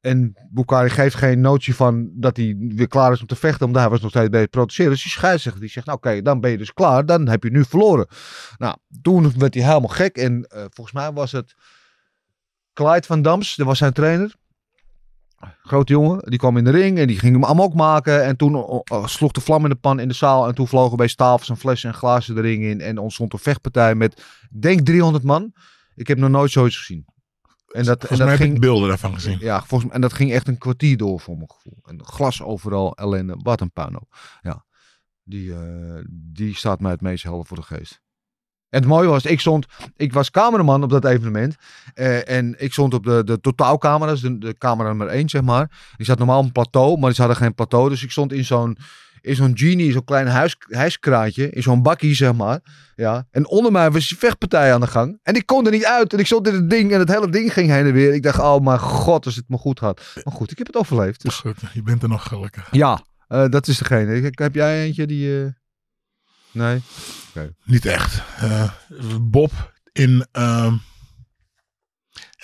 En 0.00 0.36
Bukari 0.50 0.90
geeft 0.90 1.14
geen 1.14 1.40
notie 1.40 1.74
van 1.74 2.10
dat 2.14 2.36
hij 2.36 2.56
weer 2.58 2.88
klaar 2.88 3.12
is 3.12 3.20
om 3.20 3.26
te 3.26 3.36
vechten. 3.36 3.66
Omdat 3.66 3.82
hij 3.82 3.90
was 3.90 4.00
nog 4.00 4.10
steeds 4.10 4.28
bij 4.28 4.40
het 4.40 4.50
protesteren. 4.50 4.92
Dus 4.92 5.02
die 5.02 5.12
scheidsrechter 5.12 5.60
die 5.60 5.70
zegt, 5.70 5.86
nou 5.86 5.98
oké, 5.98 6.22
dan 6.22 6.40
ben 6.40 6.50
je 6.50 6.58
dus 6.58 6.72
klaar. 6.72 7.06
Dan 7.06 7.28
heb 7.28 7.42
je 7.42 7.50
nu 7.50 7.64
verloren. 7.64 8.06
Nou, 8.58 8.76
toen 9.02 9.32
werd 9.38 9.54
hij 9.54 9.62
helemaal 9.62 9.88
gek. 9.88 10.16
En 10.16 10.44
eh, 10.44 10.64
volgens 10.68 10.92
mij 10.92 11.12
was 11.12 11.32
het 11.32 11.54
Clyde 12.72 13.06
van 13.06 13.22
Dams. 13.22 13.56
Dat 13.56 13.66
was 13.66 13.78
zijn 13.78 13.92
trainer. 13.92 14.34
Grote 15.62 15.92
jongen. 15.92 16.30
Die 16.30 16.38
kwam 16.38 16.56
in 16.56 16.64
de 16.64 16.70
ring 16.70 16.98
en 16.98 17.06
die 17.06 17.18
ging 17.18 17.32
hem 17.32 17.44
amok 17.44 17.74
maken. 17.74 18.24
En 18.24 18.36
toen 18.36 18.54
oh, 18.54 18.80
oh, 18.92 19.06
sloeg 19.06 19.32
de 19.32 19.40
vlam 19.40 19.62
in 19.62 19.70
de 19.70 19.76
pan 19.76 20.00
in 20.00 20.08
de 20.08 20.14
zaal. 20.14 20.48
En 20.48 20.54
toen 20.54 20.68
vlogen 20.68 20.96
bij 20.96 21.08
tafels 21.08 21.48
en 21.48 21.56
flessen 21.56 21.88
en 21.88 21.94
glazen 21.94 22.34
de 22.34 22.40
ring 22.40 22.62
in. 22.62 22.80
En 22.80 22.98
ontstond 22.98 23.32
een 23.32 23.38
vechtpartij 23.38 23.94
met, 23.94 24.22
denk 24.50 24.80
300 24.80 25.24
man. 25.24 25.52
Ik 25.94 26.08
heb 26.08 26.18
nog 26.18 26.30
nooit 26.30 26.50
zoiets 26.50 26.78
gezien. 26.78 27.04
En 27.70 27.85
dat, 27.85 28.04
en 28.04 28.18
dat 28.18 28.28
heb 28.28 28.37
ging, 28.37 28.54
ik 28.54 28.61
beelden 28.61 28.88
daarvan 28.88 29.14
gezien. 29.14 29.38
ja, 29.40 29.62
volgens 29.62 29.92
en 29.92 30.00
dat 30.00 30.12
ging 30.12 30.33
echt 30.33 30.48
een 30.48 30.59
kwartier 30.59 30.96
door 30.96 31.20
voor 31.20 31.37
mijn 31.37 31.50
gevoel. 31.50 31.78
En 31.85 32.04
glas 32.04 32.42
overal, 32.42 32.94
ellende, 32.96 33.38
wat 33.42 33.61
een 33.61 33.72
puinhoop. 33.72 34.14
Ja, 34.40 34.64
die, 35.22 35.52
eh, 35.52 36.04
die 36.11 36.56
staat 36.56 36.80
mij 36.80 36.90
het 36.90 37.00
meest 37.00 37.22
helder 37.22 37.46
voor 37.46 37.56
de 37.56 37.62
geest. 37.62 38.00
En 38.68 38.78
het 38.80 38.88
mooie 38.88 39.09
was, 39.09 39.24
ik 39.24 39.40
stond, 39.40 39.66
ik 39.96 40.12
was 40.12 40.30
cameraman 40.30 40.83
op 40.83 40.90
dat 40.90 41.04
evenement. 41.04 41.56
eh, 41.94 42.28
en 42.28 42.54
ik 42.59 42.72
stond 42.72 42.94
op 42.94 43.04
de, 43.04 43.24
de 43.24 43.40
totaalcamera's, 43.40 44.20
de, 44.20 44.38
de 44.38 44.59
camera 44.59 44.88
nummer 44.88 45.06
1 45.06 45.28
zeg 45.28 45.42
maar. 45.42 45.92
Die 45.96 46.06
zat 46.06 46.18
normaal 46.18 46.38
op 46.38 46.44
een 46.44 46.52
plateau, 46.52 46.98
maar 46.98 47.12
ze 47.12 47.20
hadden 47.20 47.38
geen 47.40 47.54
plateau. 47.54 47.88
Dus 47.88 48.02
ik 48.02 48.11
stond 48.11 48.33
in 48.33 48.44
zo'n, 48.44 48.78
in 49.22 49.35
zo'n 49.35 49.59
genie, 49.59 49.92
zo'n 49.92 50.04
klein 50.04 50.26
huis, 50.26 50.56
huiskraantje, 50.68 51.50
in 51.50 51.62
zo'n 51.62 51.83
bakkie 51.83 52.14
zeg 52.14 52.33
maar. 52.35 52.61
Ja. 52.96 53.26
En 53.30 53.48
onder 53.48 53.72
mij 53.72 53.90
was 53.90 54.09
die 54.09 54.18
vechtpartij 54.18 54.74
aan 54.74 54.80
de 54.80 54.87
gang. 54.87 55.18
En 55.22 55.35
ik 55.35 55.46
kon 55.46 55.66
er 55.66 55.72
niet 55.72 55.85
uit. 55.85 56.12
En 56.12 56.18
ik 56.18 56.26
stond 56.26 56.48
in 56.48 56.54
het 56.54 56.70
ding 56.70 56.92
en 56.92 56.98
het 56.98 57.09
hele 57.09 57.28
ding 57.30 57.52
ging 57.52 57.68
heen 57.70 57.87
en 57.87 57.92
weer. 57.92 58.14
Ik 58.14 58.22
dacht, 58.22 58.38
oh 58.38 58.61
mijn 58.64 58.78
god, 58.78 59.24
als 59.26 59.37
het 59.37 59.48
me 59.48 59.56
goed 59.56 59.78
had. 59.78 60.02
Maar 60.24 60.35
goed, 60.35 60.50
ik 60.50 60.59
heb 60.59 60.66
het 60.66 60.76
overleefd. 60.76 61.22
Dus 61.22 61.35
Goed, 61.35 61.56
je 61.72 61.83
bent 61.83 62.02
er 62.02 62.09
nog 62.09 62.28
gelukkig. 62.28 62.68
ja, 62.70 63.04
eh, 63.28 63.48
dat 63.48 63.66
is 63.68 63.78
degene. 63.78 64.30
Heb 64.35 64.54
jij 64.54 64.85
eentje 64.85 65.06
die... 65.06 65.42
eh, 65.44 65.48
Nee? 66.52 66.83
Niet 67.64 67.87
echt. 67.87 68.22
Eh, 68.40 68.70
Bob 69.20 69.72
in. 69.92 70.26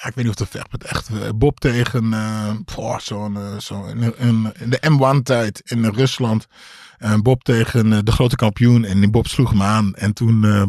Ja, 0.03 0.09
ik 0.09 0.15
weet 0.15 0.25
niet 0.25 0.29
of 0.29 0.35
de 0.35 0.47
vechtpad 0.47 0.83
echt. 0.85 1.09
eh, 1.09 1.29
Bob 1.35 1.61
tegen. 1.61 2.13
eh, 2.13 2.51
poh, 2.75 2.99
zo'n. 2.99 3.37
eh, 3.37 3.59
zo 3.59 3.85
in, 3.85 4.19
in, 4.19 4.53
in 4.59 4.71
de 4.71 4.81
M1-tijd 4.91 5.61
in 5.65 5.85
Rusland. 5.85 6.47
En 6.99 7.23
Bob 7.23 7.43
tegen 7.45 7.93
eh, 7.93 7.99
de 8.03 8.13
grote 8.13 8.37
kampioen. 8.37 8.85
En 8.85 9.01
die 9.01 9.11
Bob 9.11 9.27
sloeg 9.27 9.51
hem 9.51 9.63
aan. 9.63 9.95
En 9.95 10.13
toen. 10.13 10.45
eh 10.45 10.63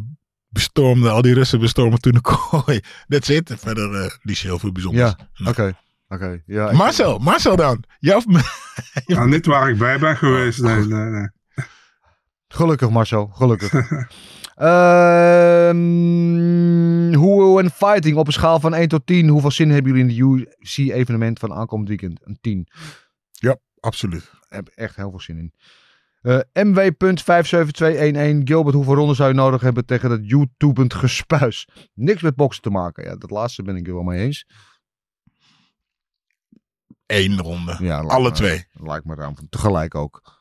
bestormden 0.50 1.12
al 1.12 1.22
die 1.22 1.34
Russen 1.34 1.60
bestormen 1.60 2.00
toen 2.00 2.12
de 2.12 2.22
kooi. 2.22 2.80
That's 3.08 3.30
it. 3.30 3.50
En 3.50 3.58
verder 3.58 3.94
eh 4.04 4.10
die 4.22 4.32
is 4.36 4.42
heel 4.44 4.60
veel 4.60 4.72
bijzonders. 4.72 5.13
Ja, 5.34 5.50
oké. 5.50 5.78
Oké, 6.08 6.42
ja. 6.46 6.70
ik- 6.70 6.76
Marcel, 6.78 7.18
Marcel 7.18 7.56
dan. 7.56 7.84
Jij 8.00 8.16
of 8.16 8.26
Nou, 9.06 9.30
niet 9.30 9.46
waar 9.46 9.70
ik 9.70 9.78
bij 9.78 10.00
ben 10.00 10.18
geweest. 10.18 10.62
Nee, 10.62 10.86
nee, 10.86 11.10
nee. 11.10 11.28
Gelukkig 12.48 12.90
Marcel, 12.90 13.28
gelukkig. 13.34 13.72
Ehm, 15.78 17.13
hoe 17.13 17.62
en 17.62 17.72
fighting 17.72 18.17
op 18.17 18.28
een 18.28 18.34
schaal 18.34 18.60
van 18.60 18.74
1 18.76 18.88
tot 18.88 19.06
10. 19.06 19.28
Hoeveel 19.28 19.52
zin 19.52 19.70
hebben 19.70 19.91
jullie 19.96 20.10
in 20.10 20.15
de 20.15 20.46
UFC-evenement 20.60 21.39
van 21.39 21.54
aankomend 21.54 21.88
weekend? 21.89 22.20
Een 22.24 22.38
10. 22.41 22.67
Ja, 23.32 23.58
absoluut. 23.80 24.24
Ik 24.24 24.46
heb 24.50 24.67
echt 24.67 24.96
heel 24.96 25.10
veel 25.10 25.20
zin 25.20 25.38
in. 25.38 25.54
Eh 26.22 26.39
MW.57211. 26.65 28.41
Gilbert, 28.43 28.76
hoeveel 28.76 28.93
ronden 28.96 29.15
zou 29.15 29.30
je 29.30 29.36
nodig 29.36 29.62
hebben 29.62 29.86
tegen 29.86 30.10
dat 30.10 30.20
YouTubend 30.30 30.93
gespuis? 30.93 31.67
Niks 31.93 32.22
met 32.22 32.36
boksen 32.36 32.62
te 32.63 32.70
maken. 32.70 33.04
Ja, 33.04 33.15
dat 33.15 33.30
laatste 33.32 33.63
ben 33.63 33.76
ik 33.76 33.88
er 33.88 33.93
wel 33.93 34.04
mee 34.04 34.20
eens. 34.24 34.48
Eén 37.06 37.39
ronde. 37.39 37.78
Ja, 37.80 38.00
Alle 38.00 38.30
me- 38.30 38.36
twee. 38.36 38.65
Lijkt 38.74 39.06
me 39.06 39.15
ruim. 39.15 39.36
Tegelijk 39.50 39.96
ook. 39.96 40.36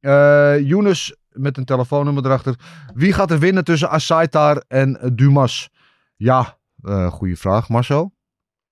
Eh 0.00 0.58
Younes 0.60 1.16
met 1.36 1.56
een 1.56 1.64
telefoonnummer 1.64 2.24
erachter. 2.24 2.54
Wie 2.94 3.12
gaat 3.12 3.30
er 3.30 3.38
winnen 3.38 3.64
tussen 3.64 3.90
Asaitar 3.90 4.64
en 4.68 5.12
Dumas? 5.14 5.70
Ja, 6.16 6.58
eh 6.82 7.10
goede 7.10 7.36
vraag. 7.36 7.68
Marcel? 7.68 8.14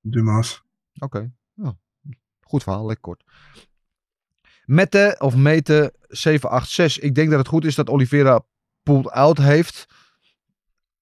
Dumas. 0.00 0.62
Oké. 0.98 1.32
Ja, 1.54 1.76
goed 2.40 2.62
verhaal, 2.62 2.86
lekker 2.86 3.04
kort. 3.04 3.24
Mette 4.64 5.16
of 5.18 5.36
Mete 5.36 5.94
786. 6.08 7.02
Ik 7.02 7.14
denk 7.14 7.30
dat 7.30 7.38
het 7.38 7.48
goed 7.48 7.64
is 7.64 7.74
dat 7.74 7.88
Oliveira 7.88 8.40
pulled 8.82 9.10
out 9.10 9.38
heeft. 9.38 9.86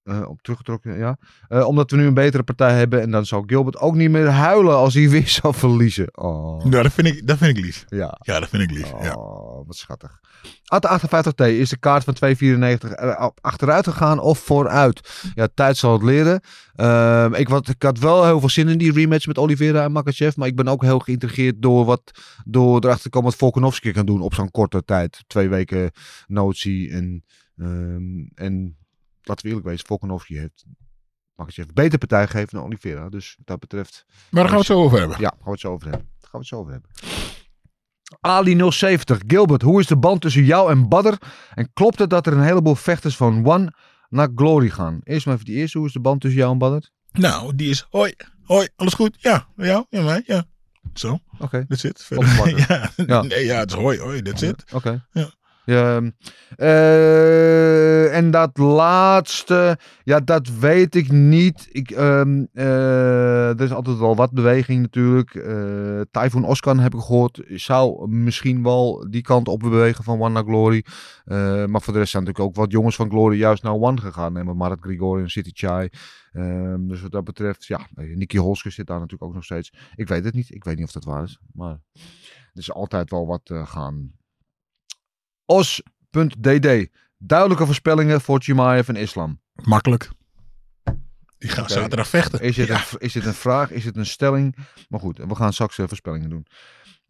Eh, 0.03 0.29
op 0.29 0.43
teruggetrokken, 0.43 0.99
ja. 0.99 1.17
Eh, 1.49 1.67
omdat 1.67 1.91
we 1.91 1.97
nu 1.97 2.07
een 2.07 2.15
betere 2.15 2.43
partij 2.43 2.75
hebben. 2.75 3.01
En 3.01 3.11
dan 3.11 3.27
zou 3.27 3.43
Gilbert 3.47 3.79
ook 3.79 3.95
niet 3.95 4.11
meer 4.11 4.29
huilen 4.29 4.77
als 4.77 4.95
hij 4.95 5.09
weer 5.19 5.29
zou 5.29 5.55
verliezen. 5.55 6.19
Oh. 6.19 6.65
Ja, 6.71 6.83
dat 6.83 6.93
vind 6.93 7.07
ik, 7.07 7.27
dat 7.27 7.39
vind 7.39 7.57
ik 7.57 7.65
lief. 7.65 7.85
Ja. 7.89 8.19
Ja, 8.21 8.41
dat 8.41 8.49
vind 8.49 8.63
ik 8.63 8.71
lief. 8.71 8.93
Ja. 9.03 9.15
Oh, 9.15 9.67
wat 9.67 9.77
schattig. 9.77 10.21
At 10.65 11.01
58T 11.01 11.45
is 11.45 11.69
de 11.69 11.77
kaart 11.77 12.05
van 12.05 12.15
2,94 12.15 12.95
er 12.95 13.19
op 13.19 13.39
achteruit 13.41 13.87
gegaan 13.87 14.19
of 14.19 14.39
vooruit? 14.39 15.23
Ja, 15.35 15.49
tijd 15.55 15.77
zal 15.77 15.93
het 15.93 16.03
leren. 16.03 16.41
Ehm, 16.75 17.35
ik, 17.35 17.49
wat, 17.49 17.69
ik 17.69 17.83
had 17.83 17.99
wel 17.99 18.25
heel 18.25 18.41
veel 18.41 18.49
zin 18.49 18.69
in 18.69 18.79
die 18.79 18.93
rematch 18.93 19.27
met 19.27 19.39
Oliveira 19.39 19.85
en 19.85 19.93
Makachev. 19.93 20.37
Maar 20.37 20.49
ik 20.49 20.57
ben 20.57 20.69
ook 20.69 20.83
heel 20.83 20.99
geïntrigeerd 20.99 21.63
door 21.63 21.85
wat 21.85 22.03
door 22.45 22.85
erachter 22.85 23.03
te 23.03 23.09
komen 23.09 23.31
wat 23.31 23.39
Volkanovski 23.39 23.93
kan 23.93 24.07
doen 24.07 24.21
op 24.21 24.35
zo'n 24.35 24.51
korte 24.51 24.85
tijd. 24.85 25.25
Twee 25.27 25.49
weken 25.49 25.91
notie. 26.27 26.91
En, 26.91 27.25
ehm, 27.57 28.27
en 28.35 28.77
laten 29.23 29.45
we 29.45 29.49
eerlijk 29.49 29.69
wezen, 29.69 29.87
Volkanovski 29.87 30.39
heeft 30.39 30.65
Makachev 31.35 31.69
een 31.69 31.75
betere 31.75 31.99
partij 31.99 32.27
gegeven 32.27 32.57
dan 32.57 32.65
Oliveira. 32.65 33.09
Dus 33.09 33.35
wat 33.37 33.47
dat 33.47 33.61
betreft... 33.61 34.05
Maar 34.07 34.25
daar 34.31 34.43
gaan 34.43 34.53
we 34.53 34.57
het 34.57 34.67
zo 34.67 34.83
over 34.83 34.99
hebben. 34.99 35.21
Ja, 35.21 35.29
gaan 35.29 35.45
we 35.45 35.51
het 35.51 35.61
zo 35.61 35.73
over 35.73 35.89
hebben. 35.89 36.09
Daar 36.21 36.31
gaan 36.31 36.31
we 36.31 36.39
het 36.39 36.47
zo 36.47 36.57
over 36.57 36.73
hebben. 36.73 36.91
Ali 38.21 38.71
070. 38.71 39.21
Gilbert, 39.27 39.63
hoe 39.63 39.81
is 39.81 39.87
de 39.87 39.97
band 39.97 40.21
tussen 40.21 40.45
jou 40.45 40.71
en 40.71 40.89
Badr? 40.89 41.15
En 41.55 41.73
klopt 41.73 41.99
het 41.99 42.11
dat 42.11 42.27
er 42.27 42.33
een 42.33 42.43
heleboel 42.43 42.75
vechters 42.75 43.17
van 43.17 43.47
One 43.47 43.73
naar 44.09 44.29
Glory 44.35 44.69
gaan? 44.71 45.01
Eerst 45.03 45.27
maar 45.27 45.35
even 45.35 45.47
die 45.47 45.57
eerste. 45.57 45.79
Hoe 45.79 45.87
is 45.87 45.93
de 45.93 46.01
band 46.01 46.21
tussen 46.21 46.41
jou 46.41 46.53
en 46.53 46.59
Badr? 46.59 46.87
Nou, 47.13 47.55
die 47.55 47.71
is 47.71 47.87
hoi, 47.91 48.15
hoi, 48.43 48.69
alles 48.77 48.95
goed? 48.95 49.17
Ja, 49.21 49.49
ja, 49.57 49.87
ja, 49.89 50.03
mij, 50.03 50.23
ja. 50.27 50.45
Zo, 50.95 51.19
Oké. 51.39 51.67
that's 51.69 51.85
it. 51.85 52.09
Oppervlakkig. 52.11 52.69
ja. 52.69 52.91
Ja. 52.97 53.23
Nee, 53.23 53.45
ja, 53.45 53.59
het 53.59 53.71
is 53.71 53.77
hoi, 53.77 53.99
hoi, 53.99 54.23
that's 54.23 54.43
it. 54.43 54.65
Oké. 54.73 55.07
Ja. 55.13 55.31
Ja, 55.65 56.01
eh, 56.57 58.17
en 58.17 58.31
dat 58.31 58.59
laatste, 58.59 59.79
ja, 60.05 60.21
dat 60.21 60.49
weet 60.49 60.95
ik 60.95 61.13
niet. 61.13 61.69
Ik, 61.71 61.91
ehm, 61.91 62.45
eh, 62.53 63.49
er 63.49 63.61
is 63.61 63.73
altijd 63.73 63.99
wel 63.99 64.17
wat 64.17 64.33
beweging 64.33 64.81
natuurlijk. 64.83 65.35
Eh 65.35 66.01
Typhoon 66.11 66.45
Oskan 66.45 66.79
heb 66.79 66.95
ik 66.95 67.01
gehoord, 67.01 67.43
zou 67.47 68.09
misschien 68.09 68.63
wel 68.63 69.07
die 69.11 69.23
kant 69.23 69.49
op 69.49 69.61
bewegen 69.61 70.05
van 70.05 70.21
One 70.21 70.33
naar 70.33 70.45
Glory. 70.45 70.85
Maar 71.67 71.83
voor 71.83 71.93
de 71.93 71.99
rest 71.99 72.11
zijn 72.11 72.25
natuurlijk 72.25 72.51
ook 72.51 72.57
wat 72.63 72.73
jongens 72.73 72.97
van 72.97 73.11
Glory 73.11 73.39
juist 73.39 73.63
naar 73.63 73.73
One 73.73 74.01
gegaan. 74.01 74.33
Nemen 74.33 74.57
Marat 74.57 74.81
Grigorian, 74.81 75.31
City 75.31 75.51
Chai. 75.53 75.89
Ehm, 76.33 76.87
dus 76.87 77.03
wat 77.03 77.13
dat 77.13 77.25
betreft, 77.25 77.67
ja, 77.67 77.87
Nicky 77.95 78.37
Holsker 78.37 78.73
zit 78.73 78.87
daar 78.87 78.99
natuurlijk 78.99 79.25
ook 79.25 79.35
nog 79.35 79.45
steeds. 79.45 79.73
Ik 79.95 80.09
weet 80.09 80.25
het 80.25 80.35
niet. 80.35 80.55
Ik 80.55 80.65
weet 80.65 80.77
niet 80.77 80.87
of 80.87 80.93
dat 80.93 81.05
waar 81.05 81.23
is. 81.23 81.39
Maar 81.53 81.81
er 82.53 82.61
is 82.61 82.73
altijd 82.73 83.11
wel 83.11 83.27
wat 83.27 83.51
gaan. 83.65 84.21
Os.dd. 85.53 86.87
Duidelijke 87.19 87.67
voorspellingen 87.67 88.21
voor 88.21 88.41
Chimaev 88.43 88.89
en 88.89 88.97
Islam. 88.97 89.41
Makkelijk. 89.55 90.11
Die 91.39 91.51
gaan 91.51 91.65
Oké. 91.65 91.73
zaterdag 91.73 92.09
vechten. 92.09 92.41
Is 92.41 92.57
dit, 92.57 92.67
Ja. 92.67 92.77
een, 92.79 92.99
is 92.99 93.13
dit 93.13 93.27
een 93.27 93.35
vraag? 93.35 93.71
Is 93.71 93.85
het 93.85 93.97
een 93.97 94.07
stelling? 94.07 94.57
Maar 94.89 95.01
goed, 95.01 95.19
we 95.19 95.35
gaan 95.35 95.53
straks 95.53 95.79
eh, 95.79 95.87
voorspellingen 95.89 96.31
doen. 96.31 96.47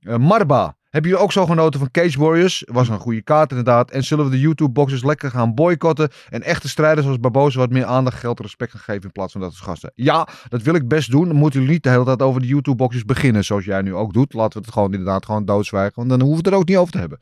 Eh, 0.01 0.17
Marba, 0.17 0.77
hebben 0.93 1.11
jullie 1.11 1.27
ook 1.27 1.33
zo 1.33 1.47
genoten 1.47 1.81
van 1.81 1.91
Cage 1.91 2.19
Warriors? 2.19 2.65
Was 2.67 2.89
een 2.89 2.99
goede 2.99 3.23
kaart 3.23 3.51
inderdaad. 3.51 3.91
En 3.91 4.05
zullen 4.05 4.25
we 4.25 4.31
de 4.31 4.41
YouTube-boxers 4.41 5.05
lekker 5.05 5.31
gaan 5.31 5.55
boycotten? 5.55 6.11
En 6.29 6.43
echte 6.43 6.69
strijders 6.69 7.03
zoals 7.03 7.21
Barboza 7.21 7.59
wat 7.59 7.71
meer 7.71 7.85
aandacht, 7.85 8.19
geld 8.19 8.39
en 8.39 8.45
respect 8.45 8.71
gaan 8.71 8.81
geven 8.81 9.03
in 9.03 9.13
plaats 9.13 9.33
van 9.33 9.41
dat 9.41 9.51
als 9.51 9.61
gasten? 9.61 9.93
Ja, 9.95 10.29
dat 10.49 10.63
wil 10.63 10.75
ik 10.75 10.89
best 10.89 11.11
doen. 11.11 11.29
Dan 11.29 11.37
moeten 11.37 11.61
jullie 11.61 11.75
niet 11.75 11.83
de 11.83 11.91
hele 11.91 12.05
tijd 12.05 12.23
over 12.23 12.41
de 12.41 12.47
YouTube-boxers 12.47 13.05
beginnen 13.05 13.45
zoals 13.45 13.65
jij 13.65 13.83
nu 13.83 13.95
ook 13.95 14.13
doet. 14.13 14.33
Laten 14.33 14.59
we 14.59 14.65
het 14.65 14.75
gewoon 14.75 14.93
inderdaad 14.93 15.25
gewoon 15.25 15.45
doodzwijgen. 15.45 15.93
Want 15.95 16.09
dan 16.09 16.21
hoeven 16.21 16.39
we 16.39 16.45
het 16.45 16.55
er 16.55 16.61
ook 16.61 16.69
niet 16.69 16.77
over 16.77 16.93
te 16.93 16.99
hebben. 16.99 17.19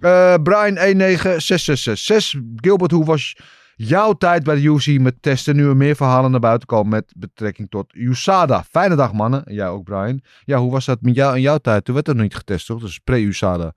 Eh 0.00 0.34
Brian 0.42 0.74
19666. 0.74 2.40
Gilbert, 2.56 2.90
hoe 2.90 3.04
was 3.04 3.36
jouw 3.76 4.12
tijd 4.12 4.42
bij 4.44 4.54
de 4.54 4.62
UFC 4.62 4.98
met 5.00 5.22
testen? 5.22 5.56
Nu 5.56 5.68
er 5.68 5.76
meer 5.76 5.96
verhalen 5.96 6.30
naar 6.30 6.40
buiten 6.40 6.66
komen 6.68 6.88
met 6.90 7.12
betrekking 7.16 7.70
tot 7.70 7.94
USADA. 7.94 8.64
Fijne 8.64 8.94
dag, 8.96 9.12
mannen. 9.12 9.44
En 9.44 9.54
jij 9.54 9.68
ook, 9.68 9.84
Brian. 9.84 10.20
Ja, 10.44 10.58
hoe 10.58 10.70
was 10.70 10.84
dat 10.84 11.00
met 11.02 11.14
jou 11.14 11.34
en 11.34 11.40
jouw 11.40 11.58
tijd? 11.58 11.84
Toen 11.84 11.94
werd 11.94 12.08
er 12.08 12.14
nog 12.14 12.22
niet 12.22 12.34
getest, 12.34 12.66
toch? 12.66 12.80
Dus 12.80 12.98
pre-USADA. 12.98 13.74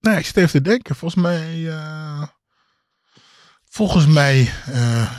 Nee, 0.00 0.16
ik 0.18 0.26
zit 0.26 0.36
even 0.36 0.50
te 0.50 0.60
denken. 0.60 0.96
Volgens 0.96 1.22
mij. 1.22 1.68
eh, 1.68 2.22
volgens 3.64 4.06
mij. 4.06 4.50
eh, 4.66 5.12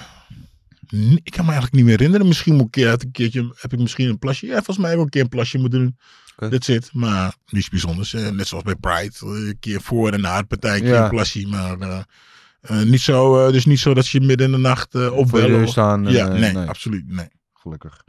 ik 1.23 1.31
kan 1.31 1.45
me 1.45 1.51
eigenlijk 1.51 1.73
niet 1.73 1.83
meer 1.83 1.97
herinneren. 1.97 2.27
Misschien 2.27 2.55
moet 2.55 2.67
ik 2.67 2.75
een 2.75 2.83
keer, 2.83 2.91
een 3.05 3.11
keertje, 3.11 3.53
heb 3.57 3.73
ik 3.73 3.79
misschien 3.79 4.09
een 4.09 4.19
plasje. 4.19 4.45
Ja, 4.45 4.53
volgens 4.55 4.77
mij 4.77 4.89
heb 4.89 4.97
ik 4.97 5.03
een 5.03 5.09
keer 5.09 5.21
een 5.21 5.29
plasje 5.29 5.57
moeten 5.57 5.79
doen. 5.79 5.97
Dat 6.49 6.63
zit. 6.63 6.89
Maar 6.93 7.35
niets 7.45 7.69
bijzonders. 7.69 8.11
net 8.13 8.47
zoals 8.47 8.63
bij 8.63 8.75
Pride. 8.75 9.13
eh, 9.21 9.29
Een 9.47 9.57
keer 9.59 9.81
voor 9.81 10.11
en 10.11 10.21
na 10.21 10.37
het 10.37 10.47
partijtje 10.47 10.87
Ja. 10.87 11.03
een 11.03 11.09
plasje. 11.09 11.47
Maar 11.47 12.05
niet 12.83 13.01
zo, 13.01 13.45
eh, 13.45 13.51
dus 13.51 13.65
niet 13.65 13.79
zo 13.79 13.93
dat 13.93 14.07
je 14.07 14.21
midden 14.21 14.45
in 14.45 14.51
de 14.51 14.57
nacht 14.57 14.95
eh 14.95 15.07
Voor 15.07 15.61
of- 15.63 15.69
staan. 15.69 16.03
Ja, 16.11 16.29
eh, 16.29 16.53
nee, 16.53 16.67
absoluut. 16.67 17.03
Nee. 17.07 17.27
Gelukkig. 17.53 18.03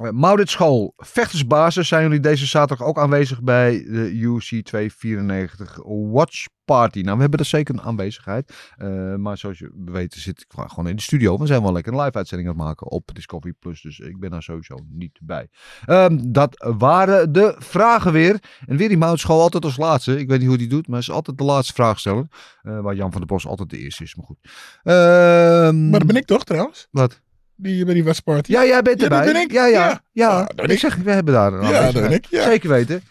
Maurits 0.00 0.52
School, 0.52 0.92
vechtersbasis. 0.96 1.88
Zijn 1.88 2.02
jullie 2.02 2.20
deze 2.20 2.46
zaterdag 2.46 2.86
ook 2.86 2.98
aanwezig 2.98 3.42
bij 3.42 3.84
de 3.84 4.20
UC 4.20 4.64
294 4.64 5.78
Watch 5.84 6.46
Party? 6.64 7.00
Nou, 7.00 7.14
we 7.14 7.20
hebben 7.20 7.38
er 7.38 7.44
zeker 7.44 7.74
een 7.74 7.82
aanwezigheid. 7.82 8.72
Eh, 8.76 9.14
maar 9.14 9.38
zoals 9.38 9.58
je 9.58 9.70
weet 9.84 10.14
zit 10.14 10.40
ik 10.40 10.46
gewoon 10.66 10.88
in 10.88 10.96
de 10.96 11.02
studio. 11.02 11.38
We 11.38 11.46
zijn 11.46 11.62
wel 11.62 11.72
lekker 11.72 11.92
een 11.92 12.00
live 12.00 12.16
uitzending 12.16 12.50
aan 12.50 12.56
het 12.56 12.64
maken 12.64 12.90
op 12.90 13.10
Discovery 13.14 13.52
Plus. 13.52 13.80
Dus 13.82 13.98
ik 13.98 14.20
ben 14.20 14.30
daar 14.30 14.42
sowieso 14.42 14.76
niet 14.88 15.18
bij. 15.22 15.48
Ehm, 15.84 16.18
dat 16.22 16.72
waren 16.76 17.32
de 17.32 17.54
vragen 17.58 18.12
weer. 18.12 18.42
En 18.66 18.76
weer 18.76 18.88
die 18.88 18.98
Maurits 18.98 19.22
School 19.22 19.40
altijd 19.40 19.64
als 19.64 19.76
laatste. 19.76 20.18
Ik 20.18 20.28
weet 20.28 20.38
niet 20.38 20.48
hoe 20.48 20.58
die 20.58 20.68
doet, 20.68 20.86
maar 20.86 20.98
hij 20.98 21.08
is 21.08 21.14
altijd 21.14 21.38
de 21.38 21.44
laatste 21.44 21.72
vraagsteller. 21.72 22.26
Eh 22.62 22.80
waar 22.80 22.94
Jan 22.94 23.10
van 23.10 23.20
der 23.20 23.28
Bos 23.28 23.46
altijd 23.46 23.70
de 23.70 23.78
eerste 23.78 24.02
is. 24.02 24.14
Maar 24.14 24.26
goed. 24.26 24.38
Ehm, 24.82 25.90
Maar 25.90 25.98
dat 25.98 26.08
ben 26.08 26.16
ik 26.16 26.26
toch 26.26 26.44
trouwens? 26.44 26.88
Wat? 26.90 27.20
Die 27.62 27.84
bij 27.84 27.94
die 27.94 28.04
West 28.04 28.22
Party. 28.24 28.50
Ja, 28.52 28.64
jij 28.64 28.82
bent 28.82 29.00
Ja, 29.00 29.08
dat 29.08 29.18
erbij. 29.18 29.32
ben 29.32 29.42
ik. 29.42 29.52
Ja, 29.52 29.66
ja. 29.66 29.86
Ja. 29.88 30.02
ja. 30.12 30.28
Ah, 30.28 30.46
dat 30.46 30.56
ben 30.56 30.64
ik 30.64 30.70
ik. 30.70 30.78
zeg, 30.78 30.96
we 30.96 31.10
hebben 31.10 31.34
daar 31.34 31.52
een 31.52 31.68
Ja, 31.68 31.92
dat 31.92 32.10
ik, 32.10 32.26
ja. 32.30 32.42
Zeker 32.42 32.68
weten. 32.68 33.02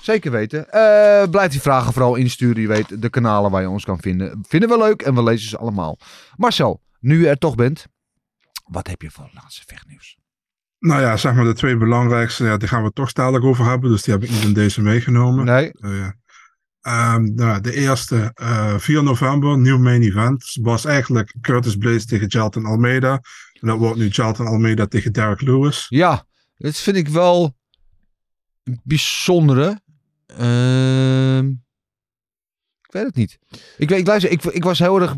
Zeker 0.00 0.30
weten. 0.30 0.70
Eh 0.70 1.28
blijf 1.30 1.50
die 1.50 1.60
vragen 1.60 1.92
vooral 1.92 2.14
insturen. 2.14 2.62
Je 2.62 2.68
weet, 2.68 3.02
de 3.02 3.08
kanalen 3.10 3.50
waar 3.50 3.62
je 3.62 3.68
ons 3.68 3.84
kan 3.84 4.00
vinden. 4.00 4.44
Vinden 4.48 4.68
we 4.68 4.78
leuk 4.78 5.02
en 5.02 5.14
we 5.14 5.22
lezen 5.22 5.48
ze 5.48 5.58
allemaal. 5.58 5.98
Marcel, 6.36 6.80
nu 7.00 7.20
je 7.20 7.28
er 7.28 7.38
toch 7.38 7.54
bent. 7.54 7.86
Wat 8.64 8.86
heb 8.86 9.02
je 9.02 9.10
voor 9.10 9.30
laatste 9.34 9.62
vechtnieuws? 9.66 10.16
Nou 10.78 11.00
ja, 11.00 11.16
zeg 11.16 11.34
maar 11.34 11.44
de 11.44 11.52
twee 11.54 11.76
belangrijkste, 11.76 12.44
ja, 12.44 12.56
die 12.56 12.68
gaan 12.68 12.80
we 12.80 12.86
het 12.86 12.94
toch 12.94 13.12
dadelijk 13.12 13.44
over 13.44 13.64
hebben. 13.64 13.90
Dus 13.90 14.02
die 14.02 14.14
heb 14.14 14.22
ik 14.22 14.30
niet 14.30 14.42
in 14.44 14.52
deze 14.52 14.80
meegenomen. 14.82 15.44
Nee. 15.44 15.72
Eh, 15.72 16.08
ehm, 16.80 17.34
nou, 17.34 17.60
de 17.60 17.74
eerste, 17.74 18.30
eh 18.34 18.74
4 18.78 19.02
november, 19.02 19.58
nieuw 19.58 19.78
main 19.78 20.02
event. 20.02 20.58
was 20.62 20.84
eigenlijk 20.84 21.34
Curtis 21.40 21.76
Blaze 21.76 22.06
tegen 22.06 22.26
Jalton 22.26 22.64
Almeida. 22.66 23.20
En 23.64 23.70
dat 23.70 23.78
wordt 23.78 23.98
nu 23.98 24.08
Jalton 24.08 24.46
Almeida 24.46 24.86
tegen 24.86 25.12
Derek 25.12 25.40
Lewis. 25.40 25.86
Ja, 25.88 26.26
dat 26.56 26.76
vind 26.76 26.96
ik 26.96 27.08
wel 27.08 27.56
een 28.62 28.80
bijzondere. 28.82 29.80
Ehm, 30.26 31.48
ik 32.82 32.92
weet 32.92 33.04
het 33.04 33.14
niet. 33.14 33.38
Ik, 33.76 33.88
weet- 33.88 33.98
ik, 33.98 34.06
luister, 34.06 34.30
ik, 34.30 34.44
ik 34.44 34.64
was 34.64 34.78
heel 34.78 35.00
erg 35.00 35.16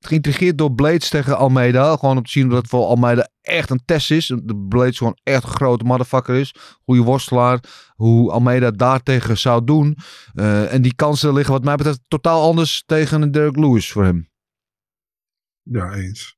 geïntrigeerd 0.00 0.58
door 0.58 0.72
Blades 0.74 1.08
tegen 1.08 1.36
Almeida. 1.36 1.96
Gewoon 1.96 2.16
om 2.16 2.22
te 2.22 2.30
zien 2.30 2.48
dat 2.48 2.58
het 2.58 2.68
voor 2.68 2.84
Almeida 2.84 3.28
echt 3.40 3.70
een 3.70 3.84
test 3.84 4.10
is. 4.10 4.26
De 4.26 4.56
Blades 4.68 4.98
gewoon 4.98 5.18
echt 5.22 5.42
een 5.42 5.48
grote 5.50 5.84
motherfucker 5.84 6.34
is. 6.34 6.54
Goede 6.84 7.02
worstelaar. 7.02 7.60
Hoe 7.94 8.30
Almeida 8.32 8.70
daartegen 8.70 9.38
zou 9.38 9.64
doen. 9.64 9.96
Eh, 10.34 10.72
en 10.72 10.82
die 10.82 10.94
kansen 10.94 11.32
liggen 11.32 11.52
wat 11.54 11.64
mij 11.64 11.76
betreft 11.76 12.00
totaal 12.08 12.42
anders 12.42 12.82
tegen 12.86 13.22
een 13.22 13.30
Derek 13.30 13.56
Lewis 13.56 13.92
voor 13.92 14.04
hem. 14.04 14.30
Ja, 15.62 15.92
eens. 15.92 16.35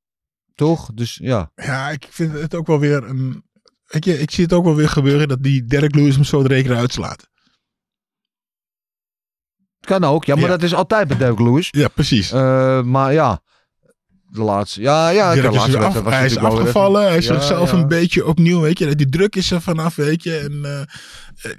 Toch? 0.59 0.91
Dus 0.95 1.19
ja. 1.23 1.51
Ja, 1.55 1.91
ik 1.91 2.07
vind 2.11 2.33
het 2.33 2.55
ook 2.55 2.67
wel 2.67 2.79
weer 2.79 3.05
een. 3.05 3.43
Weet 3.87 4.05
je, 4.05 4.19
ik 4.21 4.31
zie 4.31 4.45
het 4.45 4.53
ook 4.53 4.65
wel 4.65 4.75
weer 4.75 4.89
gebeuren 4.89 5.29
dat 5.29 5.43
die 5.43 5.65
Derek 5.65 5.95
Lewis 5.95 6.15
hem 6.15 6.25
zo 6.25 6.43
de 6.43 6.49
rekening 6.49 6.81
uitslaat. 6.81 7.29
Kan 9.81 10.05
ook. 10.05 10.25
Ja, 10.25 10.35
maar 10.35 10.45
Ja. 10.45 10.51
dat 10.51 10.63
is 10.63 10.75
altijd 10.75 11.09
bij 11.09 11.17
Derek 11.17 11.39
Lewis. 11.39 11.69
Ja, 11.71 11.89
precies. 11.89 12.33
Eh, 12.33 12.83
maar 12.83 13.13
ja. 13.13 13.41
De 14.31 14.43
laatste. 14.43 14.81
Ja, 14.81 15.09
ja. 15.09 15.35
De 15.35 15.43
laatste 15.51 15.79
af- 15.79 16.05
hij 16.05 16.25
is 16.25 16.37
afgevallen. 16.37 17.03
Hij 17.03 17.17
is 17.17 17.27
Ja, 17.27 17.35
zichzelf 17.35 17.71
ja. 17.73 17.77
een 17.79 17.89
beetje 17.89 18.27
opnieuw. 18.27 18.61
Weet 18.61 18.79
je, 18.79 18.95
die 18.95 19.09
druk 19.09 19.37
is 19.37 19.51
er 19.51 19.61
vanaf. 19.61 19.95
Weet 19.95 20.23
je, 20.23 20.39
en 20.39 20.65
eh, 20.65 21.53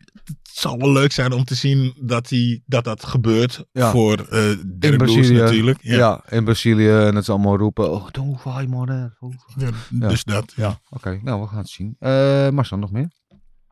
zal 0.60 0.78
wel 0.78 0.92
leuk 0.92 1.12
zijn 1.12 1.32
om 1.32 1.44
te 1.44 1.56
zien 1.56 1.94
dat 2.00 2.30
hij, 2.30 2.62
dat, 2.66 2.84
dat 2.84 3.06
gebeurt 3.06 3.66
Ja. 3.72 3.92
voor 3.92 4.20
eh 4.20 4.50
in 4.50 4.76
Derek 4.80 5.00
Lewis 5.00 5.14
Brazilië. 5.16 5.38
natuurlijk. 5.40 5.80
Ja. 5.82 5.98
Ja. 5.98 6.24
in 6.30 6.44
Brazilië. 6.44 6.90
En 6.90 7.16
het 7.16 7.18
is 7.24 7.30
allemaal 7.30 7.58
roepen. 7.58 7.92
Oh, 7.92 8.08
don't 8.12 8.42
fight 8.42 8.68
more. 8.68 9.16
Ja, 9.58 9.72
Dus 10.10 10.24
dat. 10.24 10.54
Ja. 10.56 10.80
Oké, 10.90 11.20
nou, 11.24 11.42
we 11.42 11.48
gaan 11.48 11.58
het 11.58 11.70
zien. 11.70 11.96
Eh 12.00 12.50
Marcel, 12.50 12.78
nog 12.78 12.92
meer? 12.92 13.12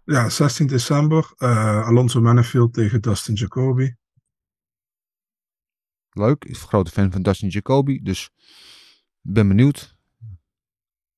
Ja, 0.06 0.30
16 0.30 0.67
december, 0.67 1.34
eh, 1.38 1.88
Alonso 1.88 2.21
Manifield 2.21 2.73
tegen 2.73 3.02
Dustin 3.02 3.34
Jacoby. 3.36 3.93
Leuk. 6.12 6.43
Ik 6.45 6.52
ben 6.52 6.62
een 6.62 6.67
grote 6.67 6.91
fan 6.91 7.12
van 7.12 7.21
Dustin 7.21 7.50
Jacoby. 7.50 8.00
Dus 8.02 8.30
ben 9.21 9.47
benieuwd. 9.47 9.95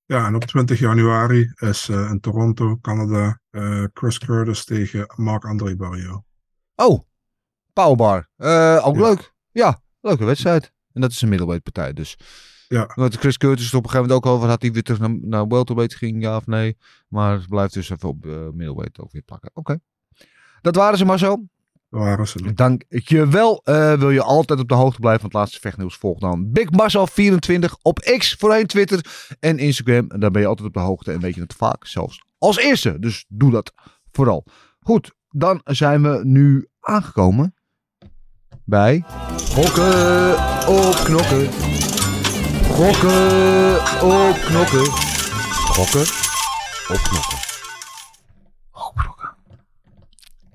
Ja, 0.05 0.25
en 0.25 0.35
op 0.35 0.43
20 0.43 0.79
januari 0.79 1.51
is 1.55 1.89
eh, 1.89 2.09
in 2.09 2.19
Toronto, 2.19 2.77
Canada, 2.81 3.38
eh, 3.49 3.83
Chris 3.93 4.17
Curtis 4.19 4.65
tegen 4.65 5.13
Marc-André 5.15 5.75
Barrio. 5.75 6.23
Oh, 6.75 7.01
Powerbar. 7.73 8.29
Eh 8.37 8.81
ook 8.87 8.95
Ja. 8.95 9.01
leuk. 9.01 9.33
Ja, 9.51 9.81
leuke 10.01 10.25
wedstrijd. 10.25 10.71
En 10.93 11.01
dat 11.01 11.11
is 11.11 11.21
een 11.21 11.29
middleweight 11.29 11.63
partij. 11.71 11.93
Dus. 11.93 12.17
Ja. 12.67 12.91
Want 12.95 13.15
Chris 13.17 13.37
Curtis 13.37 13.65
is 13.65 13.73
op 13.73 13.83
een 13.83 13.89
gegeven 13.89 14.07
moment 14.09 14.25
ook 14.25 14.33
over. 14.35 14.49
Had 14.49 14.61
hij 14.61 14.71
weer 14.71 14.83
terug 14.83 14.99
naar, 14.99 15.17
naar 15.21 15.47
welterweight 15.47 15.95
ging, 15.95 16.21
ja 16.21 16.35
of 16.35 16.45
nee. 16.45 16.77
Maar 17.07 17.33
het 17.33 17.47
blijft 17.49 17.73
dus 17.73 17.89
even 17.89 18.09
op 18.09 18.25
eh, 18.25 18.31
middleweight 18.31 18.99
ook 18.99 19.11
weer 19.11 19.21
plakken. 19.21 19.49
Oké. 19.53 19.79
Dat 20.61 20.75
waren 20.75 20.97
ze 20.97 21.05
maar 21.05 21.19
zo. 21.19 21.43
Waren 21.89 22.27
ze. 22.27 22.53
Dank 22.53 22.83
je 22.89 23.27
wel. 23.27 23.61
Wil 23.99 24.09
je 24.09 24.23
altijd 24.23 24.59
op 24.59 24.67
de 24.67 24.73
hoogte 24.75 24.99
blijven 24.99 25.21
van 25.21 25.29
het 25.29 25.39
laatste 25.39 25.59
vechtnieuws? 25.59 25.95
Volg 25.97 26.19
dan 26.19 26.51
Big 26.51 26.67
Marcel24 26.71 27.71
op 27.81 27.99
X, 27.99 28.33
voorheen 28.33 28.65
Twitter 28.67 29.05
en 29.39 29.57
Instagram. 29.57 30.09
En 30.11 30.19
daar 30.19 30.31
ben 30.31 30.41
je 30.41 30.47
altijd 30.47 30.67
op 30.67 30.73
de 30.73 30.79
hoogte 30.79 31.11
en 31.11 31.19
weet 31.19 31.35
je 31.35 31.41
het 31.41 31.53
vaak 31.53 31.85
zelfs 31.85 32.23
als 32.39 32.57
eerste. 32.57 32.99
Dus 32.99 33.25
doe 33.27 33.51
dat 33.51 33.73
vooral. 34.11 34.45
Goed, 34.79 35.13
dan 35.29 35.61
zijn 35.63 36.01
we 36.01 36.21
nu 36.23 36.67
aangekomen 36.79 37.53
bij 38.65 39.03
Gokken 39.53 40.31
op 40.67 40.95
knokken. 41.03 41.51
Gokken 42.63 43.75
op 44.01 44.35
knokken. 44.45 44.85
Gokken 45.75 46.05
op 46.87 46.99
knokken. 47.03 47.37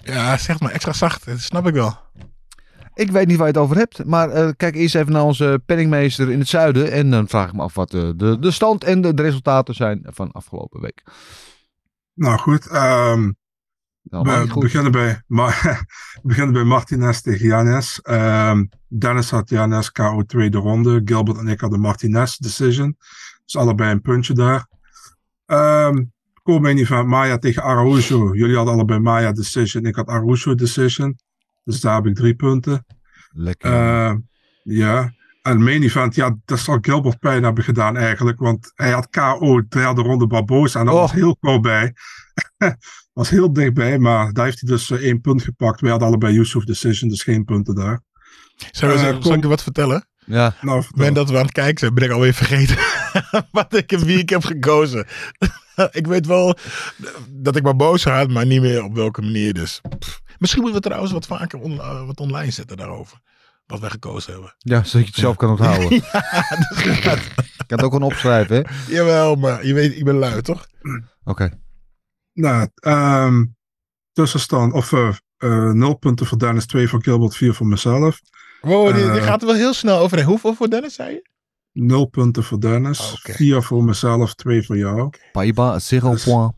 ja, 0.02 0.36
zeg 0.36 0.60
maar 0.60 0.70
extra 0.70 0.92
zacht. 0.92 1.26
Dat 1.26 1.40
snap 1.40 1.66
ik 1.66 1.74
wel. 1.74 1.96
Ik 2.94 3.10
weet 3.10 3.26
niet 3.26 3.36
waar 3.36 3.46
je 3.46 3.52
het 3.52 3.62
over 3.62 3.76
hebt. 3.76 4.04
Maar 4.04 4.30
eh, 4.30 4.48
kijk 4.56 4.74
eerst 4.74 4.94
even 4.94 5.12
naar 5.12 5.22
onze 5.22 5.62
penningmeester 5.66 6.30
in 6.30 6.38
het 6.38 6.48
zuiden. 6.48 6.92
En 6.92 7.10
dan 7.10 7.28
vraag 7.28 7.48
ik 7.48 7.54
me 7.54 7.62
af 7.62 7.74
wat 7.74 7.94
eh, 7.94 8.10
de, 8.16 8.38
de 8.38 8.50
stand 8.50 8.84
en 8.84 9.00
de, 9.00 9.14
de 9.14 9.22
resultaten 9.22 9.74
zijn 9.74 10.06
van 10.06 10.32
afgelopen 10.32 10.80
week. 10.80 11.02
Nou 12.14 12.38
goed, 12.38 12.66
ehm, 12.66 13.32
we 14.02 14.46
goed. 14.48 14.62
beginnen 14.62 14.92
bij, 14.92 15.22
Ma 15.26 15.48
we 15.52 16.20
beginnen 16.22 16.52
bij 16.52 16.64
Martinez 16.64 17.20
tegen 17.20 17.46
Janes. 17.46 18.00
Ehm, 18.02 18.64
Dennis 18.88 19.30
had 19.30 19.48
Janes 19.48 19.92
KO 19.92 20.22
tweede 20.22 20.58
ronde. 20.58 21.02
Gilbert 21.04 21.38
en 21.38 21.48
ik 21.48 21.60
hadden 21.60 21.80
Martinez 21.80 22.36
decision. 22.36 22.96
Dus 23.44 23.56
allebei 23.56 23.90
een 23.90 24.00
puntje 24.00 24.34
daar. 24.34 24.66
Ehm 25.46 26.02
Co-main 26.44 26.78
event 26.78 27.06
Maya 27.06 27.38
tegen 27.38 27.62
Araujo. 27.62 28.34
Jullie 28.34 28.56
hadden 28.56 28.74
allebei 28.74 28.98
Maya 29.00 29.32
decision. 29.32 29.84
Ik 29.84 29.94
had 29.94 30.08
Araujo 30.08 30.54
decision. 30.54 31.18
Dus 31.64 31.80
daar 31.80 31.94
heb 31.94 32.06
ik 32.06 32.14
drie 32.14 32.34
punten. 32.34 32.86
Lekker. 33.30 33.70
Ja. 34.62 35.12
En 35.44 35.62
main 35.62 35.82
event, 35.82 36.14
ja, 36.14 36.36
dat 36.44 36.58
zal 36.58 36.78
Gilbert 36.80 37.18
pijn 37.18 37.42
hebben 37.42 37.64
gedaan 37.64 37.96
eigenlijk. 37.96 38.38
Want 38.38 38.72
hij 38.74 38.90
had 38.90 39.08
KO 39.10 39.62
derde 39.68 40.00
ronde 40.02 40.26
Barbosa. 40.26 40.78
En 40.80 40.84
dat 40.86 40.94
Oh. 40.94 41.00
was 41.00 41.12
heel 41.12 41.36
kort 41.36 41.62
bij. 41.62 41.92
was 43.12 43.28
heel 43.30 43.52
dichtbij, 43.52 43.98
maar 43.98 44.32
daar 44.32 44.44
heeft 44.44 44.60
hij 44.60 44.70
dus 44.70 44.90
eh, 44.90 44.98
één 44.98 45.20
punt 45.20 45.42
gepakt. 45.42 45.80
Wij 45.80 45.90
hadden 45.90 46.08
allebei 46.08 46.34
Yusuf 46.34 46.64
Decision, 46.64 47.08
dus 47.10 47.22
geen 47.22 47.44
punten 47.44 47.74
daar. 47.74 48.00
Zal, 48.70 48.88
we- 48.88 48.94
Eh, 48.94 49.00
zal 49.00 49.18
kom- 49.18 49.32
ik 49.34 49.42
je 49.42 49.48
wat 49.48 49.62
vertellen? 49.62 50.06
ja. 50.26 50.54
Nou, 50.60 50.84
moment 50.94 51.14
dat 51.16 51.30
we 51.30 51.36
aan 51.38 51.42
het 51.44 51.52
kijken 51.52 51.78
zijn, 51.78 51.94
ben 51.94 52.04
ik 52.04 52.10
alweer 52.10 52.34
vergeten 52.34 52.76
wat 53.52 53.74
ik, 53.76 53.90
wie 53.90 54.18
ik 54.18 54.28
heb 54.28 54.44
gekozen. 54.44 55.06
ik 55.90 56.06
weet 56.06 56.26
wel 56.26 56.56
dat 57.30 57.56
ik 57.56 57.62
maar 57.62 57.76
boos 57.76 58.04
had, 58.04 58.30
maar 58.30 58.46
niet 58.46 58.60
meer 58.60 58.84
op 58.84 58.94
welke 58.94 59.22
manier. 59.22 59.54
Dus 59.54 59.80
pff. 59.98 60.20
misschien 60.38 60.62
moeten 60.62 60.80
we 60.80 60.86
trouwens 60.86 61.12
wat 61.12 61.26
vaker 61.26 61.58
on- 61.58 61.80
eh, 61.80 62.06
wat 62.06 62.20
online 62.20 62.50
zetten 62.50 62.76
daarover. 62.76 63.18
Wat 63.66 63.80
wij 63.80 63.90
gekozen 63.90 64.32
hebben. 64.32 64.54
ja, 64.58 64.76
zodat 64.84 64.92
je 64.92 64.98
het 65.12 65.14
zelf 65.14 65.36
kan 65.36 65.50
onthouden. 65.50 65.90
ja, 66.12 67.00
dat- 67.02 67.20
Ik 67.64 67.70
kan 67.70 67.78
het 67.78 67.82
ook 67.82 67.92
gewoon 67.92 68.10
opschrijven, 68.12 68.56
hè? 68.56 68.92
jawel, 68.94 69.34
maar 69.34 69.66
je 69.66 69.74
weet, 69.74 69.96
ik 69.96 70.04
ben 70.04 70.14
lui, 70.14 70.42
toch? 70.42 70.66
Oké. 71.24 71.60
nou, 72.32 72.68
ehm, 72.74 73.44
tussenstand, 74.12 74.72
of 74.72 74.92
eh, 74.92 75.08
eh, 75.36 75.70
nul 75.70 75.94
punten 75.94 76.26
voor 76.26 76.38
Dennis, 76.38 76.66
twee 76.66 76.88
voor 76.88 77.02
Gilbert, 77.02 77.36
vier 77.36 77.54
voor 77.54 77.66
mezelf. 77.66 78.20
Wow, 78.60 78.94
die, 78.94 79.02
die 79.10 79.20
Eh. 79.20 79.24
gaat 79.24 79.40
er 79.40 79.46
wel 79.46 79.56
heel 79.56 79.74
snel 79.74 79.98
overheen. 79.98 80.26
Hoeveel 80.26 80.54
voor 80.54 80.70
Dennis, 80.70 80.94
zei 80.94 81.10
je? 81.12 81.28
Nul 81.72 82.06
punten 82.06 82.44
voor 82.44 82.60
Dennis, 82.60 83.12
Oké. 83.12 83.32
vier 83.32 83.62
voor 83.62 83.84
mezelf, 83.84 84.34
twee 84.34 84.62
voor 84.66 84.76
jou. 84.76 85.10
Paiba, 85.32 85.78
zero 85.78 86.10
Dus- 86.10 86.24
point. 86.24 86.52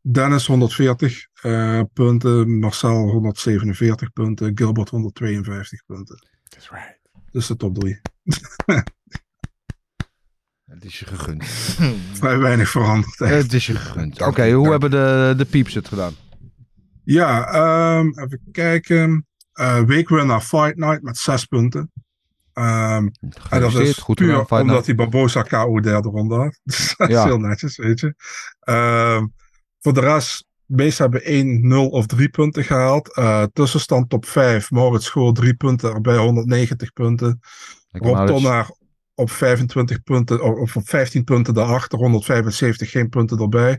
Dennis 0.00 0.46
140 0.46 1.26
eh, 1.42 1.80
punten, 1.92 2.58
Marcel 2.58 3.08
147 3.08 4.12
punten, 4.12 4.52
Gilbert 4.54 4.88
152 4.88 5.84
punten. 5.86 6.28
That's 6.48 6.70
right. 6.70 6.98
Dus 7.30 7.46
de 7.46 7.56
top 7.56 7.74
drie. 7.78 8.00
Het 10.64 10.84
is 10.84 10.98
je 10.98 11.06
gegund. 11.06 11.44
Vrij 12.18 12.38
weinig 12.38 12.68
veranderd. 12.70 13.18
Het 13.18 13.52
is 13.52 13.66
je 13.66 13.74
gegund. 13.74 14.22
Oké, 14.22 14.50
hoe 14.50 14.70
hebben 14.70 14.90
de, 14.90 15.34
de 15.36 15.44
pieps 15.44 15.74
het 15.74 15.88
gedaan? 15.88 16.14
Ja, 17.04 17.46
ehm, 17.52 18.06
even 18.18 18.40
kijken. 18.52 19.26
Eh 19.52 19.82
weekwinnaar 19.82 20.40
Fight 20.40 20.76
Night 20.76 21.02
met 21.02 21.16
zes 21.18 21.44
punten. 21.44 21.92
Ehm, 22.52 23.08
en 23.50 23.60
dat 23.60 23.74
is 23.74 23.96
goed 23.98 24.16
puur 24.16 24.26
gedaan. 24.36 24.60
Omdat 24.60 24.64
Night. 24.66 24.86
hij 24.86 24.94
Barbosa 24.94 25.42
KO 25.42 25.80
derde 25.80 26.08
ronde 26.08 26.34
had. 26.34 26.60
Dus 26.64 26.94
dat 26.96 27.08
is 27.08 27.14
Ja. 27.14 27.24
heel 27.24 27.38
netjes, 27.38 27.76
weet 27.76 28.00
je. 28.00 28.14
Ehm, 28.60 29.26
voor 29.78 29.92
de 29.94 30.00
rest, 30.00 30.46
de 30.72 30.98
hebben 30.98 31.24
1, 31.24 31.68
0 31.68 31.88
of 31.88 32.06
3 32.06 32.28
punten 32.28 32.64
gehaald. 32.64 33.14
Eh, 33.14 33.42
tussenstand 33.52 34.10
top 34.10 34.26
5. 34.26 34.70
Maurits 34.70 35.06
School 35.06 35.32
3 35.32 35.54
punten, 35.54 35.92
erbij 35.92 36.16
190 36.16 36.92
punten. 36.92 37.40
Rob. 37.90 38.26
Tonnaar 38.26 38.70
op 39.14 39.30
25 39.30 40.02
punten, 40.02 40.60
of 40.60 40.76
op 40.76 40.88
15 40.88 41.24
punten 41.24 41.54
daarachter, 41.54 41.98
175, 41.98 42.90
geen 42.90 43.08
punten 43.08 43.38
erbij. 43.38 43.78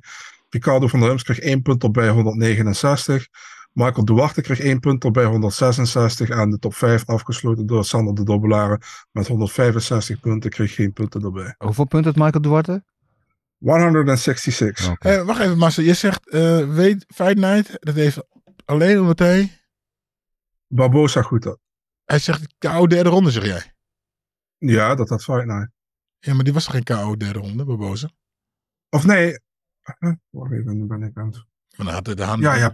Ricardo 0.49 0.87
van 0.87 0.99
der 0.99 1.09
Hums 1.09 1.23
kreeg 1.23 1.39
1 1.39 1.61
punt 1.61 1.83
erbij, 1.83 2.09
169. 2.09 3.27
Michael 3.73 4.05
Duarte 4.05 4.41
kreeg 4.41 4.59
1 4.59 4.79
punt 4.79 5.03
erbij, 5.03 5.25
166. 5.25 6.29
En 6.29 6.49
de 6.49 6.59
top 6.59 6.73
5 6.73 7.05
afgesloten 7.05 7.65
door 7.65 7.85
Sander 7.85 8.13
de 8.13 8.23
Dobbelaren 8.23 8.81
met 9.11 9.27
165 9.27 10.19
punten, 10.19 10.49
kreeg 10.49 10.75
geen 10.75 10.93
punten 10.93 11.23
erbij. 11.23 11.55
Hoeveel 11.57 11.85
punten 11.85 12.13
had 12.13 12.23
Michael 12.23 12.41
Duarte? 12.41 12.83
166. 13.61 14.89
Oké. 14.89 15.09
Eh, 15.09 15.23
wacht 15.25 15.39
even, 15.39 15.57
Marcel. 15.57 15.83
Je 15.83 15.93
zegt, 15.93 16.29
eh, 16.29 16.73
weet 16.73 17.05
Fight 17.07 17.37
Night, 17.37 17.77
dat 17.79 17.95
heeft 17.95 18.23
alleen 18.65 18.99
omdat 18.99 19.19
hij... 19.19 19.59
Barbosa 20.67 21.21
goed 21.21 21.43
had. 21.43 21.59
Hij 22.05 22.19
zegt 22.19 22.55
KO 22.57 22.87
derde 22.87 23.09
ronde, 23.09 23.31
zeg 23.31 23.45
jij. 23.45 23.73
Ja, 24.57 24.95
dat 24.95 25.09
had 25.09 25.23
Fight 25.23 25.45
Night. 25.45 25.69
Ja, 26.19 26.33
maar 26.33 26.43
die 26.43 26.53
was 26.53 26.63
toch 26.65 26.73
geen 26.73 26.83
KO 26.83 27.17
derde 27.17 27.39
ronde, 27.39 27.65
Barboza? 27.65 28.09
Of 28.89 29.05
nee. 29.05 29.39
eh, 29.81 30.11
Wacht 30.29 30.51
even, 30.51 30.77
nu 30.77 30.85
ben 30.85 31.03
ik 31.03 31.17
aan 31.17 31.25
het. 31.25 31.35
Maar 31.77 31.85
dan 31.85 31.95
had 31.95 32.05
hij 32.05 32.15
de 32.15 32.23
hand... 32.23 32.41
Ja, 32.41 32.55
ja, 32.55 32.73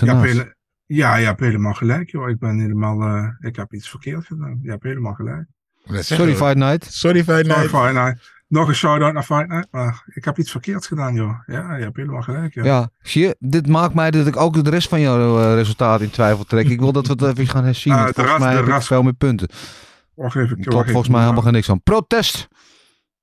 ja, 0.00 0.54
ja, 0.86 1.16
je 1.16 1.26
hebt 1.26 1.40
helemaal 1.40 1.72
gelijk, 1.74 2.10
joh. 2.10 2.28
Ik 2.28 2.38
ben 2.38 2.58
helemaal. 2.58 3.02
eh, 3.02 3.28
ik 3.48 3.56
heb 3.56 3.74
iets 3.74 3.88
verkeerd 3.90 4.26
gedaan. 4.26 4.58
Je 4.62 4.70
hebt 4.70 4.82
helemaal 4.82 5.14
gelijk. 5.14 5.46
Sorry. 5.84 6.34
Fight 6.34 6.56
Night. 6.56 6.84
Sorry, 6.84 7.24
Fight 7.24 7.46
Sorry, 7.46 7.60
Night. 7.60 7.70
Fight 7.70 7.92
Night. 7.92 8.39
Nog 8.50 8.68
een 8.68 8.74
shout-out 8.74 9.12
naar 9.12 9.22
Fight 9.22 9.48
Night, 9.48 9.68
maar 9.70 10.02
ik 10.06 10.24
heb 10.24 10.38
iets 10.38 10.50
verkeerds 10.50 10.86
gedaan, 10.86 11.14
joh. 11.14 11.34
Ja, 11.46 11.76
je 11.76 11.82
hebt 11.82 11.96
helemaal 11.96 12.22
gelijk, 12.22 12.54
joh. 12.54 12.64
Ja, 12.64 12.90
zie 13.02 13.22
je, 13.22 13.36
dit 13.38 13.66
maakt 13.66 13.94
mij 13.94 14.10
dat 14.10 14.26
ik 14.26 14.36
ook 14.36 14.64
de 14.64 14.70
rest 14.70 14.88
van 14.88 15.00
jouw 15.00 15.40
eh, 15.40 15.54
resultaat 15.54 16.00
in 16.00 16.10
twijfel 16.10 16.44
trek. 16.44 16.68
Ik 16.68 16.80
wil 16.80 16.92
dat 16.92 17.06
we 17.06 17.12
het 17.12 17.22
even 17.22 17.46
gaan 17.46 17.64
herzien. 17.64 17.92
Ah, 17.98 18.06
de 18.06 18.12
volgens 18.12 18.26
rest- 18.36 18.44
mij 18.44 18.54
heb 18.54 18.66
ik 18.76 18.82
veel 18.82 19.02
meer 19.02 19.12
punten. 19.12 19.48
Wacht 20.14 20.36
even. 20.36 20.56
Wacht 20.56 20.68
klopt 20.68 20.90
volgens 20.90 21.08
mij 21.08 21.20
helemaal 21.20 21.42
geen 21.42 21.52
niks 21.52 21.66
van. 21.66 21.82
Protest! 21.82 22.48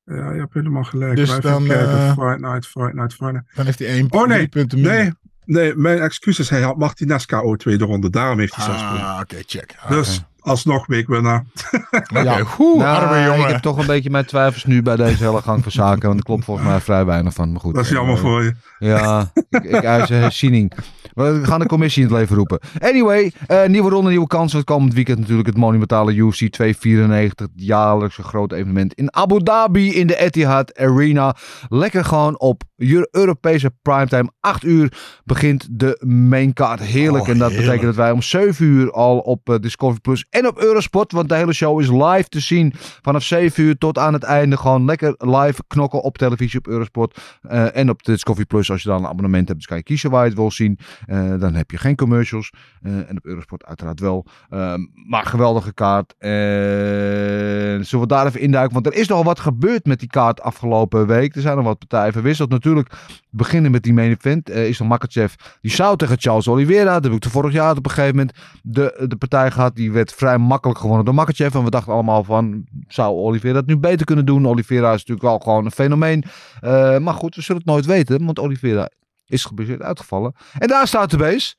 Ja, 0.04 0.32
je 0.32 0.40
hebt 0.40 0.54
helemaal 0.54 0.84
gelijk. 0.84 1.16
Dus 1.16 1.30
Dus 1.30 1.40
dan, 1.40 1.66
kijken. 1.66 1.90
eh, 1.90 2.14
Fight 2.14 2.40
Night, 2.40 2.66
Fight 2.68 2.94
Night, 2.94 3.14
Fight 3.14 3.32
Night. 3.34 3.56
Dan 3.56 3.66
heeft 3.66 3.80
hij 3.80 3.88
één 3.88 4.12
Oh, 4.12 4.28
nee. 4.28 4.48
punten 4.48 4.78
minder. 4.82 4.98
Nee, 4.98 5.12
nee, 5.46 5.76
mijn 5.76 6.00
excuses. 6.00 6.50
Hij 6.50 6.62
had 6.62 6.78
Martinez 6.78 7.26
KO 7.26 7.56
tweede 7.56 7.86
ronde. 7.86 8.10
Daarom 8.10 8.40
heeft 8.40 8.56
hij 8.56 8.66
zes 8.66 8.82
punten. 8.88 9.06
Ah, 9.08 9.20
oké, 9.22 9.38
check. 9.46 9.76
Ah, 9.80 9.90
Dus 9.90 10.24
alsnog 10.48 10.88
weekwinnaar. 10.88 11.46
Oké, 11.92 12.20
Ja. 12.22 12.40
Oeh, 12.60 12.84
Nou, 12.84 13.04
arme 13.04 13.24
jongen. 13.26 13.40
ik 13.46 13.48
heb 13.48 13.62
toch 13.62 13.78
een 13.78 13.86
beetje 13.86 14.10
mijn 14.10 14.26
twijfels 14.26 14.66
nu 14.66 14.82
bij 14.82 14.96
deze 14.96 15.24
hele 15.24 15.42
gang 15.42 15.64
van 15.64 15.72
zaken. 15.72 16.08
Want 16.08 16.20
er 16.20 16.26
klopt 16.26 16.46
volgens 16.46 16.68
mij 16.68 16.80
vrij 16.80 17.06
weinig 17.06 17.34
van. 17.34 17.52
Maar 17.52 17.62
goed. 17.62 17.76
Dat 17.76 17.84
is 17.84 17.90
jammer 17.90 18.16
eh, 18.16 18.22
voor 18.22 18.44
je. 18.44 18.54
Ja, 18.80 19.32
ik, 19.50 19.64
ik 19.64 19.84
eis 19.84 20.10
een 20.10 20.18
herziening. 20.22 20.72
We 21.14 21.40
gaan 21.44 21.60
de 21.60 21.66
commissie 21.66 22.04
in 22.04 22.10
het 22.10 22.18
leven 22.18 22.36
roepen. 22.36 22.60
Anyway, 22.80 23.32
eh, 23.48 23.66
nieuwe 23.68 23.90
ronde, 23.90 24.10
nieuwe 24.10 24.28
kansen. 24.28 24.58
Het 24.58 24.68
komend 24.68 24.94
weekend 24.94 25.20
natuurlijk 25.20 25.48
het 25.48 25.58
monumentale 25.58 26.14
UFC 26.14 26.48
294. 26.50 27.48
Het 27.54 27.66
jaarlijkse 27.66 28.24
grote 28.24 28.56
evenement 28.56 28.94
in 28.94 29.14
Abu 29.16 29.44
Dhabi 29.44 29.94
in 29.96 30.08
de 30.08 30.16
Etihad 30.18 30.78
Arena. 30.80 31.36
Lekker 31.70 32.06
gewoon 32.06 32.40
op 32.40 32.64
Euro- 32.78 33.06
Europese 33.12 33.72
primetime. 33.82 34.32
8 34.40 34.64
uur 34.64 34.94
begint 35.24 35.68
de 35.72 36.04
main 36.08 36.54
card. 36.54 36.80
Heerlijk. 36.80 37.24
Oh, 37.24 37.30
en 37.30 37.38
dat 37.38 37.50
heerlijk. 37.50 37.68
betekent 37.70 37.96
dat 37.96 38.06
wij 38.06 38.12
om 38.14 38.22
7 38.22 38.66
uur 38.66 38.92
al 38.92 39.18
op 39.20 39.50
eh, 39.50 39.56
Discovery 39.60 40.00
Plus 40.02 40.26
en 40.38 40.48
op 40.48 40.60
Eurosport. 40.60 41.12
Want 41.12 41.30
de 41.30 41.36
hele 41.36 41.54
show 41.54 41.82
is 41.82 41.90
live 41.90 42.30
te 42.30 42.40
zien. 42.40 42.74
Vanaf 43.02 43.24
7 43.24 43.64
uur 43.64 43.78
tot 43.78 43.98
aan 43.98 44.14
het 44.14 44.24
einde. 44.24 44.58
Gewoon 44.58 44.86
lekker 44.86 45.16
live 45.18 45.64
knokken 45.68 46.02
op 46.02 46.18
televisie 46.18 46.60
op 46.60 46.68
Eurosport. 46.68 47.22
Eh, 47.42 47.76
en 47.76 47.90
op 47.90 48.04
Discovery 48.04 48.46
Plus, 48.46 48.72
als 48.72 48.82
je 48.82 48.90
dan 48.90 48.98
een 48.98 49.10
abonnement 49.10 49.48
hebt, 49.48 49.60
dus 49.60 49.68
kan 49.68 49.78
je 49.78 49.84
kiezen 49.84 50.10
waar 50.10 50.22
je 50.22 50.30
het 50.30 50.38
wil 50.38 50.52
zien. 50.52 50.80
Eh, 51.06 51.40
dan 51.40 51.54
heb 51.54 51.72
je 51.72 51.78
geen 51.78 51.96
commercials. 51.96 52.52
Eh, 52.82 53.10
en 53.10 53.18
op 53.18 53.26
Eurosport 53.26 53.66
uiteraard 53.66 54.00
wel. 54.00 54.26
Ehm, 54.50 54.86
maar 55.08 55.26
geweldige 55.26 55.74
kaart. 55.74 56.16
En 56.18 57.86
zullen 57.86 58.08
we 58.08 58.14
daar 58.14 58.26
even 58.26 58.40
induiken? 58.40 58.74
Want 58.74 58.86
er 58.86 58.94
is 58.94 59.08
nogal 59.08 59.24
wat 59.24 59.40
gebeurd 59.40 59.86
met 59.86 60.00
die 60.00 60.10
kaart 60.10 60.42
afgelopen 60.42 61.08
week. 61.08 61.36
Er 61.36 61.42
zijn 61.42 61.56
nog 61.56 61.66
wat 61.66 61.80
partijen 61.80 62.14
verwisseld. 62.14 62.50
Natuurlijk 62.50 62.92
beginnen 63.30 63.72
met 63.72 63.84
die 63.84 63.94
main 63.94 64.12
event. 64.12 64.50
Is 64.50 64.82
Makachev, 64.82 65.34
die 65.62 65.72
zou 65.72 65.98
tegen 65.98 66.20
Charles 66.20 66.48
Oliveira. 66.48 66.94
Dat 66.94 67.04
heb 67.04 67.14
ik 67.14 67.22
de 67.22 67.30
vorig 67.30 67.54
jaar 67.54 67.78
op 67.78 67.86
een 67.86 67.92
gegeven 67.92 68.16
moment 68.16 68.36
de, 68.64 69.06
de 69.08 69.16
partij 69.16 69.52
gehad. 69.52 69.76
Die 69.76 69.92
werd 69.92 70.14
vrij 70.14 70.27
makkelijk 70.36 70.80
gewonnen 70.80 71.06
door 71.06 71.14
Makachev. 71.14 71.56
En 71.56 71.64
we 71.64 71.70
dachten 71.70 71.94
allemaal 71.94 72.24
van, 72.24 72.66
zou 72.88 73.16
Oliveira 73.16 73.60
dat 73.60 73.68
nu 73.68 73.78
beter 73.78 74.06
kunnen 74.06 74.26
doen? 74.26 74.48
Oliveira 74.48 74.88
is 74.88 75.06
natuurlijk 75.06 75.28
wel 75.28 75.40
gewoon 75.40 75.66
een 75.66 75.72
fenomeen. 75.72 76.24
Eh, 76.62 76.98
maar 76.98 77.14
goed, 77.14 77.36
we 77.36 77.42
zullen 77.42 77.62
het 77.62 77.72
nooit 77.72 77.86
weten. 77.86 78.26
Want 78.26 78.40
Oliveira 78.40 78.90
is 79.26 79.46
geblesseerd 79.46 79.82
uitgevallen. 79.82 80.36
En 80.58 80.68
daar 80.68 80.88
staat 80.88 81.10
de 81.10 81.18
base. 81.18 81.56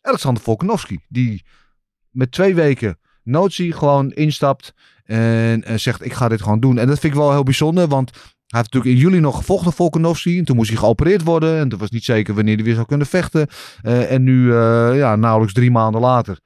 Alexander 0.00 0.42
Volkanovski. 0.42 0.98
Die 1.08 1.44
met 2.10 2.32
twee 2.32 2.54
weken 2.54 2.98
notie 3.22 3.72
gewoon 3.72 4.10
instapt. 4.10 4.74
En 5.04 5.80
zegt, 5.80 6.04
ik 6.04 6.12
ga 6.12 6.28
dit 6.28 6.42
gewoon 6.42 6.60
doen. 6.60 6.78
En 6.78 6.86
dat 6.86 6.98
vind 6.98 7.12
ik 7.12 7.18
wel 7.18 7.32
heel 7.32 7.42
bijzonder. 7.42 7.88
Want 7.88 8.10
hij 8.48 8.60
heeft 8.60 8.72
natuurlijk 8.72 9.02
in 9.02 9.08
juli 9.08 9.20
nog 9.20 9.36
gevochten, 9.36 9.72
Volkanovski. 9.72 10.38
En 10.38 10.44
toen 10.44 10.56
moest 10.56 10.68
hij 10.68 10.78
geopereerd 10.78 11.22
worden. 11.22 11.58
En 11.58 11.68
toen 11.68 11.78
was 11.78 11.90
niet 11.90 12.04
zeker 12.04 12.34
wanneer 12.34 12.54
hij 12.54 12.64
weer 12.64 12.74
zou 12.74 12.86
kunnen 12.86 13.06
vechten. 13.06 13.46
Eh, 13.82 14.12
en 14.12 14.22
nu, 14.22 14.52
eh, 14.52 14.96
ja, 14.96 15.16
nauwelijks 15.16 15.54
drie 15.54 15.70
maanden 15.70 16.00
later. 16.00 16.38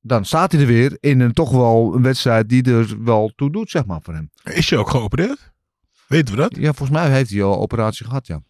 Dan 0.00 0.24
staat 0.24 0.52
hij 0.52 0.60
er 0.60 0.66
weer 0.66 0.96
in 1.00 1.20
een 1.20 1.32
toch 1.32 1.50
wel 1.50 1.94
een 1.94 2.02
wedstrijd 2.02 2.48
die 2.48 2.64
er 2.64 3.04
wel 3.04 3.32
toe 3.36 3.52
doet, 3.52 3.70
zeg 3.70 3.86
maar, 3.86 4.02
voor 4.02 4.14
hem. 4.14 4.30
Is 4.42 4.68
je 4.68 4.76
ook 4.76 4.90
geopereerd? 4.90 5.52
Weten 6.06 6.34
we 6.34 6.40
dat? 6.40 6.56
Ja, 6.56 6.72
volgens 6.72 6.98
mij 6.98 7.10
heeft 7.10 7.30
hij 7.30 7.42
al 7.42 7.52
een 7.52 7.58
operatie 7.58 8.06
gehad, 8.06 8.26
ja. 8.26 8.42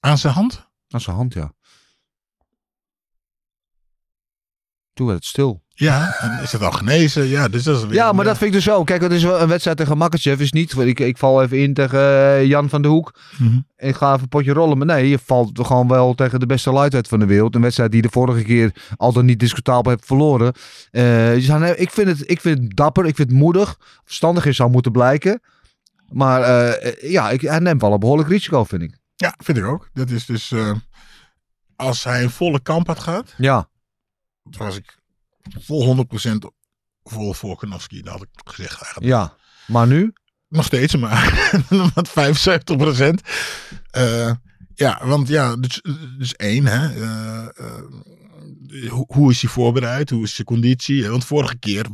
Aan 0.00 0.18
zijn 0.18 0.32
hand? 0.32 0.68
Aan 0.88 1.00
zijn 1.00 1.16
hand, 1.16 1.34
ja. 1.34 1.54
Toen 4.92 5.06
werd 5.06 5.18
het 5.18 5.28
stil. 5.28 5.64
Ja, 5.78 6.16
en 6.20 6.42
is 6.42 6.52
het 6.52 6.62
al 6.62 6.70
genezen? 6.72 7.26
Ja, 7.26 7.48
dus 7.48 7.62
dat 7.62 7.84
is 7.84 7.94
Ja, 7.94 8.12
maar 8.12 8.24
dat 8.24 8.36
vind 8.38 8.50
ik 8.50 8.56
dus 8.56 8.64
wel. 8.64 8.84
Kijk, 8.84 9.02
het 9.02 9.12
is 9.12 9.22
wel 9.22 9.40
een 9.40 9.48
wedstrijd 9.48 9.76
tegen 9.76 9.98
Makachev. 9.98 10.40
Is 10.40 10.52
niet, 10.52 10.76
ik, 10.78 11.00
ik 11.00 11.18
val 11.18 11.42
even 11.42 11.58
in 11.58 11.74
tegen 11.74 11.98
eh, 11.98 12.44
Jan 12.44 12.68
van 12.68 12.82
de 12.82 12.88
Hoek. 12.88 13.14
Mhm. 13.38 13.60
En 13.76 13.88
ik 13.88 13.94
ga 13.94 14.08
even 14.08 14.22
een 14.22 14.28
potje 14.28 14.52
rollen. 14.52 14.78
Maar 14.78 14.86
nee, 14.86 15.08
je 15.08 15.18
valt 15.18 15.66
gewoon 15.66 15.88
wel 15.88 16.14
tegen 16.14 16.40
de 16.40 16.46
beste 16.46 16.72
lightweight 16.72 17.08
van 17.08 17.18
de 17.18 17.26
wereld. 17.26 17.54
Een 17.54 17.60
wedstrijd 17.60 17.92
die 17.92 18.02
de 18.02 18.08
vorige 18.10 18.42
keer 18.42 18.72
altijd 18.96 19.24
niet 19.24 19.40
discutabel 19.40 19.92
hebt 19.92 20.06
verloren. 20.06 20.52
Eh, 20.90 21.36
ik, 21.80 21.90
vind 21.90 22.08
het, 22.08 22.30
ik 22.30 22.40
vind 22.40 22.58
het 22.58 22.76
dapper. 22.76 23.06
Ik 23.06 23.16
vind 23.16 23.28
het 23.28 23.38
moedig. 23.38 23.78
Verstandig 24.04 24.46
is 24.46 24.56
zou 24.56 24.70
moeten 24.70 24.92
blijken. 24.92 25.40
Maar 26.08 26.42
eh, 26.42 27.10
ja, 27.10 27.30
ik, 27.30 27.40
hij 27.40 27.58
neemt 27.58 27.80
wel 27.80 27.92
een 27.92 28.00
behoorlijk 28.00 28.28
risico, 28.28 28.64
vind 28.64 28.82
ik. 28.82 28.98
Ja, 29.16 29.34
vind 29.44 29.58
ik 29.58 29.64
ook. 29.64 29.88
Dat 29.92 30.10
is 30.10 30.26
dus... 30.26 30.52
eh, 30.52 30.72
als 31.76 32.04
hij 32.04 32.22
een 32.22 32.30
volle 32.30 32.60
kamp 32.60 32.86
had 32.86 32.98
gehad, 32.98 33.34
Ja, 33.36 33.68
was 34.42 34.76
ik 34.76 34.98
vol 35.48 36.06
100% 36.30 36.36
vol 37.02 37.32
Volkanovski. 37.32 38.02
Dat 38.02 38.12
had 38.12 38.22
ik 38.22 38.28
gezegd 38.44 38.82
eigenlijk. 38.82 39.06
ja. 39.06 39.36
Maar 39.66 39.86
nu? 39.86 40.12
Nog 40.48 40.64
steeds, 40.64 40.96
maar 40.96 41.50
met 41.94 42.08
75 42.08 42.76
procent. 42.76 43.20
ja, 44.74 45.06
want 45.06 45.28
ja, 45.28 45.56
dus, 45.56 45.82
dus 46.18 46.34
één, 46.34 46.66
hè. 46.66 46.94
eh, 46.94 47.48
eh, 47.56 48.90
hoe, 48.90 49.04
hoe 49.08 49.30
is 49.30 49.42
hij 49.42 49.50
voorbereid? 49.50 50.10
Hoe 50.10 50.22
is 50.22 50.34
zijn 50.34 50.46
conditie? 50.46 51.08
Want 51.08 51.24
vorige 51.24 51.58
keer 51.58 51.86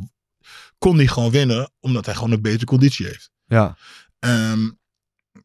kon 0.78 0.96
hij 0.96 1.06
gewoon 1.06 1.30
winnen, 1.30 1.70
omdat 1.80 2.04
hij 2.06 2.14
gewoon 2.14 2.32
een 2.32 2.42
betere 2.42 2.64
conditie 2.64 3.06
heeft. 3.06 3.30
Ja. 3.46 3.76
Ehm, 4.18 4.70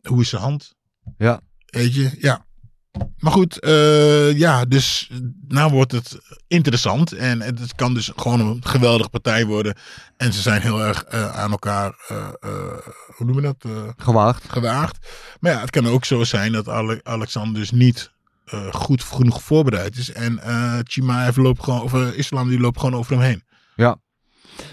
hoe 0.01 0.21
is 0.21 0.29
zijn 0.29 0.41
hand? 0.41 0.75
Ja. 1.17 1.41
Weet 1.65 1.95
je, 1.95 2.15
ja. 2.19 2.46
Maar 3.17 3.31
goed, 3.31 3.59
eh, 3.59 4.37
ja, 4.37 4.65
dus 4.65 5.11
nou 5.47 5.71
wordt 5.71 5.91
het 5.91 6.17
interessant. 6.47 7.11
En 7.11 7.41
het 7.41 7.75
kan 7.75 7.93
dus 7.93 8.11
gewoon 8.15 8.39
een 8.39 8.65
geweldige 8.65 9.09
partij 9.09 9.45
worden. 9.45 9.75
En 10.17 10.33
ze 10.33 10.41
zijn 10.41 10.61
heel 10.61 10.81
erg 10.81 11.03
eh, 11.03 11.37
aan 11.37 11.51
elkaar, 11.51 11.95
eh, 12.07 12.27
hoe 13.15 13.25
noemen 13.25 13.35
we 13.35 13.41
dat? 13.41 13.71
Gewaagd. 13.97 14.49
gewaagd. 14.49 14.97
Maar 15.39 15.51
ja, 15.51 15.59
het 15.59 15.69
kan 15.69 15.87
ook 15.87 16.05
zo 16.05 16.23
zijn 16.23 16.51
dat 16.51 16.67
Ale- 16.67 16.99
Alexander 17.03 17.59
dus 17.59 17.71
niet 17.71 18.11
goed 18.71 19.03
genoeg 19.03 19.43
voorbereid 19.43 19.97
is. 19.97 20.11
En 20.11 20.39
Chimaev 20.83 21.37
loopt 21.37 21.63
gewoon, 21.63 21.81
of 21.81 21.93
Islam 21.93 22.49
die 22.49 22.59
loopt 22.59 22.79
gewoon 22.79 22.95
over 22.95 23.11
hem 23.11 23.21
heen. 23.21 23.43
Ja. 23.75 23.97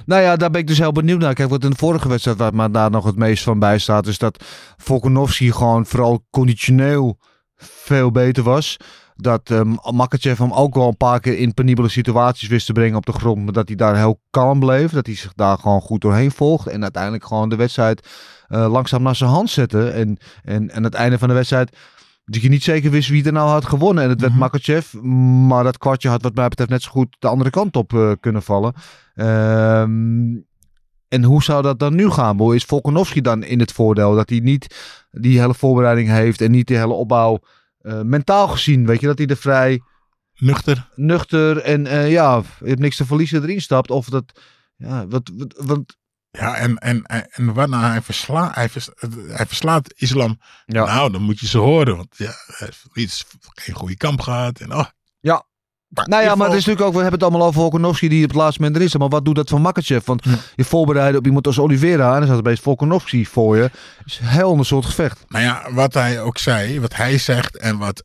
Nou 0.07 0.23
ja, 0.23 0.37
daar 0.37 0.51
ben 0.51 0.61
ik 0.61 0.67
dus 0.67 0.79
heel 0.79 0.93
benieuwd 0.93 1.21
naar. 1.21 1.35
Kijk, 1.35 1.49
wat 1.49 1.65
in 1.65 1.71
de 1.71 1.77
vorige 1.77 2.09
wedstrijd 2.09 2.39
waar 2.39 2.55
maar 2.55 2.73
daar 2.73 2.91
nog 2.91 3.05
het 3.05 3.17
meest 3.17 3.43
van 3.43 3.59
bij 3.59 3.79
staat, 3.79 4.07
is 4.07 4.19
dat 4.19 4.45
Volkanovski 4.77 5.53
gewoon 5.53 5.87
vooral 5.87 6.27
conditioneel 6.31 7.19
veel 7.57 8.11
beter 8.11 8.43
was. 8.43 8.77
dat 9.17 9.51
um, 9.51 9.77
Makachev 9.93 10.39
hem 10.39 10.53
ook 10.53 10.75
wel 10.75 10.89
een 10.89 10.97
paar 10.97 11.21
keer 11.21 11.39
in 11.39 11.55
penibele 11.55 11.89
situaties 11.89 12.49
wist 12.49 12.67
te 12.67 12.73
brengen 12.73 12.97
op 12.97 13.07
de 13.07 13.13
grond. 13.13 13.45
Maar 13.45 13.53
dat 13.53 13.69
hij 13.69 13.77
daar 13.77 13.97
heel 13.97 14.21
kalm 14.31 14.61
bleef. 14.61 14.93
Dat 14.93 15.07
hij 15.07 15.15
zich 15.15 15.33
daar 15.35 15.59
gewoon 15.59 15.81
goed 15.81 16.01
doorheen 16.01 16.31
volgt. 16.31 16.67
En 16.67 16.83
uiteindelijk 16.83 17.25
gewoon 17.25 17.49
de 17.49 17.57
wedstrijd 17.57 18.09
uh, 18.49 18.71
langzaam 18.71 19.03
naar 19.03 19.17
zijn 19.17 19.31
hand 19.31 19.51
zette. 19.51 19.89
En, 19.91 20.17
en, 20.43 20.71
en 20.71 20.73
aan 20.73 20.83
het 20.85 20.95
einde 20.95 21.19
van 21.19 21.29
de 21.29 21.35
wedstrijd 21.35 21.77
dat 22.25 22.43
je 22.43 22.49
niet 22.49 22.63
zeker 22.63 22.91
wist 22.91 23.09
wie 23.09 23.25
er 23.25 23.33
nou 23.33 23.49
had 23.49 23.65
gewonnen. 23.65 24.05
En 24.05 24.09
het 24.11 24.21
werd 24.21 24.33
Mhm. 24.33 24.41
Makachev. 24.41 24.93
Maar 25.49 25.65
dat 25.65 25.79
kwartje 25.79 26.09
had 26.09 26.23
wat 26.23 26.35
mij 26.35 26.49
betreft 26.49 26.71
net 26.71 26.83
zo 26.83 26.91
goed 26.91 27.17
de 27.19 27.29
andere 27.29 27.51
kant 27.51 27.77
op 27.77 27.93
eh, 27.95 28.13
kunnen 28.21 28.43
vallen. 28.43 28.73
Ehm, 29.15 30.33
en 31.15 31.23
hoe 31.23 31.43
zou 31.43 31.63
dat 31.63 31.79
dan 31.79 31.95
nu 31.95 32.11
gaan? 32.11 32.37
Boy? 32.37 32.55
Is 32.55 32.65
Volkanovski 32.65 33.21
dan 33.21 33.43
in 33.43 33.61
het 33.61 33.73
voordeel 33.73 34.15
dat 34.15 34.29
hij 34.31 34.39
niet 34.39 34.77
die 35.11 35.41
hele 35.41 35.55
voorbereiding 35.55 36.09
heeft 36.09 36.41
en 36.41 36.51
niet 36.51 36.67
die 36.67 36.77
hele 36.77 36.93
opbouw 36.93 37.41
eh, 37.79 38.01
mentaal 38.01 38.49
gezien? 38.49 38.87
Weet 38.87 39.01
je 39.01 39.07
dat 39.07 39.19
hij 39.19 39.27
er 39.27 39.37
vrij 39.37 39.83
Nuchter. 40.35 40.89
nuchter 40.95 41.59
en 41.59 41.87
eh, 41.87 42.11
ja, 42.11 42.43
je 42.59 42.69
hebt 42.69 42.81
niks 42.81 42.97
te 42.97 43.07
verliezen 43.07 43.43
erin 43.43 43.61
stapt? 43.61 43.91
Of 43.91 44.09
dat, 44.09 44.41
ja, 44.77 45.07
wat, 45.07 45.31
wat, 45.35 45.55
want 45.67 45.97
Ja, 46.31 46.57
en, 46.57 46.79
en, 46.79 47.03
en, 47.03 47.27
en 47.31 47.55
waarna 47.55 47.91
hij, 47.91 48.03
versla, 48.03 48.51
hij, 48.55 48.69
vers, 48.69 48.89
hij 49.27 49.47
verslaat 49.47 49.93
islam. 49.97 50.39
Ja. 50.67 50.85
Nou, 50.85 51.13
dan 51.13 51.23
moet 51.23 51.41
je 51.41 51.47
ze 51.47 51.59
horen. 51.59 51.97
Want 51.97 52.17
ja, 52.17 52.33
hij 52.47 52.67
heeft 52.67 52.87
iets, 52.95 53.25
geen 53.41 53.75
goede 53.75 53.97
kamp 53.97 54.21
gehad. 54.21 54.61
En, 54.61 54.75
oh. 54.75 54.87
Maar 55.95 56.09
Nou 56.09 56.23
ja, 56.23 56.35
maar 56.35 56.47
het 56.49 56.57
is 56.57 56.65
natuurlijk 56.65 56.87
ook, 56.87 56.95
we 56.95 57.01
hebben 57.03 57.21
het 57.21 57.29
allemaal 57.29 57.49
over 57.49 57.61
Volkanovski 57.61 58.09
die 58.09 58.23
op 58.23 58.29
het 58.29 58.39
laatste 58.39 58.61
moment 58.61 58.79
er 58.81 58.87
is. 58.87 58.97
Maar 58.97 59.09
wat 59.09 59.25
doet 59.25 59.35
dat 59.35 59.49
van 59.49 59.63
Makachev? 59.63 60.07
Want 60.07 60.25
je 60.55 60.65
voorbereiden 60.65 61.19
op 61.19 61.27
iemand 61.27 61.47
als 61.47 61.59
Oliveira 61.59 62.05
en 62.07 62.15
dan 62.15 62.23
staat 62.23 62.33
er 62.37 62.39
opeens 62.39 62.61
Volkanovski 62.61 63.27
voor 63.27 63.57
je. 63.57 63.71
is 64.05 64.19
een 64.23 64.27
heel 64.27 64.51
ander 64.51 64.67
soort 64.67 64.85
gevecht. 64.85 65.25
Nou 65.29 65.45
ja, 65.45 65.67
wat 65.73 65.95
hij 65.95 66.21
ook 66.21 66.39
zei, 66.39 66.81
wat 66.81 66.95
hij 66.95 67.19
zegt 67.19 67.57
en 67.57 67.79
wat 67.79 68.03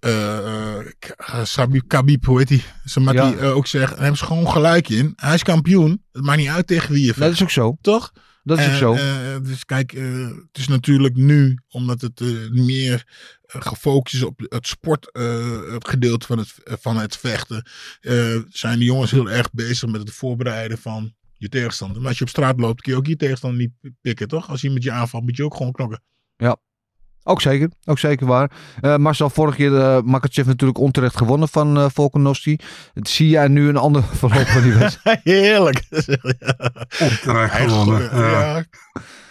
Sabib 1.44 1.84
Khabib, 1.88 2.26
hoe 2.26 2.38
heet 2.38 2.50
hij? 2.50 2.64
Samati 2.86 3.18
Ja. 3.18 3.34
eh, 3.34 3.56
ook 3.56 3.68
zegt, 3.68 3.90
daar 3.90 4.00
hebben 4.00 4.18
ze 4.18 4.26
gewoon 4.26 4.50
gelijk 4.50 4.90
in. 4.90 5.14
Hij 5.16 5.34
is 5.34 5.44
kampioen. 5.44 6.04
Het 6.12 6.24
maakt 6.24 6.38
niet 6.38 6.50
uit 6.50 6.68
tegen 6.68 6.94
wie 6.94 7.06
je 7.06 7.14
vecht. 7.14 7.20
Dat 7.20 7.32
is 7.32 7.42
ook 7.44 7.50
zo. 7.50 7.78
Toch? 7.82 8.12
Dat 8.44 8.60
is 8.60 8.66
ook 8.66 8.72
Eh, 8.72 8.78
zo. 8.78 8.94
eh, 8.94 9.38
dus 9.42 9.66
kijk, 9.66 9.94
eh, 9.94 10.28
het 10.28 10.58
is 10.58 10.68
natuurlijk 10.68 11.16
nu, 11.16 11.60
omdat 11.70 12.02
het 12.02 12.20
meer 12.52 13.08
gefocust 13.48 14.16
is 14.16 14.24
op 14.24 14.40
het 14.50 14.68
sportgedeelte 14.68 16.26
van, 16.26 16.38
het, 16.38 16.54
van 16.64 16.98
het 16.98 17.18
vechten, 17.18 17.64
zijn 18.50 18.80
de 18.80 18.86
jongens 18.86 19.12
heel 19.12 19.30
erg 19.30 19.52
bezig 19.52 19.90
met 19.90 20.02
het 20.02 20.12
voorbereiden 20.12 20.78
van 20.78 21.14
je 21.38 21.50
tegenstander. 21.50 21.98
Maar 22.00 22.08
als 22.08 22.18
je 22.18 22.24
op 22.24 22.30
straat 22.30 22.60
loopt, 22.60 22.82
kun 22.82 22.92
je 22.92 22.98
ook 22.98 23.08
je 23.08 23.16
tegenstander 23.16 23.60
niet 23.60 23.94
pikken, 24.02 24.28
toch? 24.28 24.50
Als 24.50 24.64
iemand 24.64 24.84
je 24.84 24.92
aanvalt, 24.92 25.24
moet 25.24 25.38
je 25.38 25.44
ook 25.44 25.56
gewoon 25.56 25.72
knokken. 25.72 26.04
Ja. 26.38 26.58
Ook 27.30 27.42
zeker, 27.42 27.70
ook 27.86 28.00
zeker 28.00 28.28
waar. 28.28 28.52
Eh, 28.82 28.96
Marcel, 28.96 29.30
vorige 29.30 29.58
keer 29.58 29.80
eh 29.80 30.02
Makachev 30.02 30.48
natuurlijk 30.48 30.80
onterecht 30.80 31.18
gewonnen 31.18 31.48
van 31.48 31.78
eh 31.78 31.86
Volkanovski. 31.94 32.58
Zie 32.94 33.30
jij 33.30 33.48
nu 33.48 33.68
een 33.68 33.78
ander 33.78 34.04
verloop 34.22 34.48
van 34.48 34.62
die 34.62 34.74
wedstrijd? 34.74 35.20
Heerlijk. 35.34 35.84
Onterecht 37.00 37.56
gewonnen. 37.56 38.02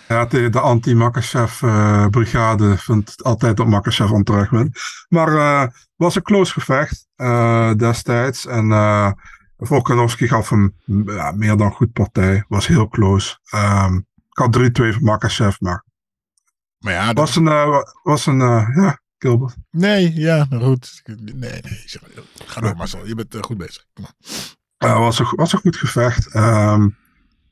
Ja. 0.09 0.25
de 0.25 0.61
anti-Makachev-brigade 0.61 2.79
vindt 2.79 3.11
het 3.11 3.25
altijd 3.25 3.57
dat 3.57 3.67
Makachev 3.67 4.11
onterecht 4.11 4.51
wint. 4.51 4.79
Maar 5.09 5.61
het 5.61 5.89
was 5.97 6.15
een 6.15 6.23
close 6.23 6.53
gevecht 6.53 7.07
eh, 7.17 7.75
destijds. 7.75 8.47
En 8.47 8.73
eh 8.73 9.11
Volkanovski 9.59 10.29
gaf 10.29 10.51
hem 10.51 10.75
ja, 11.07 11.33
meer 11.33 11.57
dan 11.57 11.73
goed 11.73 11.93
partij. 11.93 12.45
Was 12.49 12.67
heel 12.67 12.89
close. 12.89 13.39
Ehm, 13.51 13.97
ik 13.97 14.39
had 14.39 14.53
3-2 14.53 14.57
voor 14.73 15.03
Makachev, 15.03 15.61
maar 15.61 15.87
Maar 16.79 16.93
ja, 16.93 17.07
dat- 17.07 17.17
was 17.17 17.37
een, 17.37 17.49
eh, 17.49 17.79
was 18.03 18.27
een 18.27 18.41
eh, 18.41 18.69
ja, 18.75 19.01
Gilbert. 19.19 19.55
nee, 19.71 20.15
ja, 20.15 20.47
goed. 20.51 21.03
Nee, 21.15 21.33
nee. 21.35 21.83
zeg- 21.87 22.03
Ga 22.47 22.61
door, 22.61 22.77
Marcel. 22.77 23.07
Je 23.07 23.15
bent 23.15 23.35
eh, 23.35 23.43
goed 23.43 23.57
bezig. 23.59 23.85
Kom 23.93 24.05
maar. 24.79 24.99
Was, 24.99 25.19
een, 25.19 25.27
was 25.37 25.53
een 25.53 25.59
goed 25.59 25.77
gevecht. 25.77 26.27
Ehm, 26.33 26.89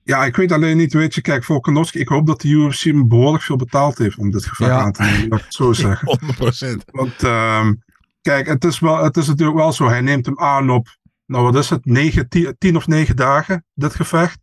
ja, 0.02 0.24
ik 0.24 0.36
weet 0.36 0.52
alleen 0.52 0.76
niet, 0.76 0.92
weet 0.92 1.14
je, 1.14 1.20
kijk, 1.20 1.44
Volkanovski, 1.44 1.98
ik 1.98 2.08
hoop 2.08 2.26
dat 2.26 2.40
de 2.40 2.48
UFC 2.48 2.82
hem 2.84 3.08
behoorlijk 3.08 3.42
veel 3.44 3.56
betaald 3.56 3.98
heeft 3.98 4.18
om 4.18 4.30
dit 4.30 4.46
gevecht 4.46 4.70
Ja. 4.70 4.78
aan 4.80 4.92
te 4.92 5.02
nemen, 5.02 5.28
laat 5.28 5.38
ik 5.38 5.44
het 5.44 5.54
zo 5.54 5.72
zeggen. 5.86 6.08
100%. 6.08 6.84
Want 6.90 7.22
ehm, 7.22 7.74
kijk, 8.20 8.46
het 8.46 8.64
is, 8.64 8.78
wel, 8.78 9.04
het 9.04 9.16
is 9.16 9.26
natuurlijk 9.26 9.58
wel 9.58 9.72
zo. 9.72 9.88
Hij 9.88 10.00
neemt 10.00 10.26
hem 10.26 10.38
aan 10.38 10.70
op, 10.70 10.88
nou 11.26 11.44
wat 11.44 11.54
is 11.56 11.70
het, 11.70 11.84
negen, 11.84 12.28
tien, 12.28 12.54
tien 12.58 12.76
of 12.76 12.86
negen 12.86 13.16
dagen, 13.16 13.64
dit 13.74 13.94
gevecht. 13.94 14.38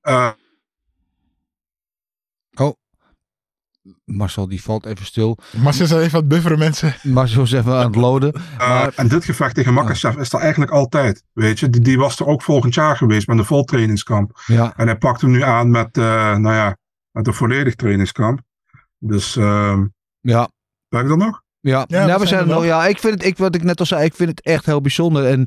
Eh, 0.00 0.30
Marcel 4.04 4.48
die 4.48 4.62
valt 4.62 4.86
even 4.86 5.06
stil. 5.06 5.38
Marcel 5.56 5.84
is 5.84 5.90
even 5.92 6.10
wat 6.12 6.28
bufferen, 6.28 6.58
mensen. 6.58 6.94
Marcel 7.02 7.42
is 7.42 7.52
even 7.52 7.72
aan 7.74 7.86
het 7.86 7.94
loden. 7.94 8.32
eh, 8.34 8.58
Maar- 8.58 8.92
en 8.96 9.08
dit 9.08 9.24
gevecht 9.24 9.54
tegen 9.54 9.72
Makachev 9.74 10.16
is 10.16 10.32
er 10.32 10.40
eigenlijk 10.40 10.70
altijd. 10.72 11.24
Weet 11.32 11.58
je, 11.58 11.70
die, 11.70 11.80
die 11.80 11.98
was 11.98 12.20
er 12.20 12.26
ook 12.26 12.42
volgend 12.42 12.74
jaar 12.74 12.96
geweest 12.96 13.26
met 13.26 13.38
een 13.38 13.44
vol 13.44 13.64
trainingskamp. 13.64 14.42
Ja, 14.46 14.72
En 14.76 14.86
hij 14.86 14.96
pakt 14.98 15.20
hem 15.20 15.30
nu 15.30 15.42
aan 15.42 15.70
met, 15.70 15.98
eh, 15.98 16.04
nou 16.36 16.54
ja, 16.54 16.76
met 17.10 17.26
een 17.26 17.34
volledig 17.34 17.74
trainingskamp. 17.74 18.40
Dus, 18.98 19.36
ehm 19.36 19.86
ja. 20.20 20.48
ben 20.88 21.00
ik 21.02 21.08
dat 21.08 21.18
nog? 21.18 21.42
Ja, 21.62 21.84
Ja, 21.88 22.06
nou, 22.06 22.20
we 22.20 22.26
zijn 22.26 22.40
er 22.40 22.46
nog. 22.46 22.64
Ja, 22.64 22.86
ik 22.86 22.98
vind 22.98 23.14
het, 23.14 23.24
ik, 23.24 23.38
wat 23.38 23.54
ik 23.54 23.62
net 23.62 23.80
al 23.80 23.86
zei, 23.86 24.04
ik 24.04 24.14
vind 24.14 24.28
het 24.28 24.42
echt 24.42 24.66
heel 24.66 24.80
bijzonder. 24.80 25.26
En 25.26 25.40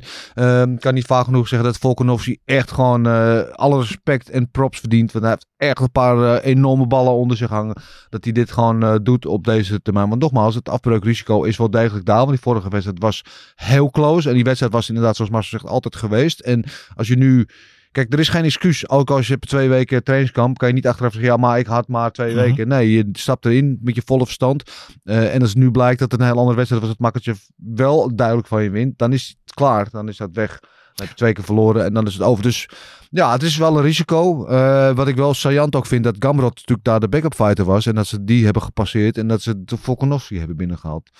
ik 0.72 0.80
kan 0.80 0.94
niet 0.94 1.06
vaak 1.06 1.24
genoeg 1.24 1.48
zeggen 1.48 1.68
dat 1.68 1.78
Volkanovski 1.78 2.38
echt 2.44 2.72
gewoon 2.72 3.06
eh, 3.06 3.40
alle 3.52 3.78
respect 3.78 4.30
en 4.30 4.50
props 4.50 4.80
verdient. 4.80 5.12
Want 5.12 5.24
hij 5.24 5.32
heeft 5.32 5.46
echt 5.56 5.80
een 5.80 5.92
paar 5.92 6.36
eh, 6.36 6.50
enorme 6.50 6.86
ballen 6.86 7.12
onder 7.12 7.36
zich 7.36 7.48
hangen. 7.48 7.76
Dat 8.08 8.24
hij 8.24 8.32
dit 8.32 8.52
gewoon 8.52 8.82
eh, 8.82 8.94
doet 9.02 9.26
op 9.26 9.44
deze 9.44 9.82
termijn. 9.82 10.08
Want 10.08 10.20
nogmaals, 10.20 10.54
het 10.54 10.68
afbreukrisico 10.68 11.42
is 11.42 11.56
wel 11.56 11.70
degelijk 11.70 12.06
daar. 12.06 12.16
Want 12.16 12.30
die 12.30 12.40
vorige 12.40 12.68
wedstrijd 12.68 12.98
was 13.00 13.24
heel 13.54 13.90
close. 13.90 14.28
En 14.28 14.34
die 14.34 14.44
wedstrijd 14.44 14.72
was 14.72 14.88
inderdaad, 14.88 15.16
zoals 15.16 15.30
Marcel 15.30 15.58
zegt, 15.58 15.72
altijd 15.72 15.96
geweest. 15.96 16.40
En 16.40 16.64
als 16.94 17.08
je 17.08 17.16
nu... 17.16 17.46
Kijk, 17.94 18.12
er 18.12 18.18
is 18.18 18.28
geen 18.28 18.44
excuus. 18.44 18.88
Ook 18.88 19.10
als 19.10 19.26
je 19.26 19.38
twee 19.38 19.68
weken 19.68 20.04
trainingskamp, 20.04 20.58
kan 20.58 20.68
je 20.68 20.74
niet 20.74 20.86
achteraf 20.86 21.12
zeggen, 21.12 21.30
ja, 21.30 21.36
maar 21.36 21.58
ik 21.58 21.66
had 21.66 21.88
maar 21.88 22.10
twee 22.12 22.34
Mhm. 22.34 22.42
weken. 22.44 22.68
Nee, 22.68 22.90
je 22.90 23.08
stapt 23.12 23.44
erin 23.46 23.78
met 23.82 23.94
je 23.94 24.02
volle 24.04 24.24
verstand. 24.24 24.70
Eh, 25.04 25.34
en 25.34 25.40
als 25.40 25.48
het 25.50 25.58
nu 25.58 25.70
blijkt 25.70 25.98
dat 25.98 26.12
het 26.12 26.20
een 26.20 26.26
heel 26.26 26.38
andere 26.38 26.56
wedstrijd 26.56 26.82
was, 26.82 26.90
het 26.90 27.00
Makkertje 27.00 27.34
wel 27.56 28.16
duidelijk 28.16 28.48
van 28.48 28.62
je 28.62 28.70
wint, 28.70 28.98
dan 28.98 29.12
is 29.12 29.28
het 29.44 29.54
klaar. 29.54 29.90
Dan 29.90 30.08
is 30.08 30.16
dat 30.16 30.30
weg. 30.32 30.60
Dan 30.60 30.70
heb 30.94 31.08
je 31.08 31.14
twee 31.14 31.32
keer 31.32 31.44
verloren 31.44 31.84
en 31.84 31.94
dan 31.94 32.06
is 32.06 32.12
het 32.12 32.22
over. 32.22 32.42
Dus 32.42 32.68
ja, 33.10 33.32
het 33.32 33.42
is 33.42 33.56
wel 33.56 33.76
een 33.76 33.82
risico. 33.82 34.46
Eh, 34.46 34.94
wat 34.94 35.08
ik 35.08 35.16
wel 35.16 35.34
saillant 35.34 35.76
ook 35.76 35.86
vind, 35.86 36.04
dat 36.04 36.16
Gamrot 36.18 36.54
natuurlijk 36.54 36.84
daar 36.84 37.00
de 37.00 37.08
backup 37.08 37.34
fighter 37.34 37.64
was. 37.64 37.86
En 37.86 37.94
dat 37.94 38.06
ze 38.06 38.24
die 38.24 38.44
hebben 38.44 38.62
gepasseerd 38.62 39.18
en 39.18 39.28
dat 39.28 39.42
ze 39.42 39.64
de 39.64 39.76
Volkanovski 39.76 40.38
hebben 40.38 40.56
binnengehaald. 40.56 41.10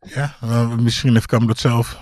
Ja, 0.00 0.36
eh, 0.40 0.76
misschien 0.76 1.12
heeft 1.12 1.26
Kam 1.26 1.46
dat 1.46 1.58
zelf. 1.58 2.00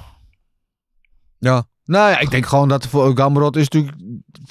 Ja. 1.38 1.64
Nou 1.84 2.10
ja, 2.10 2.18
ik 2.18 2.30
denk 2.30 2.46
gewoon 2.46 2.68
dat 2.68 2.86
voor 2.86 3.16
Gamrot 3.16 3.56
is 3.56 3.68
natuurlijk 3.68 3.96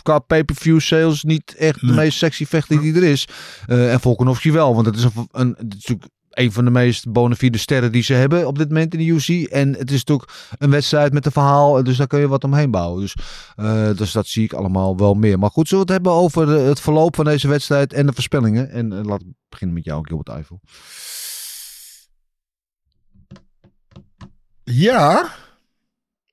qua 0.02 0.20
pay-per-view 0.20 0.80
sales 0.80 1.24
niet 1.24 1.56
echt 1.56 1.80
de 1.80 1.86
Nee. 1.86 1.96
meest 1.96 2.18
sexy 2.18 2.46
vechter 2.46 2.82
die 2.82 2.96
er 2.96 3.04
is. 3.04 3.28
Eh, 3.68 3.94
en 3.94 4.00
Volkanovski 4.00 4.52
wel, 4.52 4.74
want 4.74 4.86
het 4.86 4.96
is, 4.96 5.04
een, 5.04 5.28
een, 5.32 5.48
het 5.58 5.74
is 5.74 5.86
natuurlijk 5.86 6.10
een 6.30 6.52
van 6.52 6.66
de 6.66 6.72
meest 6.72 7.12
bona 7.12 7.36
fide 7.36 7.58
sterren 7.58 7.92
die 7.92 8.04
ze 8.04 8.14
hebben 8.14 8.48
op 8.48 8.58
dit 8.58 8.68
moment 8.68 8.94
in 8.94 9.00
de 9.00 9.06
UFC. 9.06 9.30
En 9.52 9.74
het 9.74 9.92
is 9.92 9.98
natuurlijk 10.04 10.30
een 10.58 10.70
wedstrijd 10.70 11.14
met 11.14 11.26
een 11.26 11.32
verhaal, 11.32 11.84
dus 11.84 11.98
daar 11.98 12.08
kun 12.08 12.20
je 12.20 12.28
wat 12.28 12.44
omheen 12.44 12.72
bouwen. 12.72 13.02
Dus, 13.02 13.16
eh, 13.56 13.90
dus 13.96 14.12
dat 14.12 14.28
zie 14.28 14.44
ik 14.44 14.54
allemaal 14.54 14.98
wel 14.98 15.14
meer. 15.14 15.40
Maar 15.40 15.50
goed, 15.50 15.68
zullen 15.68 15.86
we 15.86 15.94
het 15.94 16.04
hebben 16.04 16.22
over 16.22 16.48
het 16.48 16.80
verloop 16.80 17.16
van 17.16 17.26
deze 17.26 17.48
wedstrijd 17.48 17.94
en 17.94 18.06
de 18.06 18.14
voorspellingen? 18.14 18.70
En 18.70 18.92
eh, 18.94 19.04
laten 19.04 19.28
we 19.28 19.34
beginnen 19.50 19.76
met 19.76 19.86
jou, 19.86 20.08
Gilbert 20.08 20.30
Eiffel. 20.30 20.60
Ja. 24.64 25.30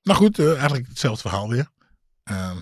Nou 0.03 0.17
goed, 0.17 0.39
eh, 0.39 0.51
eigenlijk 0.57 0.87
hetzelfde 0.87 1.21
verhaal 1.21 1.49
weer. 1.49 1.67
Ehm, 2.23 2.57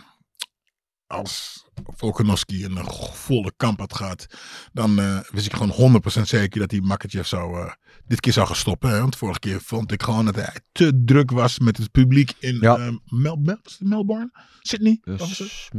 als 1.08 1.64
Volkanovski 1.96 2.66
een 2.66 2.80
volle 3.12 3.54
kamp 3.58 3.80
had 3.80 3.96
gehad, 3.96 4.26
dan 4.74 5.00
eh, 5.00 5.20
wist 5.32 5.46
ik 5.46 5.54
gewoon 5.54 5.70
100% 5.72 6.22
zeker 6.28 6.60
dat 6.60 6.72
hij 6.72 6.80
Makachev 6.82 7.26
zou, 7.28 7.60
eh, 7.66 7.72
dit 8.06 8.20
keer 8.20 8.34
zou 8.34 8.48
gaan 8.48 8.56
stoppen. 8.56 8.90
Hè? 8.90 9.00
Want 9.00 9.16
vorige 9.16 9.40
keer 9.40 9.62
vond 9.62 9.92
ik 9.92 10.04
gewoon 10.04 10.26
dat 10.26 10.36
hij 10.36 10.60
te 10.72 11.02
druk 11.06 11.32
was 11.32 11.60
met 11.60 11.78
het 11.78 11.92
publiek 11.92 12.34
in 12.40 12.58
Ja. 12.62 12.78
ehm, 12.78 12.96
Mel 13.06 13.36
Mel- 13.36 13.60
was 13.64 13.78
het 13.80 13.88
Melbourne? 13.88 14.32
Sydney? 14.62 14.98
Dus, 15.04 15.70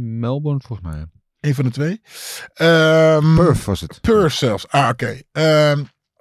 Melbourne 0.00 0.60
volgens 0.66 0.88
mij. 0.88 1.06
Een 1.40 1.54
van 1.54 1.64
de 1.64 1.70
twee. 1.70 2.00
Ehm, 2.54 3.34
Perth 3.34 3.64
was 3.64 3.80
het. 3.80 4.00
Perth 4.00 4.32
zelfs. 4.32 4.68
Ah, 4.68 4.88
oké. 4.88 5.20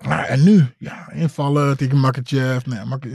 Nou, 0.08 0.26
en 0.26 0.44
nu? 0.44 0.66
Ja, 0.78 1.12
invallen 1.12 1.78
tegen 1.78 2.00
Makachev. 2.00 2.66
Nou, 2.66 2.88
Mak- 2.88 3.06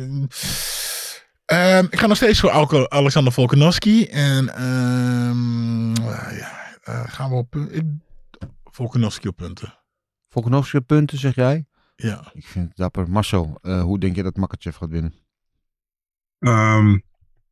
Ehm, 1.44 1.84
ik 1.90 1.98
ga 1.98 2.06
nog 2.06 2.16
steeds 2.16 2.40
voor 2.40 2.50
Alko- 2.50 2.88
Alexander 2.88 3.32
Volkanovski. 3.32 4.04
En 4.06 4.48
ehm, 4.54 5.90
ah, 6.08 6.36
ja, 6.38 6.76
eh, 6.82 7.02
gaan 7.06 7.30
we 7.30 7.36
op... 7.36 7.56
ik- 7.56 7.84
Volkanovski 8.64 9.28
op 9.28 9.36
punten. 9.36 9.78
Volkanovski 10.28 10.76
op 10.76 10.86
punten, 10.86 11.18
zeg 11.18 11.34
jij? 11.34 11.66
Ja. 11.96 12.30
Ik 12.32 12.46
vind 12.46 12.68
het 12.68 12.76
dapper. 12.76 13.10
Marcel, 13.10 13.58
eh, 13.62 13.82
hoe 13.82 13.98
denk 13.98 14.16
je 14.16 14.22
dat 14.22 14.36
Makachev 14.36 14.76
gaat 14.76 14.88
winnen? 14.90 15.14
Ehm, 16.38 16.98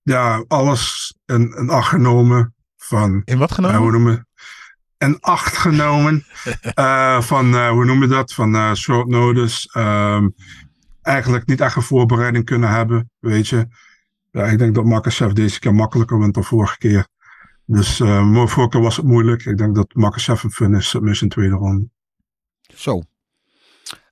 ja, 0.02 0.44
alles 0.48 1.14
in 1.26 1.68
acht 1.70 1.88
genomen 1.88 2.54
van 2.76 3.22
In 3.24 3.38
wat 3.38 3.48
Eh, 3.50 3.54
genomen? 3.54 4.28
En 4.98 5.20
acht 5.20 5.56
genomen 5.56 6.24
eh, 6.74 7.20
van, 7.20 7.54
eh, 7.54 7.70
hoe 7.70 7.84
noemen 7.84 8.08
we 8.08 8.14
dat? 8.14 8.32
Van 8.34 8.54
eh, 8.54 8.74
short 8.74 9.08
notice. 9.08 9.68
Ehm, 9.72 10.28
eigenlijk 11.02 11.46
niet 11.46 11.60
echt 11.60 11.76
een 11.76 11.82
voorbereiding 11.82 12.44
kunnen 12.44 12.70
hebben, 12.70 13.10
weet 13.18 13.48
je. 13.48 13.66
Ja, 14.30 14.44
ik 14.44 14.58
denk 14.58 14.74
dat 14.74 14.84
Makachev 14.84 15.32
deze 15.32 15.58
keer 15.58 15.74
makkelijker 15.74 16.18
wint 16.18 16.34
dan 16.34 16.44
vorige 16.44 16.78
keer. 16.78 17.06
Dus 17.64 18.00
uh, 18.00 18.46
vorige 18.46 18.68
keer 18.68 18.80
was 18.80 18.96
het 18.96 19.04
moeilijk. 19.04 19.44
Ik 19.44 19.58
denk 19.58 19.74
dat 19.74 19.94
Makachev 19.94 20.42
een 20.42 20.50
finish 20.50 20.86
submission 20.86 21.28
tweede 21.28 21.54
ronde. 21.54 21.88
Zo. 22.74 23.02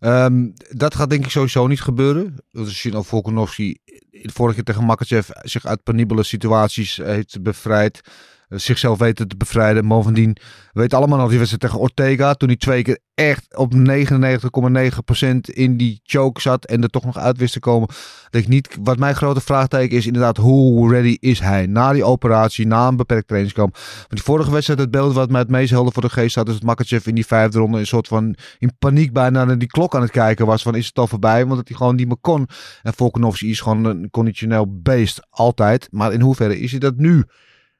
Um, 0.00 0.52
dat 0.70 0.94
gaat 0.94 1.10
denk 1.10 1.24
ik 1.24 1.30
sowieso 1.30 1.66
niet 1.66 1.80
gebeuren. 1.80 2.44
Als 2.52 2.82
je 2.82 2.90
nou 2.90 3.04
Volkanovski 3.04 3.78
vorige 4.12 4.54
keer 4.54 4.64
tegen 4.64 4.84
Makachev 4.84 5.28
zich 5.42 5.66
uit 5.66 5.82
penibele 5.82 6.22
situaties 6.22 6.96
heeft 6.96 7.42
bevrijd. 7.42 8.00
Eh, 8.48 8.58
zichzelf 8.58 8.98
weten 8.98 9.28
te 9.28 9.36
bevrijden. 9.36 9.88
Bovendien 9.88 10.36
weet 10.72 10.94
allemaal 10.94 11.18
nog 11.18 11.28
die 11.28 11.38
wedstrijd 11.38 11.62
tegen 11.62 11.84
Ortega. 11.84 12.34
Toen 12.34 12.48
hij 12.48 12.56
twee 12.56 12.82
keer 12.82 12.98
echt 13.14 13.56
op 13.56 13.74
99,9% 13.74 15.50
in 15.50 15.76
die 15.76 16.00
choke 16.02 16.40
zat. 16.40 16.64
En 16.64 16.82
er 16.82 16.88
toch 16.88 17.04
nog 17.04 17.18
uit 17.18 17.38
wist 17.38 17.52
te 17.52 17.60
komen. 17.60 17.88
Denk 18.30 18.44
ik 18.44 18.50
niet, 18.50 18.76
wat 18.82 18.98
mijn 18.98 19.14
grote 19.14 19.40
vraagteken 19.40 19.96
is 19.96 20.06
inderdaad. 20.06 20.36
Hoe 20.36 20.90
ready 20.92 21.16
is 21.20 21.40
hij 21.40 21.66
na 21.66 21.92
die 21.92 22.04
operatie. 22.04 22.66
Na 22.66 22.88
een 22.88 22.96
beperkt 22.96 23.26
trainingskamp. 23.26 23.74
Want 23.74 24.06
die 24.08 24.22
vorige 24.22 24.50
wedstrijd, 24.50 24.80
het 24.80 24.90
beeld 24.90 25.14
wat 25.14 25.30
mij 25.30 25.40
het 25.40 25.50
meest 25.50 25.70
helder 25.70 25.92
voor 25.92 26.02
de 26.02 26.08
geest 26.08 26.34
had. 26.34 26.48
Is 26.48 26.54
dat 26.54 26.62
Makachev 26.62 27.06
in 27.06 27.14
die 27.14 27.26
vijfde 27.26 27.58
ronde 27.58 27.78
een 27.78 27.86
soort 27.86 28.08
van 28.08 28.36
in 28.58 28.72
paniek 28.78 29.12
bijna 29.12 29.44
naar 29.44 29.58
die 29.58 29.68
klok 29.68 29.94
aan 29.94 30.02
het 30.02 30.10
kijken 30.10 30.46
was. 30.46 30.62
Van 30.62 30.74
is 30.74 30.86
het 30.86 30.98
al 30.98 31.06
voorbij? 31.06 31.44
Want 31.44 31.56
dat 31.56 31.68
hij 31.68 31.76
gewoon 31.76 31.96
niet 31.96 32.06
meer 32.06 32.20
kon. 32.20 32.48
En 32.82 32.94
Volkanovski 32.94 33.50
is 33.50 33.60
gewoon 33.60 33.84
een 33.84 34.10
conditioneel 34.10 34.80
beest. 34.82 35.26
Altijd. 35.30 35.88
Maar 35.90 36.12
in 36.12 36.20
hoeverre 36.20 36.60
is 36.60 36.70
hij 36.70 36.80
dat 36.80 36.96
nu? 36.96 37.24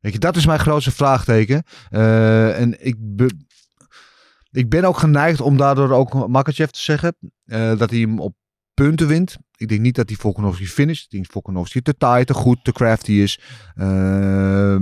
Weet 0.07 0.15
je, 0.15 0.21
dat 0.21 0.37
is 0.37 0.47
mijn 0.47 0.59
grootste 0.59 0.91
vraagteken. 0.91 1.63
Uh, 1.91 2.61
en 2.61 2.87
ik, 2.87 2.97
ik 4.51 4.69
ben 4.69 4.85
ook 4.85 4.99
geneigd 4.99 5.41
om 5.41 5.57
daardoor 5.57 5.91
ook 5.91 6.29
Makachev 6.29 6.71
te 6.71 6.81
zeggen 6.81 7.17
uh, 7.45 7.79
dat 7.79 7.91
hij 7.91 7.99
hem 7.99 8.21
op 8.21 8.35
punten 8.75 9.07
wint. 9.07 9.37
Ik 9.57 9.69
denk 9.69 9.81
niet 9.81 9.95
dat 9.95 10.09
hij 10.09 10.19
Volkanovski 10.19 10.67
finisht. 10.67 11.05
Ik 11.05 11.11
denk 11.11 11.31
Volkanovski 11.31 11.83
te 11.83 11.97
taai, 11.97 12.25
te 12.25 12.35
goed, 12.35 12.65
te 12.65 12.73
crafty 12.73 13.13
is. 13.13 13.41
Uh, 13.75 14.77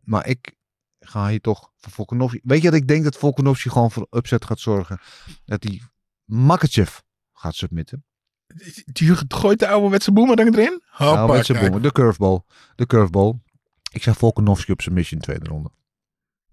maar 0.00 0.26
ik 0.26 0.56
ga 1.00 1.28
hier 1.28 1.40
toch 1.40 1.70
voor 1.76 1.92
Volkanovski. 1.92 2.40
Weet 2.42 2.62
je 2.62 2.70
dat 2.70 2.80
ik 2.80 2.88
denk 2.88 3.04
dat 3.04 3.16
Volkanovski 3.16 3.70
gewoon 3.70 3.90
voor 3.90 4.06
upset 4.10 4.44
gaat 4.44 4.60
zorgen? 4.60 5.00
Dat 5.44 5.62
hij 5.62 5.82
Makachev 6.24 6.98
gaat 7.32 7.54
submitten. 7.54 8.04
Die 8.84 9.14
gooit 9.28 9.58
de 9.58 9.68
oude 9.68 9.88
wetse 9.88 10.12
boemer 10.12 10.36
dan 10.36 10.54
erin? 10.54 10.82
Hoppa, 10.88 11.26
boemer. 11.26 11.82
De 11.82 11.92
curveball. 11.92 12.40
De 12.74 12.86
curveball. 12.86 13.40
Ik 13.98 14.04
zeg 14.04 14.16
Volkanovski 14.16 14.72
op 14.72 14.80
submission 14.80 15.20
tweede 15.20 15.44
ronde. 15.48 15.70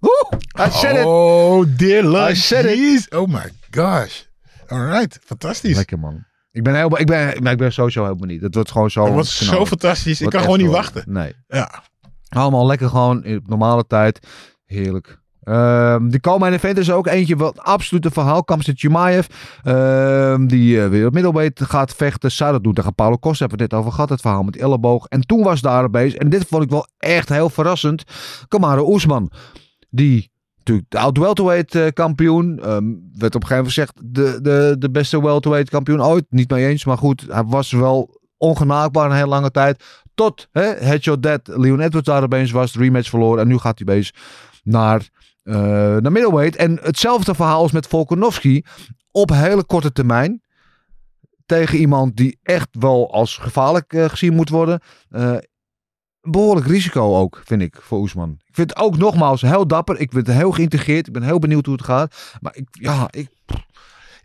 Oeh, 0.01 0.41
I 0.67 0.71
said 0.71 0.97
it. 0.97 1.05
Oh, 1.05 1.65
dear 1.77 2.03
Lord. 2.03 2.31
I 2.31 2.35
said 2.35 2.65
it. 2.65 3.13
Oh 3.13 3.27
my 3.27 3.51
gosh. 3.71 4.21
Alright, 4.67 5.19
fantastisch. 5.23 5.75
Lekker 5.75 5.99
man. 5.99 6.25
Ik 6.51 6.63
ben, 6.63 6.75
heel, 6.75 6.99
ik, 6.99 7.05
ben, 7.05 7.45
ik 7.45 7.57
ben 7.57 7.73
sowieso 7.73 8.03
heel 8.03 8.15
benieuwd. 8.15 8.41
Het 8.41 8.55
wordt 8.55 8.71
gewoon 8.71 8.91
zo... 8.91 9.03
Het 9.03 9.13
wordt 9.13 9.27
zo 9.27 9.65
fantastisch. 9.65 10.21
Ik 10.21 10.29
kan 10.29 10.41
gewoon 10.41 10.57
niet 10.57 10.69
wachten. 10.69 11.03
Nee. 11.07 11.33
Ja. 11.47 11.83
Allemaal 12.29 12.65
lekker 12.65 12.89
gewoon 12.89 13.23
in 13.23 13.43
normale 13.45 13.87
tijd. 13.87 14.27
Heerlijk. 14.65 15.21
Um, 15.45 16.09
die 16.09 16.19
komen 16.19 16.53
event 16.53 16.77
is 16.77 16.91
ook 16.91 17.07
eentje 17.07 17.35
wat 17.35 17.59
absoluut 17.59 18.05
een 18.05 18.11
verhaal. 18.11 18.43
Kamsit 18.43 18.79
Chimaev, 18.79 19.27
um, 19.63 20.47
die 20.47 20.75
uh, 20.75 20.87
weer 20.87 21.07
op 21.27 21.51
gaat 21.53 21.93
vechten. 21.93 22.31
Dat 22.37 22.63
doen 22.63 22.73
tegen 22.73 22.95
Paulo 22.95 23.17
Costa. 23.17 23.39
Hebben 23.39 23.57
we 23.57 23.63
het 23.63 23.71
net 23.71 23.81
over 23.81 23.93
gehad, 23.93 24.09
het 24.09 24.21
verhaal 24.21 24.43
met 24.43 24.57
elleboog. 24.57 25.05
En 25.07 25.21
toen 25.21 25.43
was 25.43 25.61
daar 25.61 25.89
bezig. 25.89 26.19
En 26.19 26.29
dit 26.29 26.45
vond 26.47 26.63
ik 26.63 26.69
wel 26.69 26.87
echt 26.97 27.29
heel 27.29 27.49
verrassend. 27.49 28.03
Kamaru 28.47 28.81
Oesman, 28.81 29.31
die 29.89 30.31
natuurlijk 30.57 30.89
de 30.89 30.99
oud 30.99 31.17
welterweight 31.17 31.75
uh, 31.75 31.87
kampioen. 31.93 32.71
Um, 32.71 33.09
werd 33.13 33.35
op 33.35 33.41
een 33.41 33.47
gegeven 33.47 33.55
moment 33.55 33.73
gezegd 33.73 33.93
de, 34.03 34.39
de, 34.41 34.75
de 34.79 34.91
beste 34.91 35.21
welterweight 35.21 35.69
kampioen 35.69 36.03
ooit. 36.03 36.25
Niet 36.29 36.49
mee 36.49 36.67
eens, 36.67 36.85
maar 36.85 36.97
goed. 36.97 37.25
Hij 37.29 37.43
was 37.43 37.71
wel 37.71 38.21
ongenaakbaar 38.37 39.09
een 39.09 39.15
hele 39.15 39.27
lange 39.27 39.51
tijd. 39.51 39.83
Tot 40.15 40.47
hè, 40.51 40.63
Headshot 40.63 41.23
Dead, 41.23 41.41
Leon 41.43 41.79
Edwards 41.79 42.07
daar 42.07 42.23
opeens 42.23 42.51
was. 42.51 42.75
Rematch 42.75 43.09
verloren. 43.09 43.41
En 43.41 43.47
nu 43.47 43.57
gaat 43.57 43.77
hij 43.77 43.95
bezig 43.95 44.15
naar 44.63 45.09
naar 45.45 46.11
middleweight. 46.11 46.55
En 46.55 46.79
hetzelfde 46.81 47.35
verhaal 47.35 47.61
als 47.61 47.71
met 47.71 47.87
Volkanovski. 47.87 48.63
Op 49.11 49.29
hele 49.29 49.63
korte 49.63 49.91
termijn. 49.91 50.43
Tegen 51.45 51.77
iemand 51.77 52.15
die 52.15 52.39
echt 52.43 52.67
wel 52.71 53.13
als 53.13 53.37
gevaarlijk 53.37 53.93
uh, 53.93 54.05
gezien 54.05 54.33
moet 54.33 54.49
worden. 54.49 54.81
Uh, 55.09 55.37
behoorlijk 56.21 56.67
risico 56.67 57.17
ook, 57.17 57.41
vind 57.45 57.61
ik, 57.61 57.77
voor 57.81 57.99
Oesman. 57.99 58.39
Ik 58.45 58.55
vind 58.55 58.69
het 58.69 58.79
ook 58.79 58.97
nogmaals 58.97 59.41
heel 59.41 59.67
dapper. 59.67 59.99
Ik 59.99 60.11
ben 60.11 60.31
heel 60.31 60.51
geïntegreerd. 60.51 61.07
Ik 61.07 61.13
ben 61.13 61.23
heel 61.23 61.39
benieuwd 61.39 61.65
hoe 61.65 61.75
het 61.75 61.85
gaat. 61.85 62.37
Maar 62.41 62.55
ik, 62.55 62.67
ja, 62.71 63.07
ik, 63.09 63.29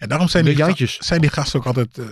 ja, 0.00 0.06
daarom 0.06 0.28
zijn 0.28 0.44
die, 0.44 0.56
Jantjes. 0.56 0.98
zijn 0.98 1.20
die 1.20 1.30
gasten 1.30 1.58
ook 1.58 1.66
altijd 1.66 1.98
uh, 1.98 2.04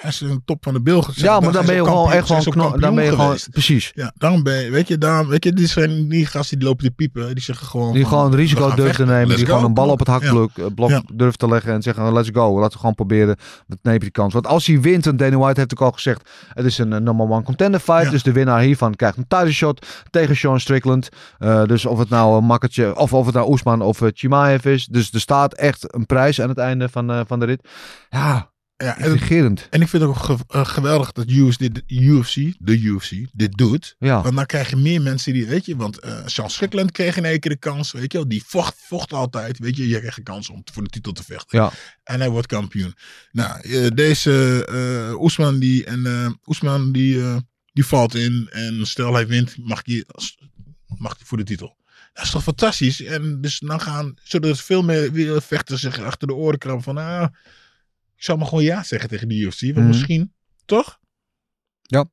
zijn 0.00 0.12
ze 0.12 0.26
een 0.26 0.42
top 0.44 0.64
van 0.64 0.72
de 0.72 0.80
bil. 0.80 1.04
Ja, 1.14 1.40
maar 1.40 1.52
dan 1.52 1.66
ben 1.66 1.74
je 1.74 1.84
gewoon 1.84 2.12
echt 2.12 2.26
gewoon 2.26 2.80
dan 2.80 2.94
ben 2.94 3.04
je 3.04 3.10
gewoon 3.10 3.36
precies. 3.50 3.92
Ja, 3.94 4.12
daarom 4.16 4.42
ben 4.42 4.64
je, 4.64 4.70
weet 4.70 4.88
je, 4.88 4.98
daarom, 4.98 5.28
weet 5.28 5.44
je, 5.44 5.52
die 5.52 5.66
zijn 5.66 6.08
die 6.08 6.26
gasten 6.26 6.58
die 6.58 6.68
lopen 6.68 6.84
te 6.84 6.90
piepen, 6.90 7.34
die 7.34 7.44
zeggen 7.44 7.66
gewoon 7.66 7.92
die 7.92 8.04
gewoon 8.04 8.34
risico 8.34 8.74
durven 8.74 8.96
te 9.06 9.12
nemen, 9.12 9.36
die 9.36 9.46
gewoon 9.46 9.64
een 9.64 9.74
bal 9.74 9.88
op 9.88 9.98
het 9.98 10.08
hakblok 10.08 10.50
ja. 10.54 10.68
blok 10.68 10.90
ja. 10.90 11.02
durven 11.12 11.38
te 11.38 11.48
leggen 11.48 11.72
en 11.72 11.82
zeggen 11.82 12.12
let's 12.12 12.30
go, 12.32 12.54
laten 12.54 12.72
we 12.72 12.78
gewoon 12.78 12.94
proberen, 12.94 13.36
dat 13.66 13.78
neemt 13.82 14.00
die 14.00 14.10
kans. 14.10 14.32
Want 14.32 14.46
als 14.46 14.66
hij 14.66 14.80
wint, 14.80 15.06
en 15.06 15.16
Dana 15.16 15.36
White 15.36 15.60
heeft 15.60 15.72
ook 15.72 15.86
al 15.86 15.92
gezegd, 15.92 16.30
het 16.48 16.64
is 16.64 16.78
een 16.78 16.88
number 16.88 17.28
one 17.28 17.42
contender 17.42 17.80
fight, 17.80 18.10
dus 18.10 18.22
de 18.22 18.32
winnaar 18.32 18.60
hiervan 18.60 18.94
krijgt 18.94 19.16
een 19.16 19.52
shot 19.52 19.86
tegen 20.10 20.36
Sean 20.36 20.60
Strickland. 20.60 21.08
Uh, 21.38 21.64
dus 21.64 21.86
of 21.86 21.98
het 21.98 22.08
nou 22.08 22.36
een 22.38 22.44
makketje 22.44 22.96
of 22.96 23.12
of 23.12 23.26
het 23.26 23.34
nou 23.34 23.50
Oesman 23.50 23.82
of 23.82 24.00
uh, 24.00 24.08
Chimaev 24.14 24.64
is, 24.64 24.86
dus 24.86 25.12
er 25.12 25.20
staat 25.20 25.54
echt 25.54 25.94
een 25.94 26.06
prijs 26.06 26.40
aan 26.40 26.48
het 26.48 26.58
einde 26.58 26.88
van 26.88 27.17
van 27.26 27.40
de 27.40 27.46
rit. 27.46 27.68
Ja, 28.10 28.52
ja 28.76 28.98
intrigerend. 28.98 29.66
En 29.70 29.80
ik 29.80 29.88
vind 29.88 30.02
het 30.02 30.10
ook 30.10 30.18
ge 30.18 30.36
uh, 30.54 30.64
geweldig 30.64 31.12
dat 31.12 31.30
UFC, 31.30 31.58
dit, 31.58 31.82
UFC, 31.86 32.34
de 32.58 32.78
UFC, 32.78 33.10
dit 33.32 33.56
doet. 33.56 33.96
Ja. 33.98 34.22
Want 34.22 34.36
dan 34.36 34.46
krijg 34.46 34.70
je 34.70 34.76
meer 34.76 35.02
mensen 35.02 35.32
die, 35.32 35.46
weet 35.46 35.66
je, 35.66 35.76
want 35.76 36.04
uh, 36.04 36.18
Charles 36.26 36.54
Strickland 36.54 36.92
kreeg 36.92 37.16
in 37.16 37.24
één 37.24 37.40
keer 37.40 37.50
de 37.50 37.58
kans, 37.58 37.92
weet 37.92 38.12
je 38.12 38.18
wel, 38.18 38.28
die 38.28 38.42
vocht, 38.46 38.74
vocht 38.76 39.12
altijd, 39.12 39.58
weet 39.58 39.76
je, 39.76 39.88
je 39.88 39.98
krijgt 39.98 40.18
een 40.18 40.24
kans 40.24 40.48
om 40.48 40.62
voor 40.72 40.82
de 40.82 40.88
titel 40.88 41.12
te 41.12 41.24
vechten. 41.24 41.58
Ja. 41.58 41.72
En 42.02 42.20
hij 42.20 42.30
wordt 42.30 42.46
kampioen. 42.46 42.94
Nou, 43.32 43.60
deze 43.94 44.66
uh, 45.10 45.20
Oesman 45.20 45.58
die, 45.58 45.84
en 45.84 46.38
Oesman 46.46 46.92
die, 46.92 47.22
die 47.72 47.86
valt 47.86 48.14
in 48.14 48.48
en 48.50 48.86
stel 48.86 49.14
hij 49.14 49.26
wint, 49.26 49.56
mag 49.58 49.80
hij, 49.84 50.04
mag 50.96 51.16
hij 51.16 51.26
voor 51.26 51.38
de 51.38 51.44
titel. 51.44 51.77
Dat 52.12 52.24
is 52.24 52.30
toch 52.30 52.42
fantastisch? 52.42 53.02
En 53.02 53.40
dus 53.40 53.58
dan 53.58 53.80
gaan, 53.80 54.14
zullen 54.22 54.48
er 54.48 54.56
veel 54.56 54.82
meer 54.82 55.42
vechters 55.42 55.80
zich 55.80 56.00
achter 56.00 56.28
de 56.28 56.34
oren 56.34 56.58
krabben 56.58 56.84
van, 56.84 56.98
ah, 56.98 57.28
ik 58.16 58.24
zou 58.24 58.38
maar 58.38 58.46
gewoon 58.46 58.64
ja 58.64 58.82
zeggen 58.82 59.08
tegen 59.08 59.28
die 59.28 59.44
UFC. 59.44 59.60
Want 59.60 59.76
mm. 59.76 59.86
misschien, 59.86 60.32
toch? 60.64 60.98
Ja. 61.82 62.04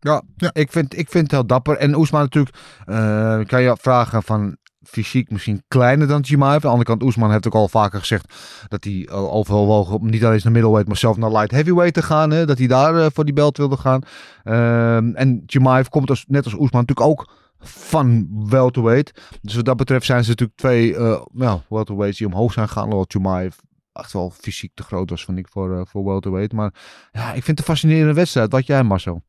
Ja, 0.00 0.22
ja. 0.36 0.50
Ik, 0.52 0.72
vind, 0.72 0.98
ik 0.98 1.10
vind 1.10 1.22
het 1.22 1.32
heel 1.32 1.46
dapper. 1.46 1.76
En 1.76 1.94
Oesman 1.94 2.20
natuurlijk, 2.20 2.56
uh, 2.86 3.40
kan 3.44 3.62
je 3.62 3.76
vragen 3.80 4.22
van 4.22 4.56
fysiek 4.82 5.30
misschien 5.30 5.62
kleiner 5.68 6.06
dan 6.06 6.24
Chimaev. 6.24 6.54
Aan 6.54 6.60
de 6.60 6.66
andere 6.66 6.84
kant, 6.84 7.02
Oesman 7.02 7.30
heeft 7.30 7.46
ook 7.46 7.54
al 7.54 7.68
vaker 7.68 7.98
gezegd 7.98 8.34
dat 8.68 8.84
hij 8.84 9.08
overwogen 9.10 9.98
om 9.98 10.10
niet 10.10 10.24
alleen 10.24 10.40
naar 10.42 10.52
middleweight, 10.52 10.88
maar 10.88 10.96
zelf 10.96 11.16
naar 11.16 11.32
light 11.32 11.50
heavyweight 11.50 11.94
te 11.94 12.02
gaan. 12.02 12.30
Hè? 12.30 12.46
Dat 12.46 12.58
hij 12.58 12.66
daar 12.66 12.94
uh, 12.94 13.06
voor 13.12 13.24
die 13.24 13.34
belt 13.34 13.56
wilde 13.56 13.76
gaan. 13.76 14.02
Uh, 14.44 14.96
en 14.96 15.42
Chimaev 15.46 15.88
komt 15.88 16.10
als, 16.10 16.24
net 16.28 16.44
als 16.44 16.54
Oesman 16.54 16.80
natuurlijk 16.80 17.06
ook 17.06 17.32
van 17.64 18.28
welterweight. 18.48 19.38
Dus 19.42 19.54
wat 19.54 19.64
dat 19.64 19.76
betreft 19.76 20.06
zijn 20.06 20.24
ze 20.24 20.28
natuurlijk 20.28 20.58
twee 20.58 20.92
uh, 20.92 21.22
nou, 21.32 21.60
welterweights 21.68 22.18
die 22.18 22.26
omhoog 22.26 22.52
zijn 22.52 22.68
gegaan. 22.68 22.84
Hoewel 22.84 23.04
Chimaev 23.08 23.56
echt 23.92 24.12
wel 24.12 24.30
fysiek 24.30 24.74
te 24.74 24.82
groot 24.82 25.10
was, 25.10 25.24
vind 25.24 25.38
ik, 25.38 25.48
voor, 25.48 25.70
uh, 25.70 25.80
voor 25.84 26.04
welterweight. 26.04 26.52
Maar 26.52 26.74
ja, 27.12 27.26
ik 27.26 27.32
vind 27.44 27.46
het 27.46 27.58
een 27.58 27.64
fascinerende 27.64 28.14
wedstrijd. 28.14 28.52
Wat 28.52 28.66
jij, 28.66 28.82
Marcel? 28.82 29.22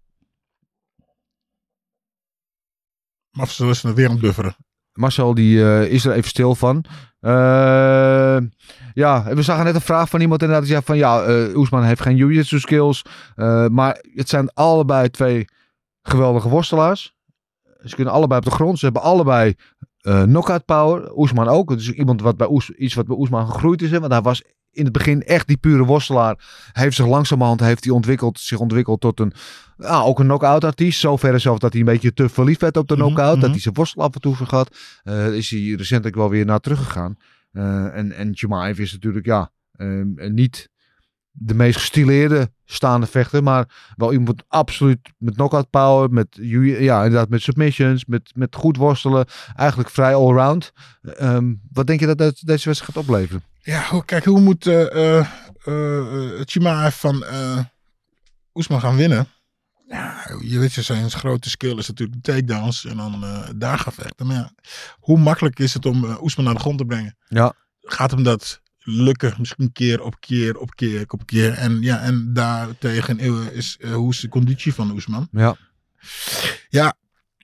Marcel 3.31 3.69
is 3.69 3.81
weer 3.81 4.09
aan 4.09 4.19
bufferen. 4.19 4.55
Marcel 4.93 5.33
die 5.33 5.57
uh, 5.57 5.91
is 5.91 6.05
er 6.05 6.13
even 6.13 6.29
stil 6.29 6.55
van. 6.55 6.85
Uh, 7.21 8.37
ja, 8.93 9.33
we 9.33 9.41
zagen 9.41 9.65
net 9.65 9.75
een 9.75 9.81
vraag 9.81 10.09
van 10.09 10.21
iemand 10.21 10.41
inderdaad 10.41 10.65
die 10.65 10.73
zei 10.73 10.85
van 10.85 10.97
ja, 10.97 11.27
uh, 11.27 11.57
Oesman 11.57 11.83
heeft 11.83 12.01
geen 12.01 12.15
jiu-jitsu 12.15 12.59
skills. 12.59 13.05
maar 13.71 14.05
het 14.13 14.29
zijn 14.29 14.53
allebei 14.53 15.09
twee 15.09 15.47
geweldige 16.01 16.49
worstelaars. 16.49 17.14
Ze 17.85 17.95
kunnen 17.95 18.13
allebei 18.13 18.39
op 18.39 18.45
de 18.45 18.51
grond. 18.51 18.79
Ze 18.79 18.85
hebben 18.85 19.03
allebei 19.03 19.55
uh, 20.01 20.23
knockout 20.23 20.65
power. 20.65 21.17
Oesman 21.17 21.47
ook. 21.47 21.69
Dus 21.69 21.91
iemand 21.91 22.21
wat 22.21 22.37
bij 22.37 22.47
Oes, 22.49 22.69
iets 22.69 22.93
wat 22.93 23.07
bij 23.07 23.15
Oesman 23.17 23.51
gegroeid 23.51 23.81
is. 23.81 23.91
Hè? 23.91 23.99
Want 23.99 24.11
hij 24.11 24.21
was 24.21 24.43
in 24.71 24.83
het 24.83 24.93
begin 24.93 25.23
echt 25.23 25.47
die 25.47 25.57
pure 25.57 25.83
worstelaar. 25.83 26.35
Hij 26.71 26.83
heeft 26.83 26.95
zich 26.95 27.07
langzamerhand 27.07 27.59
heeft 27.59 27.83
hij 27.83 27.93
ontwikkeld, 27.93 28.39
zich 28.39 28.59
ontwikkeld 28.59 29.01
tot 29.01 29.19
een, 29.19 29.33
ja, 29.77 30.01
ook 30.01 30.19
een 30.19 30.25
knockout 30.25 30.63
artiest. 30.63 30.99
Zover 30.99 31.39
zelf 31.39 31.59
dat 31.59 31.71
hij 31.71 31.81
een 31.81 31.87
beetje 31.87 32.13
te 32.13 32.29
verliefd 32.29 32.61
werd 32.61 32.77
op 32.77 32.87
de 32.87 32.95
knockout. 32.95 33.27
Mm 33.27 33.31
-hmm. 33.31 33.41
Dat 33.41 33.49
hij 33.49 33.59
zijn 33.59 33.73
worstel 33.73 34.03
af 34.03 34.13
en 34.13 34.21
toe 34.21 34.35
vergat. 34.35 34.77
Uh, 35.03 35.33
is 35.33 35.49
hij 35.49 35.73
recentelijk 35.77 36.15
wel 36.15 36.29
weer 36.29 36.45
naar 36.45 36.59
teruggegaan. 36.59 37.15
Uh, 37.51 37.97
en, 37.97 38.11
en 38.11 38.35
Chimaev 38.35 38.79
is 38.79 38.91
natuurlijk, 38.91 39.25
ja, 39.25 39.51
uh, 39.77 40.29
niet 40.29 40.69
de 41.37 41.53
meest 41.53 41.77
gestileerde 41.77 42.51
staande 42.65 43.05
vechter. 43.05 43.43
Maar 43.43 43.93
wel 43.95 44.13
iemand 44.13 44.43
absoluut 44.47 44.99
met 45.17 45.35
knockout 45.35 45.69
power. 45.69 46.09
Met, 46.09 46.27
ja, 46.39 47.03
inderdaad, 47.03 47.29
met 47.29 47.41
submissions. 47.41 48.05
Met, 48.05 48.31
met 48.35 48.55
goed 48.55 48.77
worstelen. 48.77 49.25
Eigenlijk 49.55 49.89
vrij 49.89 50.15
allround. 50.15 50.71
Um, 51.21 51.61
wat 51.71 51.87
denk 51.87 51.99
je 51.99 52.05
dat 52.05 52.17
deze 52.17 52.45
wedstrijd 52.45 52.81
gaat 52.81 52.97
opleveren? 52.97 53.43
Ja, 53.61 54.01
kijk, 54.05 54.25
hoe 54.25 54.39
moet 54.39 54.65
uh, 54.65 54.81
uh, 54.81 55.27
uh, 55.65 56.41
Chimaev 56.43 56.95
van 56.95 57.23
Oesman 58.53 58.79
gaan 58.79 58.95
winnen. 58.95 59.27
Ja, 59.87 60.37
je 60.41 60.59
weet, 60.59 60.71
zijn 60.71 61.11
grote 61.11 61.49
skill 61.49 61.77
is 61.77 61.87
natuurlijk 61.87 62.23
de 62.23 62.31
takedowns. 62.31 62.85
En 62.85 62.97
dan 62.97 63.23
eh, 63.23 63.49
daar 63.55 63.79
gaan 63.79 63.93
vechten. 63.93 64.27
Maar 64.27 64.35
ja, 64.35 64.51
hoe 64.99 65.17
makkelijk 65.17 65.59
is 65.59 65.73
het 65.73 65.85
om 65.85 66.03
uh, 66.03 66.21
Oesman 66.21 66.45
naar 66.45 66.53
de 66.53 66.59
grond 66.59 66.77
te 66.77 66.85
brengen? 66.85 67.17
Ja. 67.27 67.53
Gaat 67.81 68.11
hem 68.11 68.23
dat 68.23 68.61
lukken? 68.85 69.35
Misschien 69.37 69.71
keer 69.71 70.01
op 70.01 70.15
keer 70.19 70.57
op 70.57 70.75
keer 70.75 71.03
op 71.07 71.25
keer. 71.25 71.53
En 71.53 71.81
ja, 71.81 71.99
en 72.01 72.33
daartegen 72.33 73.19
is 73.51 73.77
uh, 73.79 73.93
hoe 73.93 74.11
is 74.11 74.19
de 74.19 74.27
conditie 74.27 74.73
van 74.73 74.91
Oesman? 74.91 75.27
Ja. 75.31 75.57
Ja, 76.69 76.93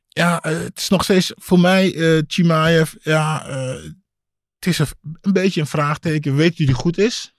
ja 0.10 0.40
het 0.42 0.78
is 0.78 0.90
nog 0.90 1.04
steeds 1.04 1.34
voor 1.36 1.60
mij 1.60 2.24
Chimaev. 2.28 2.94
Ja, 3.02 3.46
het 4.60 4.66
is 4.66 4.80
een, 4.80 5.34
beetje 5.34 5.62
een 5.62 5.68
vraagteken. 5.68 6.36
Weet 6.36 6.58
je 6.58 6.66
die 6.66 6.76
goed 6.76 6.98
is? 6.98 7.34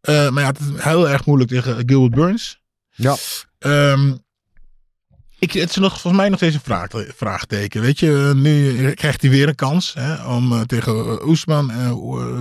maar 0.00 0.40
ja, 0.40 0.46
het 0.46 0.60
is 0.60 0.82
heel 0.82 1.08
erg 1.08 1.26
moeilijk 1.26 1.50
tegen 1.50 1.82
Gilbert 1.86 2.14
Burns. 2.14 2.60
Ja. 2.90 3.16
Um, 3.58 4.23
ik, 5.44 5.52
het 5.52 5.70
is 5.70 5.76
nog, 5.76 6.00
volgens 6.00 6.22
mij 6.22 6.28
nog 6.28 6.38
steeds 6.38 6.54
een 6.54 6.60
vraag, 6.60 6.88
vraagteken. 7.16 7.80
Weet 7.80 7.98
je, 7.98 8.32
nu 8.34 8.90
krijgt 8.92 9.20
hij 9.20 9.30
weer 9.30 9.48
een 9.48 9.54
kans 9.54 9.94
hè, 9.94 10.26
om 10.26 10.52
uh, 10.52 10.60
tegen 10.60 11.26
Oesman. 11.28 11.70
Uh, 11.70 11.92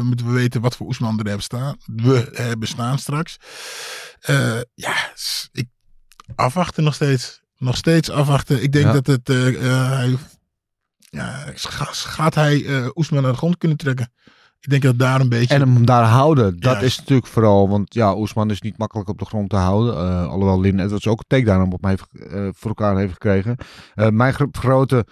moeten 0.01 0.25
we 0.25 0.31
weten 0.31 0.61
wat 0.61 0.75
voor 0.75 0.87
Oesman 0.87 1.19
er 1.19 1.25
hebben 1.25 1.43
staan. 1.43 1.77
We 1.85 2.29
hebben 2.33 2.67
staan 2.67 2.99
straks. 2.99 3.37
Uh, 4.29 4.59
ja, 4.73 5.11
ik 5.51 5.67
afwachten 6.35 6.83
nog 6.83 6.93
steeds. 6.93 7.41
Nog 7.57 7.77
steeds 7.77 8.09
afwachten. 8.09 8.63
Ik 8.63 8.71
denk 8.71 8.85
Ja. 8.85 8.91
dat 8.91 9.07
het. 9.07 9.27
hij, 9.27 10.17
ja, 11.09 11.45
gaat 11.55 12.35
hij 12.35 12.65
Oesman 12.95 13.21
naar 13.21 13.31
de 13.31 13.37
grond 13.37 13.57
kunnen 13.57 13.77
trekken? 13.77 14.11
Ik 14.63 14.69
denk 14.69 14.81
dat 14.83 14.99
daar 14.99 15.19
een 15.21 15.29
beetje. 15.29 15.53
En 15.53 15.61
hem 15.61 15.85
daar 15.85 16.03
houden, 16.05 16.51
dat 16.59 16.71
Juist. 16.71 16.83
is 16.83 16.97
natuurlijk 16.97 17.27
vooral, 17.27 17.69
want 17.69 17.93
ja, 17.93 18.15
Oesman 18.17 18.49
is 18.51 18.61
niet 18.61 18.77
makkelijk 18.77 19.09
op 19.09 19.19
de 19.19 19.25
grond 19.25 19.49
te 19.49 19.55
houden. 19.55 19.93
Eh, 19.95 20.27
alhoewel 20.27 20.59
Lin 20.61 20.79
Edwards 20.79 21.07
ook 21.07 21.19
een 21.19 21.25
takedown 21.27 21.71
op 21.71 21.81
hem 21.81 21.89
heeft, 21.89 22.31
eh, 22.33 22.47
voor 22.53 22.69
elkaar 22.69 22.97
heeft 22.97 23.11
gekregen. 23.13 23.55
Eh, 23.95 24.09
mijn 24.09 24.33
gro- 24.33 24.47
grote 24.51 25.05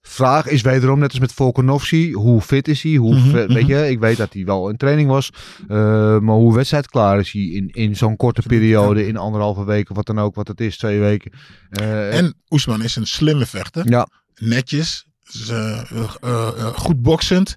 vraag 0.00 0.46
is 0.46 0.62
wederom, 0.62 0.98
net 0.98 1.10
als 1.10 1.18
met 1.20 1.32
Volkanovski, 1.32 2.12
hoe 2.12 2.40
fit 2.40 2.68
is 2.68 2.82
hij? 2.82 2.94
Hoe 2.94 3.14
Mhm, 3.14 3.28
mhm. 3.28 3.52
weet 3.52 3.66
je, 3.66 3.88
ik 3.90 3.98
weet 3.98 4.16
dat 4.16 4.32
hij 4.32 4.44
wel 4.44 4.68
in 4.68 4.76
training 4.76 5.08
was, 5.08 5.30
maar 5.68 6.20
hoe 6.34 6.54
wedstrijdklaar 6.54 7.18
is 7.18 7.32
hij 7.32 7.42
in, 7.42 7.68
in 7.68 7.96
zo'n 7.96 8.16
korte 8.16 8.42
periode, 8.46 9.06
in 9.06 9.16
anderhalve 9.16 9.64
week 9.64 9.90
of 9.90 9.96
wat 9.96 10.06
dan 10.06 10.18
ook, 10.18 10.34
wat 10.34 10.48
het 10.48 10.60
is, 10.60 10.76
twee 10.78 10.98
weken. 11.00 11.32
En 12.10 12.34
Oesman 12.50 12.82
is 12.82 12.96
een 12.96 13.06
slimme 13.06 13.46
vechter. 13.46 13.88
ja, 13.90 14.08
Netjes. 14.34 15.06
goed 16.74 17.02
boksend. 17.02 17.56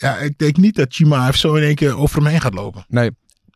Ja, 0.00 0.16
ik 0.18 0.38
denk 0.38 0.56
niet 0.56 0.76
dat 0.76 0.94
Chimaev 0.94 1.34
zo 1.36 1.54
in 1.54 1.62
één 1.62 1.74
keer 1.74 1.96
over 1.96 2.16
hem 2.22 2.26
heen 2.26 2.40
gaat 2.40 2.54
lopen. 2.54 2.84
Nee, 2.88 3.10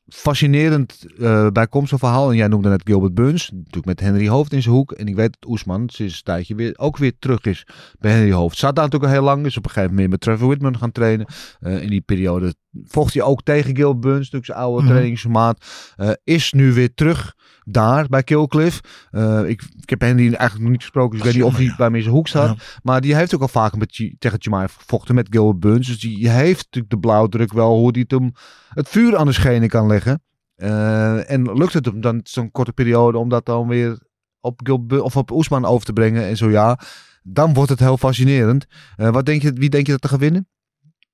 fascinerend 0.08 1.06
eh 1.18 1.46
bijkomstig 1.48 1.98
verhaal. 1.98 2.30
En 2.30 2.36
jij 2.36 2.48
noemde 2.48 2.68
net 2.68 2.82
Gilbert 2.84 3.14
Burns, 3.14 3.50
natuurlijk 3.50 3.84
met 3.86 4.00
Henry 4.00 4.28
Hoofd 4.28 4.52
in 4.52 4.62
zijn 4.62 4.74
hoek. 4.74 4.92
En 4.92 5.06
ik 5.06 5.14
weet 5.14 5.36
dat 5.40 5.50
Oesman 5.50 5.88
sinds 5.88 6.14
een 6.16 6.22
tijdje 6.22 6.54
weer, 6.54 6.72
ook 6.78 6.96
weer 6.96 7.12
terug 7.18 7.44
is 7.44 7.66
bij 7.98 8.12
Henry 8.12 8.32
Hoofd. 8.32 8.58
Zat 8.58 8.74
daar 8.74 8.84
natuurlijk 8.84 9.12
al 9.12 9.18
heel 9.18 9.28
lang, 9.28 9.46
is 9.46 9.56
op 9.56 9.64
een 9.64 9.70
gegeven 9.70 9.94
moment 9.94 10.10
met 10.10 10.20
Trevor 10.20 10.46
Whitman 10.46 10.78
gaan 10.78 10.92
trainen. 10.92 11.26
Eh, 11.60 11.82
in 11.82 11.88
die 11.90 12.00
periode 12.00 12.54
vocht 12.84 13.14
hij 13.14 13.22
ook 13.22 13.42
tegen 13.42 13.76
Gilbert 13.76 14.00
Burns, 14.00 14.18
natuurlijk 14.18 14.44
zijn 14.44 14.58
oude 14.58 14.82
Mhm. 14.82 14.90
trainingsmaat. 14.90 15.66
Eh, 15.96 16.10
is 16.24 16.52
nu 16.52 16.72
weer 16.72 16.94
terug 16.94 17.34
daar 17.64 18.06
bij 18.08 18.22
Killcliff. 18.22 18.80
Eh, 19.10 19.48
ik, 19.48 19.62
ik 19.80 19.90
heb 19.90 20.00
Henry 20.00 20.22
eigenlijk 20.26 20.60
nog 20.60 20.70
niet 20.70 20.80
gesproken, 20.80 21.10
dus 21.10 21.18
ik 21.18 21.24
weet 21.24 21.34
niet 21.34 21.44
of 21.44 21.52
hij 21.52 21.60
Jammer, 21.60 21.78
bij 21.78 21.90
me 21.90 22.02
zijn 22.02 22.14
hoek 22.14 22.28
staat. 22.28 22.56
Ja. 22.58 22.64
Maar 22.82 23.00
die 23.00 23.14
heeft 23.14 23.34
ook 23.34 23.40
al 23.40 23.48
vaker 23.48 23.78
met, 23.78 24.14
tegen 24.18 24.40
Chimaev 24.42 24.74
gevochten 24.76 25.14
met 25.14 25.26
Gilbert 25.30 25.60
Burns. 25.60 25.86
Dus 25.86 26.00
die 26.00 26.28
heeft 26.28 26.64
natuurlijk 26.64 26.92
de 26.92 26.98
blauwdruk 26.98 27.52
wel 27.52 27.74
hoe 27.76 27.90
hij 27.90 28.00
het 28.00 28.10
hem 28.10 28.32
het 28.68 28.88
vuur 28.88 29.16
aan 29.16 29.26
de 29.26 29.32
schenen 29.32 29.68
kan 29.68 29.86
leggen. 29.86 30.22
Eh, 30.54 31.30
en 31.30 31.52
lukt 31.58 31.72
het 31.72 31.84
hem 31.84 32.00
dan 32.00 32.20
zo'n 32.24 32.50
korte 32.50 32.72
periode 32.72 33.18
om 33.18 33.28
dat 33.28 33.46
dan 33.46 33.68
weer 33.68 33.98
op, 34.40 34.60
Gilbert, 34.64 35.00
of 35.00 35.16
op 35.16 35.30
Oesman 35.30 35.64
over 35.64 35.86
te 35.86 35.92
brengen? 35.92 36.24
En 36.26 36.36
zo 36.36 36.50
ja, 36.50 36.78
dan 37.22 37.54
wordt 37.54 37.70
het 37.70 37.78
heel 37.80 37.96
fascinerend. 37.96 38.66
Eh, 38.96 39.08
wat 39.10 39.26
denk 39.26 39.42
je, 39.42 39.52
wie 39.52 39.68
denk 39.70 39.86
je 39.86 39.92
dat 39.92 40.04
er 40.04 40.08
gaat 40.10 40.18
winnen? 40.18 40.46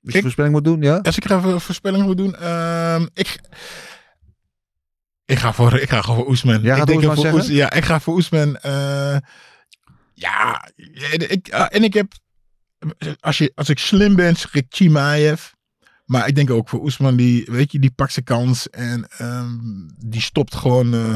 Als 0.03 0.13
je 0.13 0.17
Ik- 0.17 0.23
voorspelling 0.23 0.55
moet 0.55 0.65
doen, 0.65 0.81
ja? 0.83 0.97
Als 0.97 1.17
ik 1.17 1.31
even 1.31 1.53
een 1.53 1.61
voorspelling 1.61 2.05
moet 2.05 2.17
doen. 2.17 2.35
ehm, 2.35 3.07
ik, 3.15 3.39
ik, 5.29 5.39
ga 5.39 5.53
voor, 5.53 5.79
ik 5.79 5.91
ga 5.91 6.01
gewoon 6.01 6.19
voor 6.19 6.29
Oesman. 6.29 6.63
Jij 6.63 6.79
ik 6.79 6.87
denk 6.87 6.99
Oesman 6.99 7.17
voor? 7.17 7.33
Oes- 7.33 7.47
ja, 7.47 7.73
ik 7.73 7.85
ga 7.85 8.01
voor 8.01 8.15
Oesman. 8.15 8.57
eh, 8.57 9.17
ja, 10.15 10.71
ik, 10.77 11.49
en 11.49 11.85
ik 11.85 11.95
heb... 11.95 12.13
Als, 13.21 13.39
je, 13.39 13.53
als 13.55 13.69
ik 13.69 13.79
slim 13.79 14.17
ben, 14.17 14.37
zeg 14.37 14.55
ik 14.55 14.67
Chimaev. 14.69 15.51
Maar 16.05 16.29
ik 16.29 16.35
denk 16.35 16.51
ook 16.51 16.69
voor 16.69 16.81
Oesman, 16.81 17.17
die, 17.17 17.47
weet 17.51 17.73
je, 17.73 17.79
die 17.79 17.91
pakt 17.91 18.13
zijn 18.13 18.25
kans. 18.25 18.71
En 18.71 19.09
ehm, 19.09 19.57
die 19.97 20.21
stopt 20.21 20.55
gewoon 20.55 20.95
eh, 20.95 21.15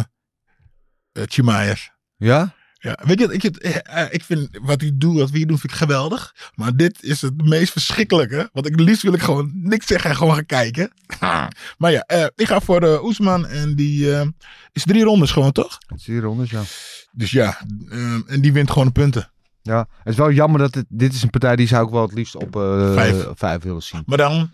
Chimaev. 1.13 1.87
Ja? 2.17 2.55
Ja, 2.85 2.99
weet 3.05 3.19
je, 3.21 3.33
ik, 3.33 3.43
het, 3.43 3.59
eh, 3.59 4.05
ik 4.11 4.23
vind 4.25 4.49
wat 4.63 4.81
hij 4.81 4.91
doet, 4.95 5.19
wat 5.19 5.31
we 5.31 5.37
hier 5.37 5.47
doen, 5.47 5.59
vind 5.59 5.73
ik 5.73 5.79
geweldig. 5.79 6.35
Maar 6.55 6.77
dit 6.77 7.03
is 7.03 7.21
het 7.23 7.43
meest 7.43 7.73
verschrikkelijke. 7.73 8.49
Want 8.53 8.67
ik 8.67 8.81
liefst 8.81 9.03
wil 9.03 9.13
ik 9.13 9.23
gewoon 9.23 9.51
niks 9.55 9.87
zeggen 9.87 10.11
en 10.11 10.17
gewoon 10.17 10.35
gaan 10.35 10.47
kijken. 10.47 10.93
maar 11.79 11.93
ja, 11.93 12.01
eh, 12.01 12.27
ik 12.35 12.47
ga 12.47 12.61
voor 12.61 12.83
eh, 12.83 13.05
Oesman 13.05 13.47
en 13.47 13.75
die 13.75 14.15
eh, 14.17 14.27
is 14.73 14.83
drie 14.85 15.05
rondes 15.05 15.31
gewoon, 15.31 15.53
toch? 15.53 15.79
Het 15.87 15.99
is 15.99 16.07
hier 16.07 16.21
rondes, 16.21 16.51
ja. 16.51 16.63
Dus 17.13 17.31
ja, 17.31 17.61
eh, 17.91 18.15
en 18.27 18.41
die 18.41 18.53
wint 18.53 18.71
gewoon 18.71 18.87
de 18.87 18.93
punten. 18.93 19.31
Ja, 19.63 19.79
het 19.99 20.13
is 20.13 20.17
wel 20.19 20.31
jammer 20.31 20.59
dat 20.61 20.75
het, 20.75 20.87
dit 20.89 21.13
is 21.15 21.23
een 21.23 21.31
partij 21.31 21.57
die 21.57 21.67
zou 21.67 21.87
ik 21.87 21.93
wel 21.93 22.03
het 22.03 22.13
liefst 22.15 22.37
op 22.37 22.57
eh, 22.57 22.93
Vijf. 22.95 23.27
vijf 23.35 23.63
willen 23.63 23.83
zien. 23.83 24.03
Maar 24.07 24.19
dan, 24.19 24.51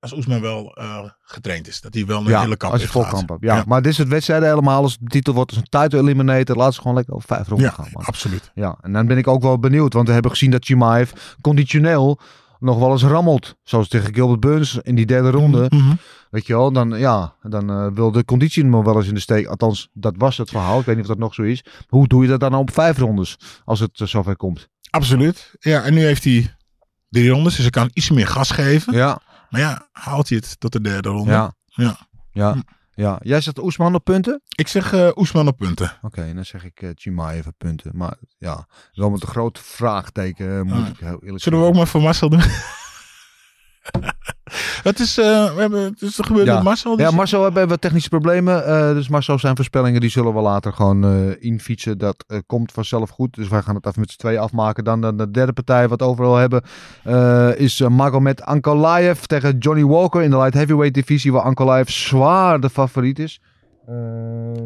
als 0.00 0.12
Oesman 0.12 0.40
wel 0.40 0.74
eh, 0.74 0.98
getraind 1.22 1.68
is, 1.68 1.80
dat 1.80 1.94
hij 1.94 2.06
wel 2.06 2.20
een 2.20 2.26
Ja, 2.26 2.40
hele 2.40 2.56
kamp 2.56 2.72
als 2.72 2.82
je 2.82 2.88
vol 2.88 3.04
kamp 3.06 3.28
hebt. 3.28 3.42
Ja, 3.42 3.64
maar 3.66 3.82
dit 3.82 3.92
is 3.92 3.98
het 3.98 4.08
wedstrijden 4.08 4.48
helemaal. 4.48 4.82
Als 4.82 4.98
de 5.00 5.06
titel 5.06 5.34
wordt 5.34 5.50
als 5.50 5.58
een 5.60 5.80
title 5.80 5.98
eliminator, 5.98 6.56
laat 6.56 6.74
ze 6.74 6.80
gewoon 6.80 6.96
lekker 6.96 7.14
over 7.14 7.28
vijf 7.28 7.48
ronden 7.48 7.66
Ja, 7.66 7.72
gaan. 7.72 7.88
Man. 7.92 8.04
absoluut. 8.04 8.50
Ja, 8.54 8.78
en 8.80 8.92
dan 8.92 9.06
ben 9.06 9.18
ik 9.18 9.26
ook 9.26 9.42
wel 9.42 9.58
benieuwd, 9.58 9.92
want 9.92 10.06
we 10.06 10.12
hebben 10.12 10.30
gezien 10.30 10.50
dat 10.50 10.64
Chimaev 10.64 11.10
conditioneel 11.40 12.20
nog 12.58 12.78
wel 12.78 12.90
eens 12.90 13.02
rammelt. 13.02 13.56
Zoals 13.62 13.88
tegen 13.88 14.14
Gilbert 14.14 14.40
Burns 14.40 14.78
in 14.82 14.94
die 14.94 15.06
derde 15.06 15.30
ronde. 15.30 15.66
Mhm. 15.68 15.94
Weet 16.30 16.46
je 16.46 16.52
wel, 16.52 16.72
dan, 16.72 16.98
ja, 16.98 17.34
dan 17.42 17.70
eh, 17.70 17.86
wil 17.94 18.12
de 18.12 18.24
conditie 18.24 18.62
hem 18.62 18.84
wel 18.84 18.96
eens 18.96 19.08
in 19.08 19.14
de 19.14 19.20
steek. 19.20 19.46
Althans, 19.46 19.88
dat 19.92 20.14
was 20.16 20.36
het 20.36 20.50
verhaal. 20.50 20.78
Ik 20.80 20.86
weet 20.86 20.94
niet 20.94 21.04
of 21.04 21.10
dat 21.10 21.18
nog 21.20 21.34
zo 21.34 21.42
is. 21.42 21.64
Hoe 21.88 22.06
doe 22.08 22.22
je 22.22 22.28
dat 22.28 22.40
dan 22.40 22.54
op 22.54 22.70
vijf 22.72 22.98
rondes, 22.98 23.36
als 23.64 23.80
het 23.80 24.00
eh, 24.00 24.06
zover 24.06 24.36
komt? 24.36 24.68
Absoluut. 24.90 25.54
Ja, 25.60 25.82
en 25.82 25.94
nu 25.94 26.04
heeft 26.04 26.24
hij 26.24 26.54
drie 27.08 27.30
rondes, 27.30 27.52
dus 27.54 27.62
hij 27.62 27.70
kan 27.70 27.90
iets 27.92 28.10
meer 28.10 28.26
gas 28.26 28.50
geven. 28.50 28.92
Ja, 28.92 29.20
Maar 29.50 29.60
ja, 29.60 29.88
haalt 29.92 30.28
hij 30.28 30.38
het 30.38 30.60
tot 30.60 30.72
de 30.72 30.80
derde 30.80 31.08
ronde? 31.08 31.30
ja, 31.30 31.54
Ja. 31.66 31.96
ja. 32.32 32.56
ja. 32.94 33.18
Jij 33.22 33.40
zegt 33.40 33.58
Oesman 33.58 33.94
op 33.94 34.04
punten? 34.04 34.42
Ik 34.48 34.68
zeg 34.68 34.92
eh, 34.92 35.10
Oesman 35.14 35.48
op 35.48 35.56
punten. 35.56 35.92
Oké, 36.02 36.34
dan 36.34 36.44
zeg 36.44 36.64
ik 36.64 36.82
uh, 36.82 37.46
op 37.46 37.54
punten. 37.58 37.90
Maar 37.94 38.16
ja, 38.38 38.66
wel 38.92 39.10
met 39.10 39.22
een 39.22 39.28
groot 39.28 39.58
vraagteken, 39.58 40.58
eh, 40.58 40.62
moet 40.62 40.86
Ja. 40.86 40.86
ik 40.86 40.98
heel 40.98 41.22
eerlijk 41.22 41.42
Zullen 41.42 41.60
we 41.60 41.66
ook 41.66 41.74
maar 41.74 41.86
voor 41.86 42.02
Marcel 42.02 42.28
doen? 42.28 42.42
Het 44.82 44.98
is, 45.00 45.18
eh, 45.18 45.54
we 45.54 45.60
hebben, 45.60 45.82
het 45.82 46.02
is 46.02 46.18
gebeurd 46.20 46.46
Ja. 46.46 46.54
met 46.54 46.62
Marcel. 46.62 46.96
dus- 46.96 47.08
Ja, 47.08 47.14
Marcel 47.16 47.42
hebben 47.42 47.68
wat 47.68 47.80
technische 47.80 48.08
problemen. 48.08 48.66
eh, 48.66 48.92
dus 48.92 49.08
Marcel 49.08 49.38
zijn 49.38 49.56
voorspellingen 49.56 50.00
die 50.00 50.10
zullen 50.10 50.34
we 50.34 50.40
later 50.40 50.72
gewoon 50.72 51.04
eh 51.04 51.42
infietsen. 51.44 51.98
Dat 51.98 52.24
komt 52.46 52.72
vanzelf 52.72 53.10
goed. 53.10 53.34
Dus 53.34 53.48
wij 53.48 53.62
gaan 53.62 53.74
het 53.74 53.86
even 53.86 54.00
met 54.00 54.10
z'n 54.10 54.18
twee 54.18 54.40
afmaken. 54.40 54.84
Dan 54.84 55.00
de, 55.00 55.14
de 55.14 55.30
derde 55.30 55.52
partij 55.52 55.88
wat 55.88 56.00
we 56.00 56.06
overal 56.06 56.36
hebben 56.36 56.62
is 57.56 57.80
uh, 57.80 57.88
Magomed 57.88 58.42
Ankalaev 58.42 59.20
tegen 59.22 59.58
Johnny 59.58 59.84
Walker 59.84 60.22
in 60.22 60.30
de 60.30 60.36
light 60.36 60.54
heavyweight 60.54 60.94
divisie. 60.94 61.32
Waar 61.32 61.42
Ankalaev 61.42 61.88
zwaar 61.88 62.60
de 62.60 62.70
favoriet 62.70 63.18
is. 63.18 63.40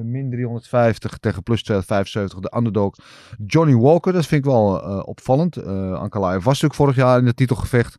Min 0.05 0.31
350 0.31 1.19
tegen 1.19 1.43
plus 1.43 1.63
275 1.63 2.41
de 2.41 2.57
underdog 2.57 2.95
Johnny 3.47 3.75
Walker. 3.75 4.13
Dat 4.13 4.27
vind 4.27 4.45
ik 4.45 4.51
wel 4.51 4.79
opvallend. 5.03 5.57
Eh 5.57 5.93
Ankalaev 5.93 6.37
was 6.45 6.61
natuurlijk 6.61 6.75
vorig 6.75 6.97
jaar 6.97 7.19
in 7.19 7.27
het 7.27 7.37
titelgevecht. 7.37 7.97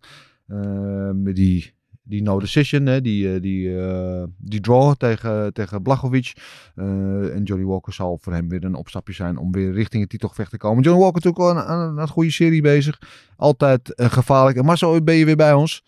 Eh, 0.47 1.11
met 1.11 1.35
die 1.35 1.75
die 2.07 2.21
no 2.21 2.39
decision, 2.39 2.85
hè, 2.85 3.01
die, 3.01 3.33
eh, 3.33 3.41
die, 3.41 3.79
eh, 3.79 4.23
die 4.37 4.59
draw 4.59 4.95
tegen, 4.97 5.53
tegen 5.53 5.81
Blachowicz. 5.81 6.33
Eh, 6.75 7.35
en 7.35 7.43
Johnny 7.43 7.65
Walker 7.65 7.93
zal 7.93 8.17
voor 8.21 8.33
hem 8.33 8.49
weer 8.49 8.63
een 8.63 8.75
opstapje 8.75 9.13
zijn 9.13 9.37
om 9.37 9.51
weer 9.51 9.71
richting 9.71 10.01
het 10.01 10.11
titelgevecht 10.11 10.51
te 10.51 10.57
komen. 10.57 10.83
Johnny 10.83 11.01
Walker 11.01 11.21
natuurlijk 11.23 11.55
wel 11.55 11.63
aan, 11.63 11.97
een 11.97 12.07
goede 12.07 12.31
serie 12.31 12.61
bezig. 12.61 13.01
Altijd 13.35 13.93
gevaarlijk. 13.95 14.57
En 14.57 14.65
Marcel, 14.65 15.03
ben 15.03 15.15
je 15.15 15.25
weer 15.25 15.35
bij 15.35 15.53
ons? 15.53 15.83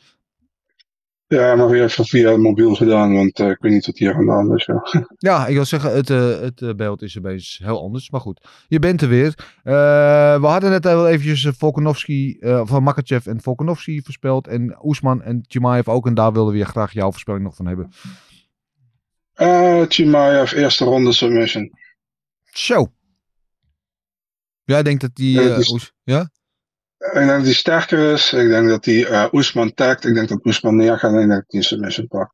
Ja, 1.27 1.55
maar 1.55 1.69
weer 1.69 1.83
even 1.83 2.05
via 2.05 2.31
het 2.31 2.39
mobiel 2.39 2.75
gedaan, 2.75 3.13
want 3.13 3.39
eh, 3.39 3.49
ik 3.49 3.57
weet 3.59 3.71
niet 3.71 3.85
wat 3.85 3.97
hier 3.97 4.13
gedaan 4.13 4.55
is. 4.55 4.65
Ja. 4.65 4.83
Ja, 5.17 5.47
ik 5.47 5.55
wil 5.55 5.65
zeggen, 5.65 5.95
het, 5.95 6.09
eh, 6.09 6.39
het 6.39 6.61
eh, 6.61 6.73
beeld 6.73 7.01
is 7.01 7.17
opeens 7.17 7.59
heel 7.63 7.81
anders. 7.81 8.09
Maar 8.09 8.21
goed, 8.21 8.47
je 8.67 8.79
bent 8.79 9.01
er 9.01 9.07
weer. 9.07 9.33
We 9.63 10.47
hadden 10.47 10.69
net 10.69 10.83
heel 10.83 11.07
eventjes 11.07 11.55
Volkanovski, 11.57 12.37
van 12.39 12.83
Makachev 12.83 13.27
en 13.27 13.41
Volkanovski 13.41 14.01
voorspeld. 14.01 14.47
En 14.47 14.77
Oesman 14.81 15.21
en 15.23 15.45
Chimaev 15.47 15.87
ook. 15.87 16.07
En 16.07 16.13
daar 16.13 16.33
wilden 16.33 16.53
we 16.53 16.65
graag 16.65 16.93
jouw 16.93 17.11
voorspelling 17.11 17.43
nog 17.43 17.55
van 17.55 17.67
hebben. 17.67 17.91
Chimaev, 19.89 20.51
eerste 20.51 20.85
ronde 20.85 21.11
submission. 21.11 21.71
Zo. 22.43 22.87
Jij 24.63 24.83
denkt 24.83 25.01
dat 25.01 25.15
die... 25.15 25.41
Ja, 25.41 25.57
Oes- 25.57 25.93
ja? 26.03 26.29
Ik 26.97 27.13
denk 27.13 27.27
dat 27.29 27.41
hij 27.43 27.53
sterker 27.53 28.11
is. 28.13 28.33
Ik 28.33 28.47
denk 28.47 28.67
dat 28.67 28.85
hij 28.85 29.05
eh 29.05 29.25
Oesman 29.31 29.73
tagt. 29.73 30.05
Ik 30.05 30.13
denk 30.13 30.29
dat 30.29 30.45
Oesman 30.45 30.75
neergaat 30.75 31.11
en 31.13 31.19
ik 31.19 31.27
denk 31.27 31.29
dat 31.31 31.43
hij 31.47 31.59
een 31.59 31.65
submission 31.65 32.07
pakt. 32.07 32.33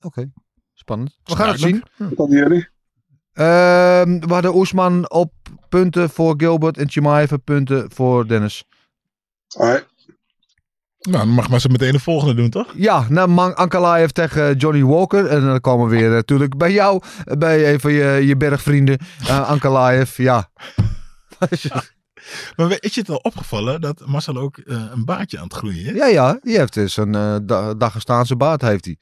Oké, 0.00 0.30
spannend. 0.74 1.18
We 1.24 1.36
gaan 1.36 1.48
het 1.48 1.60
zien. 1.60 1.82
Wat 1.96 2.16
hadden 2.16 2.36
jullie? 2.36 2.68
Ehm 3.32 4.18
we 4.20 4.32
hadden 4.32 4.54
Oesman 4.54 5.10
op 5.10 5.32
punten 5.68 6.10
voor 6.10 6.34
Gilbert 6.36 6.78
en 6.78 6.90
Chimaev 6.90 7.32
punten 7.44 7.90
voor 7.94 8.28
Dennis. 8.28 8.64
Alright. 9.56 9.90
Nou, 11.00 11.18
dan 11.24 11.28
mag 11.28 11.48
maar 11.48 11.60
ze 11.60 11.68
meteen 11.68 11.92
de 11.92 12.00
volgende 12.00 12.34
doen, 12.34 12.50
toch? 12.50 12.72
Ja, 12.76 13.06
nou, 13.08 13.28
Man- 13.28 13.54
Ankalaev 13.56 14.10
tegen 14.10 14.56
Johnny 14.56 14.82
Walker. 14.84 15.26
En 15.26 15.40
dan 15.44 15.60
komen 15.60 15.88
we 15.88 15.96
weer 15.96 16.10
natuurlijk 16.10 16.56
bij 16.56 16.72
jou, 16.72 17.02
bij 17.38 17.72
een 17.72 17.80
van 17.80 17.92
je, 17.92 18.26
je 18.26 18.36
bergvrienden. 18.36 18.98
eh 19.26 19.48
Ankalaev, 19.48 20.16
ja. 20.16 20.48
Maar 22.56 22.76
is 22.80 22.94
je 22.94 23.00
het 23.00 23.10
al 23.10 23.16
opgevallen 23.16 23.80
dat 23.80 24.06
Marcel 24.06 24.36
ook 24.36 24.58
eh, 24.58 24.86
een 24.92 25.04
baardje 25.04 25.38
aan 25.38 25.44
het 25.44 25.54
groeien 25.54 25.84
is? 25.84 25.92
ja, 25.92 26.06
ja, 26.06 26.38
die 26.42 26.58
heeft 26.58 26.74
dus 26.74 26.96
een 26.96 27.14
eh 27.14 27.36
da 27.42 27.74
Dagestaanse 27.74 28.36
baard, 28.36 28.62
heeft 28.62 28.84
hij. 28.84 28.96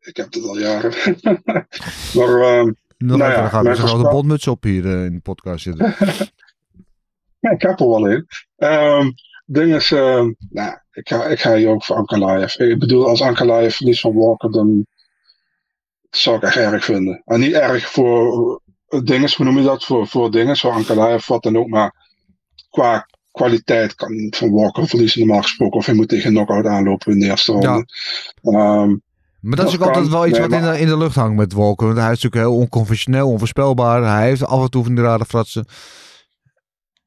Ik 0.00 0.16
heb 0.16 0.32
het 0.32 0.44
al 0.44 0.58
jaren. 0.58 0.92
maar 2.16 2.40
ehm, 2.40 2.72
Nou 2.98 3.18
ja, 3.18 3.40
dan 3.40 3.50
gaat 3.50 3.64
er 3.64 3.70
een 3.70 3.76
grote 3.76 4.08
bondmuts 4.08 4.46
op 4.46 4.62
hier 4.62 4.86
eh, 4.86 5.04
in 5.04 5.12
de 5.12 5.20
podcast 5.20 5.62
zitten. 5.62 5.86
ja, 7.44 7.50
ik 7.50 7.62
heb 7.62 7.80
er 7.80 7.88
wel 7.88 8.06
in. 8.06 8.26
Ehm 8.56 9.10
ding 9.48 9.74
is, 9.74 9.92
ehm, 9.92 10.32
nou, 10.50 10.78
ik 10.92 11.08
ga, 11.08 11.24
ik 11.24 11.40
ga 11.40 11.54
hier 11.54 11.68
ook 11.68 11.84
voor 11.84 11.96
Ankalaev. 11.96 12.54
Ik 12.54 12.78
bedoel, 12.78 13.08
als 13.08 13.22
Ankalaev 13.22 13.74
verliest 13.74 14.00
van 14.00 14.14
Walker, 14.14 14.52
dan 14.52 14.86
zou 16.10 16.36
ik 16.36 16.42
echt 16.42 16.56
erg 16.56 16.84
vinden. 16.84 17.22
En 17.24 17.40
niet 17.40 17.52
erg 17.52 17.90
voor 17.90 18.60
dinges, 18.88 19.34
hoe 19.36 19.46
noem 19.46 19.58
je 19.58 19.64
dat? 19.64 19.84
Voor, 19.84 20.06
voor 20.06 20.30
dinges, 20.30 20.60
voor 20.60 20.72
Ankalaev, 20.72 21.26
wat 21.26 21.42
dan 21.42 21.56
ook. 21.56 21.68
Maar 21.68 21.94
qua 22.70 23.06
kwaliteit 23.30 23.94
kan 23.94 24.32
van 24.36 24.50
Walker 24.50 24.88
verliezen 24.88 25.20
normaal 25.20 25.42
gesproken. 25.42 25.78
Of 25.78 25.86
hij 25.86 25.94
moet 25.94 26.08
tegen 26.08 26.26
een 26.26 26.34
knockout 26.34 26.66
aanlopen 26.66 27.12
in 27.12 27.18
de 27.18 27.26
eerste 27.26 27.52
ronde. 27.52 27.86
Ehm, 28.42 28.96
Maar 29.40 29.56
dat 29.56 29.66
is 29.68 29.72
ook 29.72 29.78
kan, 29.78 29.88
altijd 29.88 30.08
wel 30.08 30.26
iets 30.26 30.38
nee, 30.38 30.48
wat 30.48 30.58
in 30.58 30.70
de, 30.70 30.80
in 30.80 30.86
de 30.86 30.96
lucht 30.96 31.14
hangt 31.14 31.36
met 31.36 31.52
Walker. 31.52 31.86
Want 31.86 31.98
hij 31.98 32.12
is 32.12 32.22
natuurlijk 32.22 32.50
heel 32.50 32.60
onconventioneel, 32.60 33.28
onvoorspelbaar. 33.28 34.02
Hij 34.02 34.26
heeft 34.26 34.46
af 34.46 34.62
en 34.62 34.70
toe 34.70 34.84
van 34.84 34.94
die 34.94 35.04
rare 35.04 35.24
fratsen. 35.24 35.66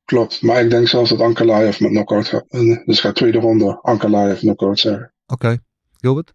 Klopt, 0.06 0.42
maar 0.42 0.62
ik 0.64 0.70
denk 0.70 0.88
zelfs 0.88 1.10
dat 1.10 1.20
Ankalaev 1.20 1.80
met 1.80 1.90
knockout 1.90 2.28
gaat. 2.28 2.46
winnen. 2.50 2.84
Dus 2.86 3.00
gaat 3.00 3.16
tweede 3.16 3.40
ronde 3.40 3.80
Ankalaev 3.82 4.40
knockout 4.40 4.80
zeggen. 4.80 5.14
Oké, 5.26 5.58
Gilbert? 6.00 6.34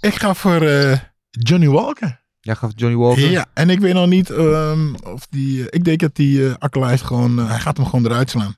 Ik 0.00 0.14
ga 0.14 0.34
voor 0.34 0.62
eh, 0.62 0.98
Johnny 1.30 1.68
Walker. 1.68 2.23
Jij 2.44 2.56
voor 2.56 2.72
Johnny 2.74 2.98
Walker? 2.98 3.30
Ja, 3.30 3.46
en 3.54 3.70
ik 3.70 3.80
weet 3.80 3.94
nog 3.94 4.06
niet 4.06 4.30
ehm, 4.30 4.94
of 4.94 5.26
die. 5.30 5.60
eh, 5.60 5.66
ik 5.70 5.84
denk 5.84 6.00
dat 6.00 6.16
die 6.16 6.50
Ankalaev 6.52 7.02
gewoon. 7.02 7.38
eh, 7.38 7.48
hij 7.48 7.58
gaat 7.58 7.76
hem 7.76 7.86
gewoon 7.86 8.04
eruit 8.04 8.30
slaan. 8.30 8.56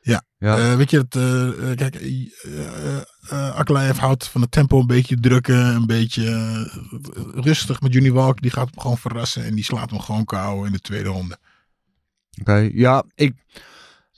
Ja. 0.00 0.22
Ja. 0.38 0.76
Weet 0.76 0.90
je, 0.90 0.98
het, 0.98 1.14
eh, 1.16 1.76
kijk, 1.76 1.98
Ankalaev 3.54 3.98
houdt 3.98 4.28
van 4.28 4.40
het 4.40 4.50
tempo 4.50 4.80
een 4.80 4.86
beetje 4.86 5.20
drukken, 5.20 5.56
een 5.74 5.86
beetje 5.86 6.24
rustig. 7.34 7.80
Maar 7.80 7.90
Johnny 7.90 8.12
Walker 8.12 8.42
die 8.42 8.50
gaat 8.50 8.68
hem 8.70 8.80
gewoon 8.80 8.98
verrassen 8.98 9.44
en 9.44 9.54
die 9.54 9.64
slaat 9.64 9.90
hem 9.90 10.00
gewoon 10.00 10.24
kou 10.24 10.66
in 10.66 10.72
de 10.72 10.80
tweede 10.80 11.08
ronde. 11.08 11.38
Oké, 12.40 12.70
ja, 12.74 13.04
ik, 13.14 13.34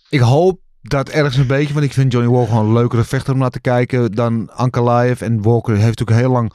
ik 0.08 0.20
hoop 0.20 0.60
dat 0.82 1.08
ergens 1.08 1.36
een 1.36 1.46
beetje, 1.46 1.74
want 1.74 1.84
ik 1.86 1.92
vind 1.92 2.12
Johnny 2.12 2.30
Walker 2.30 2.48
gewoon 2.48 2.66
een 2.66 2.72
leukere 2.72 3.04
vechter 3.04 3.32
om 3.32 3.38
naar 3.38 3.50
te 3.50 3.60
kijken 3.60 4.12
dan 4.12 4.50
Ankalaev. 4.50 5.20
En 5.20 5.42
Walker 5.42 5.74
heeft 5.74 5.98
natuurlijk 5.98 6.18
heel 6.18 6.30
lang 6.32 6.52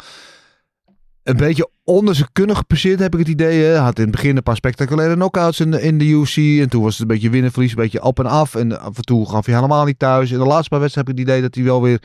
een 1.29 1.37
beetje 1.37 1.69
onder 1.83 2.15
zijn 2.15 2.29
kunnen 2.31 2.55
gepasseerd, 2.55 2.99
heb 2.99 3.13
ik 3.13 3.19
het 3.19 3.27
idee. 3.27 3.63
Hij 3.63 3.77
had 3.77 3.97
in 3.97 4.03
het 4.03 4.11
begin 4.11 4.37
een 4.37 4.43
paar 4.43 4.55
spectaculaire 4.55 5.13
knockouts 5.13 5.59
in 5.59 5.71
de, 5.71 5.81
in 5.81 5.97
de 5.97 6.05
UFC. 6.05 6.37
En 6.37 6.69
toen 6.69 6.83
was 6.83 6.91
het 6.91 7.01
een 7.01 7.07
beetje 7.07 7.29
winnen, 7.29 7.51
verlies, 7.51 7.69
een 7.69 7.75
beetje 7.75 8.03
op 8.03 8.19
en 8.19 8.25
af. 8.25 8.55
En 8.55 8.79
af 8.79 8.97
en 8.97 9.03
toe 9.03 9.29
gaf 9.29 9.45
hij 9.45 9.55
helemaal 9.55 9.85
niet 9.85 9.99
thuis. 9.99 10.31
In 10.31 10.37
de 10.37 10.45
laatste 10.45 10.69
paar 10.69 10.79
wedstrijden 10.79 11.13
heb 11.13 11.21
ik 11.21 11.27
het 11.27 11.35
idee 11.35 11.47
dat 11.47 11.55
hij 11.55 11.63
wel 11.63 11.81
weer 11.81 12.01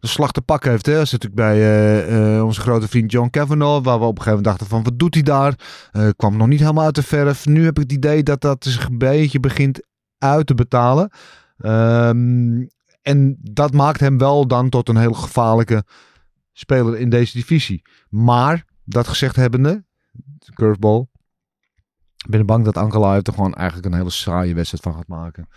een 0.00 0.08
slag 0.08 0.32
te 0.32 0.40
pakken 0.40 0.70
heeft. 0.70 0.86
Hè. 0.86 0.92
Dat 0.92 1.02
is 1.02 1.12
natuurlijk 1.12 1.40
bij 1.40 1.56
eh, 1.56 2.36
eh, 2.36 2.44
onze 2.44 2.60
grote 2.60 2.88
vriend 2.88 3.12
John 3.12 3.30
Kavanaugh, 3.30 3.84
waar 3.84 3.98
we 3.98 4.04
op 4.04 4.18
een 4.18 4.22
gegeven 4.22 4.42
moment 4.42 4.44
dachten 4.44 4.66
van, 4.66 4.82
wat 4.82 4.98
doet 4.98 5.14
hij 5.14 5.22
daar? 5.22 5.54
Eh, 5.92 6.08
kwam 6.16 6.36
nog 6.36 6.46
niet 6.46 6.60
helemaal 6.60 6.84
uit 6.84 6.94
de 6.94 7.02
verf. 7.02 7.46
Nu 7.46 7.64
heb 7.64 7.76
ik 7.76 7.82
het 7.82 7.92
idee 7.92 8.22
dat 8.22 8.40
dat 8.40 8.64
zich 8.64 8.86
een 8.86 8.98
beetje 8.98 9.40
begint 9.40 9.82
uit 10.18 10.46
te 10.46 10.54
betalen. 10.54 11.10
Ehm, 11.58 12.64
en 13.02 13.38
dat 13.40 13.72
maakt 13.72 14.00
hem 14.00 14.18
wel 14.18 14.46
dan 14.46 14.68
tot 14.68 14.88
een 14.88 14.96
heel 14.96 15.12
gevaarlijke 15.12 15.84
speler 16.58 16.98
in 16.98 17.10
deze 17.10 17.32
divisie. 17.32 17.82
Maar, 18.08 18.64
dat 18.84 19.08
gezegd 19.08 19.36
hebbende, 19.36 19.84
curveball. 20.54 21.06
Ik 22.24 22.30
ben 22.30 22.46
bang 22.46 22.64
dat 22.64 22.76
Ankalaev 22.76 23.26
er 23.26 23.32
gewoon 23.32 23.54
eigenlijk 23.54 23.86
een 23.92 23.98
hele 23.98 24.10
saaie 24.10 24.54
wedstrijd 24.54 24.82
van 24.82 24.94
gaat 24.94 25.08
maken. 25.08 25.48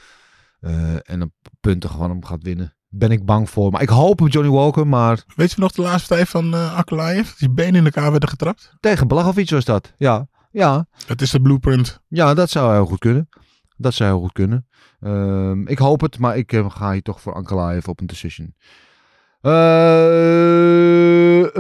Eh, 0.60 1.10
en 1.10 1.22
op 1.22 1.32
punten 1.60 1.90
gewoon 1.90 2.10
hem 2.10 2.26
gaat 2.26 2.44
winnen. 2.44 2.76
Ben 2.88 3.12
ik 3.12 3.26
bang 3.26 3.50
voor. 3.50 3.72
Maar 3.72 3.82
ik 3.82 3.90
hoop 3.90 4.22
op 4.22 4.30
Johnny 4.30 4.52
Walker, 4.52 4.88
maar 4.88 5.24
Weet 5.36 5.52
je 5.52 5.60
nog 5.60 5.72
de 5.72 5.82
laatste 5.82 6.08
partij 6.08 6.26
van 6.26 6.54
eh 6.54 6.76
Ankalaev? 6.76 7.32
Die 7.32 7.50
benen 7.50 7.76
in 7.76 7.86
elkaar 7.86 8.12
werden 8.12 8.30
getrapt. 8.30 8.74
tegen 8.80 9.08
Blachowicz 9.08 9.52
was 9.52 9.66
dat. 9.66 9.94
Ja, 9.98 10.28
ja. 10.52 10.88
Het 11.06 11.22
is 11.22 11.32
de 11.32 11.42
blueprint. 11.42 12.02
Ja, 12.08 12.34
dat 12.34 12.50
zou 12.50 12.74
heel 12.74 12.86
goed 12.86 13.00
kunnen. 13.00 13.30
Dat 13.78 13.94
zou 13.94 14.10
heel 14.10 14.20
goed 14.20 14.32
kunnen. 14.32 14.68
Ehm, 15.00 15.68
ik 15.68 15.78
hoop 15.78 16.02
het, 16.02 16.20
maar 16.20 16.38
ik 16.38 16.54
eh, 16.54 16.70
ga 16.70 16.92
hier 16.92 17.02
toch 17.02 17.22
voor 17.22 17.34
Ankalaev 17.34 17.88
op 17.88 18.00
een 18.00 18.08
decision. 18.08 18.56
Eh, 19.42 19.52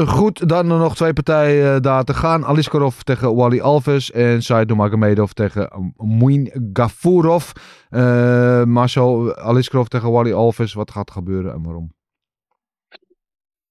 goed, 0.07 0.49
dan 0.49 0.71
er 0.71 0.77
nog 0.77 0.95
twee 0.95 1.13
partijen 1.13 1.75
eh, 1.75 1.81
daar 1.81 2.03
te 2.03 2.13
gaan. 2.13 2.45
Aliskarov 2.45 2.99
tegen 2.99 3.35
Wally 3.35 3.59
Alves 3.59 4.11
en 4.11 4.41
Said 4.41 4.67
Nurmagomedov 4.67 5.31
tegen 5.31 5.93
Muin 5.97 6.69
Gafurov. 6.73 7.51
Eh 7.89 8.63
Marcel, 8.63 9.35
Aliskarov 9.35 9.87
tegen 9.87 10.11
Wally 10.11 10.33
Alves, 10.33 10.73
wat 10.73 10.91
gaat 10.91 11.07
er 11.07 11.13
gebeuren 11.13 11.53
en 11.53 11.63
waarom? 11.63 11.93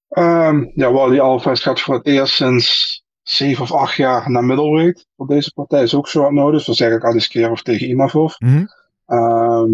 Ehm, 0.09 0.64
ja, 0.74 0.92
Wally 0.92 1.18
Alves 1.18 1.62
gaat 1.62 1.80
voor 1.80 1.94
het 1.94 2.06
eerst 2.06 2.34
sinds 2.34 3.02
zeven 3.22 3.62
of 3.62 3.72
acht 3.72 3.96
jaar 3.96 4.30
naar 4.30 4.44
middleweight. 4.44 5.06
Voor 5.16 5.26
deze 5.26 5.52
partij 5.52 5.82
is 5.82 5.94
ook 5.94 6.09
short 6.09 6.32
notice. 6.32 6.64
Dan 6.64 6.74
zeg 6.74 6.92
ik 6.92 7.04
Aliskerov 7.04 7.61
tegen 7.61 7.88
Imavov. 7.88 8.34
Mhm. 8.38 8.64
Ehm, 9.06 9.70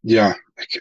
ja, 0.00 0.36
ik, 0.54 0.80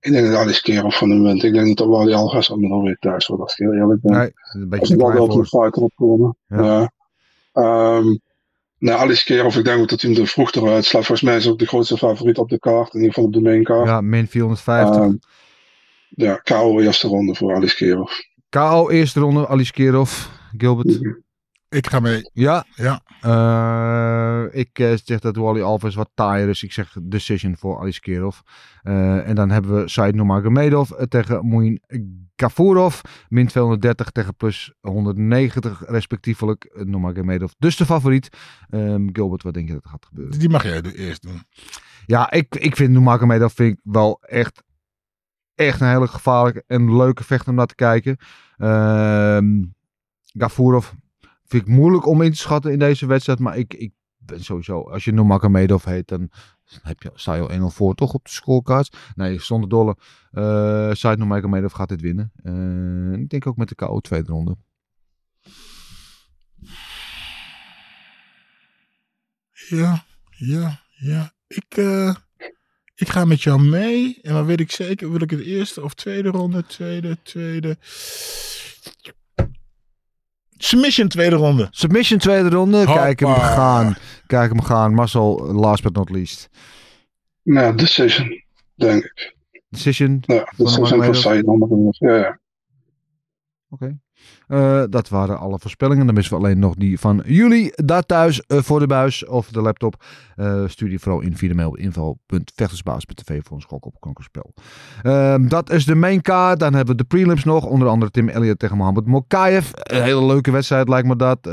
ik 0.00 0.12
denk 0.12 0.26
dat 0.26 0.34
Aliskerov 0.34 0.96
van 0.96 1.10
hem 1.10 1.22
wint. 1.22 1.42
Ik 1.42 1.52
denk 1.52 1.76
dat 1.76 1.86
Wally 1.86 2.12
Alves 2.12 2.52
aan 2.52 2.60
middleweight 2.60 3.00
thuis 3.00 3.26
wordt, 3.26 3.42
als 3.42 3.52
ik 3.52 3.58
heel 3.58 3.74
eerlijk 3.74 4.00
ben. 4.00 4.12
Nee, 4.12 4.32
een 4.52 4.68
beetje 4.68 4.80
Als 4.80 4.88
te 4.88 4.94
ik 4.94 5.00
wel 5.00 5.12
wel 5.12 5.24
op 5.24 5.34
een 5.34 5.46
fighter 5.46 5.82
opkomen. 5.82 6.36
Ja. 6.48 6.92
Ehm, 7.52 8.16
nou, 8.78 9.00
Aliskerov, 9.00 9.56
ik 9.56 9.64
denk 9.64 9.80
ook 9.80 9.88
dat 9.88 10.00
hij 10.00 10.10
hem 10.10 10.20
er 10.20 10.26
vroeg 10.26 10.52
eruit 10.52 10.84
slaat. 10.84 11.04
Volgens 11.04 11.28
mij 11.28 11.36
is 11.36 11.42
hij 11.42 11.52
ook 11.52 11.58
de 11.58 11.66
grootste 11.66 11.96
favoriet 11.96 12.38
op 12.38 12.48
de 12.48 12.58
kaart. 12.58 12.94
In 12.94 13.00
ieder 13.00 13.14
geval 13.14 13.24
op 13.24 13.32
de 13.32 13.40
main 13.40 13.62
kaart. 13.62 13.86
Ja, 13.86 14.00
min 14.00 14.26
450. 14.26 15.02
Ehm, 15.02 15.14
ja, 16.08 16.36
KO 16.36 16.80
eerste 16.80 17.08
ronde 17.08 17.34
voor 17.34 17.54
Aliskerov. 17.54 18.12
KO 18.48 18.88
eerste 18.88 19.20
ronde, 19.20 19.46
Aliskerov. 19.46 20.26
Gilbert. 20.56 21.00
Ik 21.70 21.86
ga 21.86 22.00
mee. 22.00 22.30
Ja. 22.32 22.64
Ja. 22.74 23.02
Eh, 23.20 24.60
ik 24.60 24.78
eh, 24.78 24.92
zeg 25.04 25.20
dat 25.20 25.36
Wally 25.36 25.60
Alves 25.62 25.94
wat 25.94 26.10
taaier 26.14 26.48
is. 26.48 26.62
Ik 26.62 26.72
zeg 26.72 26.96
decision 27.02 27.56
voor 27.56 27.78
Aliskerov. 27.78 28.38
Eh 28.82 29.28
en 29.28 29.34
dan 29.34 29.50
hebben 29.50 29.74
we 29.74 29.88
Said 29.88 30.14
Nurmagomedov 30.14 30.90
tegen 31.08 31.48
Muin 31.48 31.80
Gafurov. 32.36 33.00
Min 33.28 33.46
230 33.46 34.10
tegen 34.10 34.36
plus 34.36 34.72
190 34.80 35.82
respectievelijk. 35.86 36.70
Nurmagomedov 36.84 37.50
dus 37.58 37.76
de 37.76 37.86
favoriet. 37.86 38.28
Ehm, 38.70 39.08
Gilbert, 39.12 39.42
wat 39.42 39.54
denk 39.54 39.66
je 39.68 39.74
dat 39.74 39.84
er 39.84 39.90
gaat 39.90 40.06
gebeuren? 40.06 40.38
Die 40.38 40.48
mag 40.48 40.62
jij 40.62 40.82
eerst 40.82 41.22
doen. 41.22 41.42
Ja, 42.06 42.30
ik, 42.30 42.56
ik 42.56 42.76
vind 42.76 42.90
Nurmagomedov 42.90 43.54
vind 43.54 43.72
ik 43.72 43.80
wel 43.82 44.18
echt, 44.20 44.62
echt 45.54 45.80
een 45.80 45.88
hele 45.88 46.08
gevaarlijke 46.08 46.64
en 46.66 46.96
leuke 46.96 47.24
vechter 47.24 47.48
om 47.48 47.54
naar 47.54 47.66
te 47.66 47.74
kijken. 47.74 48.16
Ehm 48.56 49.62
Gafurov 50.32 50.90
vind 51.50 51.62
ik 51.62 51.68
moeilijk 51.68 52.06
om 52.06 52.22
in 52.22 52.30
te 52.30 52.36
schatten 52.36 52.72
in 52.72 52.78
deze 52.78 53.06
wedstrijd. 53.06 53.38
Maar 53.38 53.56
ik, 53.56 53.74
ik 53.74 53.92
ben 54.18 54.44
sowieso, 54.44 54.80
als 54.80 55.04
je 55.04 55.12
Nurmagomedov 55.12 55.84
heet, 55.84 56.08
dan 56.08 56.30
heb 56.82 57.02
je, 57.02 57.10
sta 57.14 57.34
je 57.34 57.40
al 57.40 57.70
1-0 57.70 57.74
voor 57.74 57.94
toch 57.94 58.12
op 58.12 58.24
de 58.24 58.30
scorecards. 58.30 58.90
Nee, 59.14 59.40
zonder 59.40 59.68
dolle. 59.68 59.96
Uh, 60.32 60.92
Said 60.92 61.18
Nurmagomedov 61.18 61.74
gaat 61.74 61.88
dit 61.88 62.00
winnen. 62.00 62.32
Eh, 62.42 63.20
ik 63.20 63.28
denk 63.28 63.46
ook 63.46 63.56
met 63.56 63.68
de 63.68 63.74
KO 63.74 64.00
tweede 64.00 64.32
ronde. 64.32 64.56
Ja, 69.68 70.04
ja, 70.30 70.80
ja. 70.90 71.32
Ik, 71.46 71.76
eh, 71.76 72.14
ik 72.94 73.08
ga 73.08 73.24
met 73.24 73.42
jou 73.42 73.62
mee. 73.62 74.18
En 74.22 74.32
dan 74.32 74.46
weet 74.46 74.60
ik 74.60 74.70
zeker, 74.70 75.10
wil 75.10 75.22
ik 75.22 75.30
het 75.30 75.40
eerste 75.40 75.82
of 75.82 75.94
tweede 75.94 76.28
ronde? 76.28 76.66
Tweede, 76.66 77.18
tweede. 77.22 77.76
Submission 80.62 81.08
tweede 81.08 81.36
ronde. 81.36 81.68
Submission 81.70 82.18
tweede 82.18 82.48
ronde. 82.48 82.84
Kijk 82.84 83.20
hem 83.20 83.34
gaan. 83.34 83.96
Kijk 84.26 84.50
hem 84.50 84.62
gaan. 84.62 84.94
Marcel, 84.94 85.52
last 85.52 85.82
but 85.82 85.94
not 85.94 86.10
least. 86.10 86.48
Nou, 87.42 87.76
decision, 87.76 88.42
denk 88.74 89.04
ik. 89.04 89.36
Decision. 89.68 90.22
Ja, 90.26 90.52
decision 90.56 91.14
voor 91.14 91.34
Nurmagomedov. 91.34 91.98
Ja, 91.98 92.16
ja. 92.16 92.38
Oké. 93.68 93.98
Eh, 94.50 94.82
dat 94.88 95.08
waren 95.08 95.38
alle 95.38 95.58
voorspellingen. 95.58 96.06
Dan 96.06 96.14
missen 96.14 96.36
we 96.36 96.44
alleen 96.44 96.58
nog 96.58 96.74
die 96.74 96.98
van 96.98 97.22
jullie 97.24 97.72
daar 97.74 98.02
thuis 98.02 98.42
eh, 98.46 98.58
voor 98.58 98.78
de 98.78 98.86
buis 98.86 99.26
of 99.26 99.48
de 99.48 99.60
laptop. 99.60 100.04
Eh, 100.36 100.62
stuur 100.66 100.88
die 100.88 100.98
vooral 100.98 101.20
in 101.20 101.36
via 101.36 101.48
de 101.48 101.54
mail 101.54 101.76
info.vechtersbaas.tv 101.76 103.40
voor 103.42 103.56
een 103.56 103.62
schok 103.62 103.84
op 103.86 104.00
kankerspel. 104.00 104.52
Ehm, 105.02 105.48
dat 105.48 105.70
is 105.70 105.84
de 105.84 105.94
main 105.94 106.22
card. 106.22 106.60
Dan 106.60 106.74
hebben 106.74 106.96
we 106.96 107.02
de 107.02 107.08
prelims 107.08 107.44
nog. 107.44 107.64
Onder 107.64 107.88
andere 107.88 108.10
Tim 108.10 108.28
Elliott 108.28 108.58
tegen 108.58 108.76
Mohamed 108.76 109.06
Mokaev. 109.06 109.70
Een 109.72 110.02
hele 110.02 110.24
leuke 110.24 110.50
wedstrijd 110.50 110.88
lijkt 110.88 111.08
me 111.08 111.16
dat. 111.16 111.46
Uh, 111.46 111.52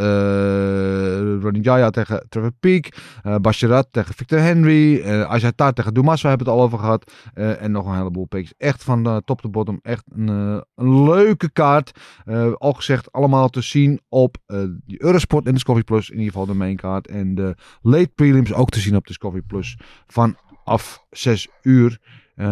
Ronnie 1.41 1.61
Jaya 1.61 1.89
tegen 1.89 2.25
Trevor 2.29 2.51
Peak. 2.59 2.89
Uh, 3.23 3.35
Basharat 3.35 3.87
tegen 3.91 4.15
Victor 4.15 4.39
Henry. 4.39 4.95
Uh, 4.95 5.21
Ajatar 5.21 5.73
tegen 5.73 5.93
Dumas, 5.93 6.21
we 6.21 6.27
hebben 6.27 6.47
het 6.47 6.55
al 6.55 6.61
over 6.63 6.79
gehad. 6.79 7.11
Uh, 7.35 7.61
en 7.61 7.71
nog 7.71 7.85
een 7.85 7.95
heleboel 7.95 8.25
picks. 8.25 8.53
Echt 8.57 8.83
van 8.83 9.07
uh, 9.07 9.17
top 9.25 9.41
to 9.41 9.49
bottom. 9.49 9.79
Echt 9.81 10.03
een, 10.15 10.27
uh, 10.29 10.61
een 10.75 11.03
leuke 11.03 11.49
kaart. 11.49 11.91
Uh, 12.25 12.53
al 12.53 12.73
gezegd, 12.88 13.11
allemaal 13.11 13.49
te 13.49 13.61
zien 13.61 14.01
op 14.09 14.38
uh, 14.47 14.63
die 14.85 15.03
Eurosport 15.03 15.45
en 15.45 15.53
Discovery 15.53 15.83
Plus. 15.83 16.09
In 16.09 16.17
ieder 16.17 16.31
geval 16.31 16.45
de 16.45 16.53
main 16.53 16.75
kaart. 16.75 17.07
En 17.07 17.35
de 17.35 17.55
late 17.81 18.11
prelims 18.15 18.53
ook 18.53 18.69
te 18.69 18.79
zien 18.79 18.95
op 18.95 19.07
Discovery 19.07 19.41
Plus. 19.41 19.77
Vanaf 20.07 21.05
6 21.09 21.47
uur. 21.61 21.99
Uh, 22.35 22.45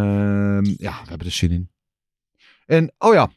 ja, 0.61 1.01
we 1.01 1.09
hebben 1.09 1.27
er 1.27 1.33
zin 1.33 1.51
in. 1.51 1.69
En, 2.65 2.93
oh 2.97 3.13
ja, 3.13 3.29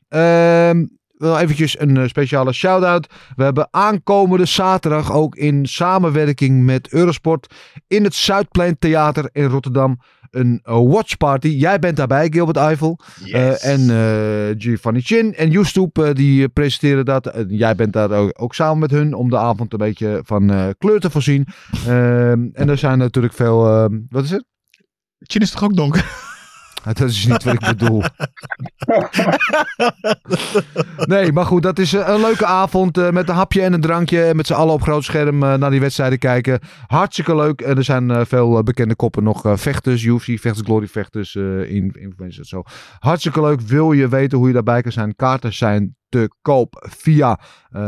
uh, 0.75 0.83
wel 1.19 1.39
eventjes 1.39 1.81
een 1.81 1.97
uh, 1.97 2.09
speciale 2.09 2.53
shout-out. 2.53 3.07
We 3.37 3.43
hebben 3.43 3.69
aankomende 3.71 4.45
zaterdag 4.45 5.13
ook 5.13 5.37
in 5.37 5.67
samenwerking 5.67 6.65
met 6.65 6.93
Eurosport 6.93 7.55
in 7.87 8.05
het 8.05 8.15
Zuidplein 8.15 8.79
Theater 8.79 9.29
in 9.33 9.45
Rotterdam 9.45 9.99
een 10.31 10.63
uh, 10.65 10.75
watchparty. 10.75 11.49
Jij 11.49 11.79
bent 11.79 11.97
daarbij, 11.97 12.29
Gilbert 12.31 12.57
Eiffel. 12.57 12.99
Yes. 13.25 13.65
Uh, 13.65 13.73
en 13.73 13.81
uh, 13.81 14.55
Giovanni 14.59 15.01
Chin 15.01 15.35
en 15.35 15.51
Youtube 15.51 16.15
die 16.15 16.49
presenteren 16.49 17.05
dat. 17.05 17.45
jij 17.49 17.75
bent 17.75 17.93
daar 17.93 18.11
ook, 18.11 18.33
ook, 18.35 18.55
samen 18.55 18.79
met 18.79 18.91
hun 18.91 19.15
om 19.15 19.31
de 19.31 19.39
avond 19.39 19.73
een 19.73 19.79
beetje 19.79 20.21
van 20.25 20.75
kleur 20.79 21.01
te 21.01 21.11
voorzien. 21.11 21.47
Ehm, 21.87 22.49
en 22.53 22.69
er 22.69 22.79
zijn 22.79 22.99
natuurlijk 22.99 23.35
veel... 23.35 23.67
ehm, 23.67 23.99
wat 24.09 24.25
is 24.25 24.31
het? 24.31 24.45
Chin 25.19 25.41
is 25.41 25.51
toch 25.51 25.65
ook 25.65 25.77
donker? 25.77 26.07
Dat 26.85 27.01
is 27.01 27.27
niet 27.27 27.45
wat 27.45 27.55
ik 27.55 27.61
bedoel. 27.61 28.03
nee, 31.15 31.33
maar 31.33 31.45
goed, 31.45 31.63
dat 31.63 31.79
is 31.79 31.93
een 31.93 32.21
leuke 32.21 32.47
avond 32.47 32.99
uh, 32.99 33.11
met 33.11 33.29
een 33.29 33.35
hapje 33.35 33.63
en 33.63 33.73
een 33.73 33.81
drankje. 33.81 34.35
Met 34.35 34.47
z'n 34.47 34.53
allen 34.53 34.75
op 34.75 34.83
groot 34.83 35.05
scherm 35.05 35.43
uh, 35.43 35.55
naar 35.55 35.71
die 35.71 35.81
wedstrijden 35.81 36.19
kijken. 36.19 36.61
Hartstikke 36.87 37.35
leuk. 37.35 37.61
En 37.61 37.77
er 37.77 37.85
zijn 37.85 38.27
veel 38.27 38.63
bekende 38.63 38.95
koppen 38.97 39.23
nog. 39.25 39.43
vechters, 39.55 40.03
UFC, 40.03 40.25
vechters, 40.25 40.61
glory 40.61 40.87
vechters, 40.87 41.35
in, 41.35 42.15
zo. 42.41 42.63
Hartstikke 42.99 43.41
leuk. 43.41 43.61
Wil 43.61 43.93
je 43.93 44.09
weten 44.09 44.39
hoe 44.39 44.47
je 44.47 44.53
daarbij 44.53 44.83
kan 44.83 44.93
zijn? 44.93 45.17
Kaarten 45.17 45.53
zijn 45.55 45.97
te 46.09 46.31
koop 46.43 46.87
via 46.91 47.41
uh, 47.73 47.81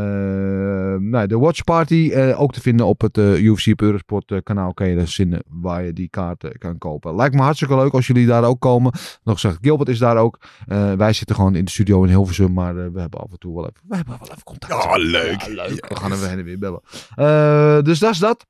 nou, 0.98 1.26
de 1.26 1.38
Watch 1.38 1.64
Party. 1.64 2.10
Uh, 2.12 2.40
ook 2.40 2.52
te 2.52 2.60
vinden 2.60 2.86
op 2.86 3.00
het 3.00 3.18
uh, 3.18 3.42
UFC 3.42 3.66
op 3.66 3.82
Eurosport 3.82 4.40
kanaal. 4.42 4.74
Kan 4.74 4.88
je 4.88 4.96
dus 4.96 5.14
vinden 5.14 5.42
waar 5.48 5.84
je 5.84 5.92
die 5.92 6.08
kaarten 6.08 6.58
kan 6.58 6.78
kopen. 6.78 7.16
Lijkt 7.16 7.34
me 7.34 7.42
hartstikke 7.42 7.76
leuk 7.76 7.92
als 7.92 8.06
jullie 8.06 8.26
daar 8.26 8.44
ook 8.44 8.60
komen. 8.60 8.92
Nog 9.22 9.40
gezegd, 9.40 9.58
Gilbert 9.60 9.88
is 9.88 9.98
daar 9.98 10.16
ook. 10.16 10.38
wij 10.96 11.12
zitten 11.12 11.36
gewoon 11.36 11.54
in 11.54 11.64
de 11.64 11.70
studio 11.70 12.02
in 12.02 12.08
Hilversum. 12.08 12.52
Maar 12.52 12.92
we 12.92 13.00
hebben 13.00 13.20
af 13.20 13.30
en 13.30 13.38
toe 13.38 13.54
wel 13.54 13.68
even, 13.68 13.80
we 13.88 13.96
hebben 13.96 14.16
wel 14.18 14.28
even 14.30 14.42
contact. 14.42 14.84
Oh, 14.84 14.94
leuk. 14.96 15.42
Ja, 15.42 15.52
leuk. 15.52 15.86
We 15.88 15.96
gaan 15.96 16.12
er 16.12 16.28
heen 16.28 16.38
en 16.38 16.44
weer 16.44 16.58
bellen. 16.58 17.84
dus 17.84 17.98
dat 17.98 18.10
is 18.10 18.18
dat. 18.18 18.46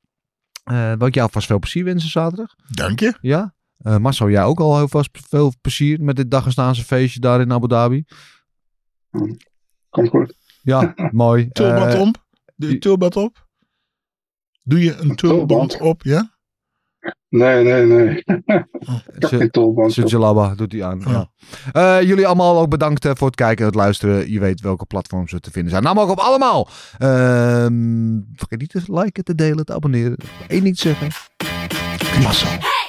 wil 0.99 1.07
ik 1.07 1.15
jou 1.15 1.27
alvast 1.27 1.47
veel 1.47 1.59
plezier 1.59 1.85
wensen 1.85 2.11
zaterdag. 2.11 2.55
Dank 2.69 3.01
je. 3.01 3.15
Ja. 3.21 3.55
Marcel, 3.99 4.31
jij 4.31 4.45
ook 4.45 4.61
al 4.61 4.77
heel 4.77 4.89
vast 4.89 5.11
veel 5.29 5.53
plezier 5.61 6.03
met 6.03 6.17
dit 6.17 6.31
Dagestaanse 6.31 6.85
feestje 6.85 7.21
daar 7.21 7.41
in 7.41 7.53
Abu 7.53 7.69
Dhabi. 7.69 8.05
Komt 9.91 10.09
goed. 10.09 10.35
Ja, 10.63 10.95
mooi. 11.13 11.49
Tulband 11.49 11.95
uh, 11.95 12.01
om? 12.01 12.15
Doe 12.57 12.71
je 12.71 12.79
tulband 12.79 13.17
op? 13.17 13.49
Doe 14.63 14.81
je 14.81 14.97
een 14.97 15.17
tulband 15.17 15.81
op, 15.81 16.03
ja? 16.03 16.39
Nee, 17.29 17.65
nee, 17.65 17.87
nee. 17.87 18.25
Sujalaba 19.91 20.55
doet 20.55 20.73
hij 20.73 20.85
aan. 20.85 21.07
Oh. 21.07 21.13
Ja. 21.13 21.31
Uh, 22.01 22.09
jullie 22.09 22.27
allemaal 22.27 22.61
ook 22.61 22.71
bedankt 22.71 23.05
uh, 23.05 23.13
voor 23.15 23.27
het 23.27 23.37
kijken 23.37 23.59
en 23.59 23.67
het 23.67 23.75
luisteren. 23.75 24.31
Je 24.31 24.41
weet 24.41 24.61
welke 24.61 24.87
platforms 24.87 25.33
er 25.33 25.41
te 25.41 25.51
vinden 25.51 25.71
zijn. 25.71 25.83
Namelijk 25.83 26.11
op 26.11 26.19
allemaal. 26.19 26.69
Uh, 26.99 27.09
vergeet 28.35 28.59
niet 28.59 28.71
te 28.71 28.83
liken, 28.87 29.25
te 29.25 29.35
delen, 29.35 29.65
te 29.65 29.75
abonneren. 29.75 30.17
Eén 30.49 30.63
niet 30.63 30.79
zeggen. 30.79 31.09
Klasse. 31.99 32.70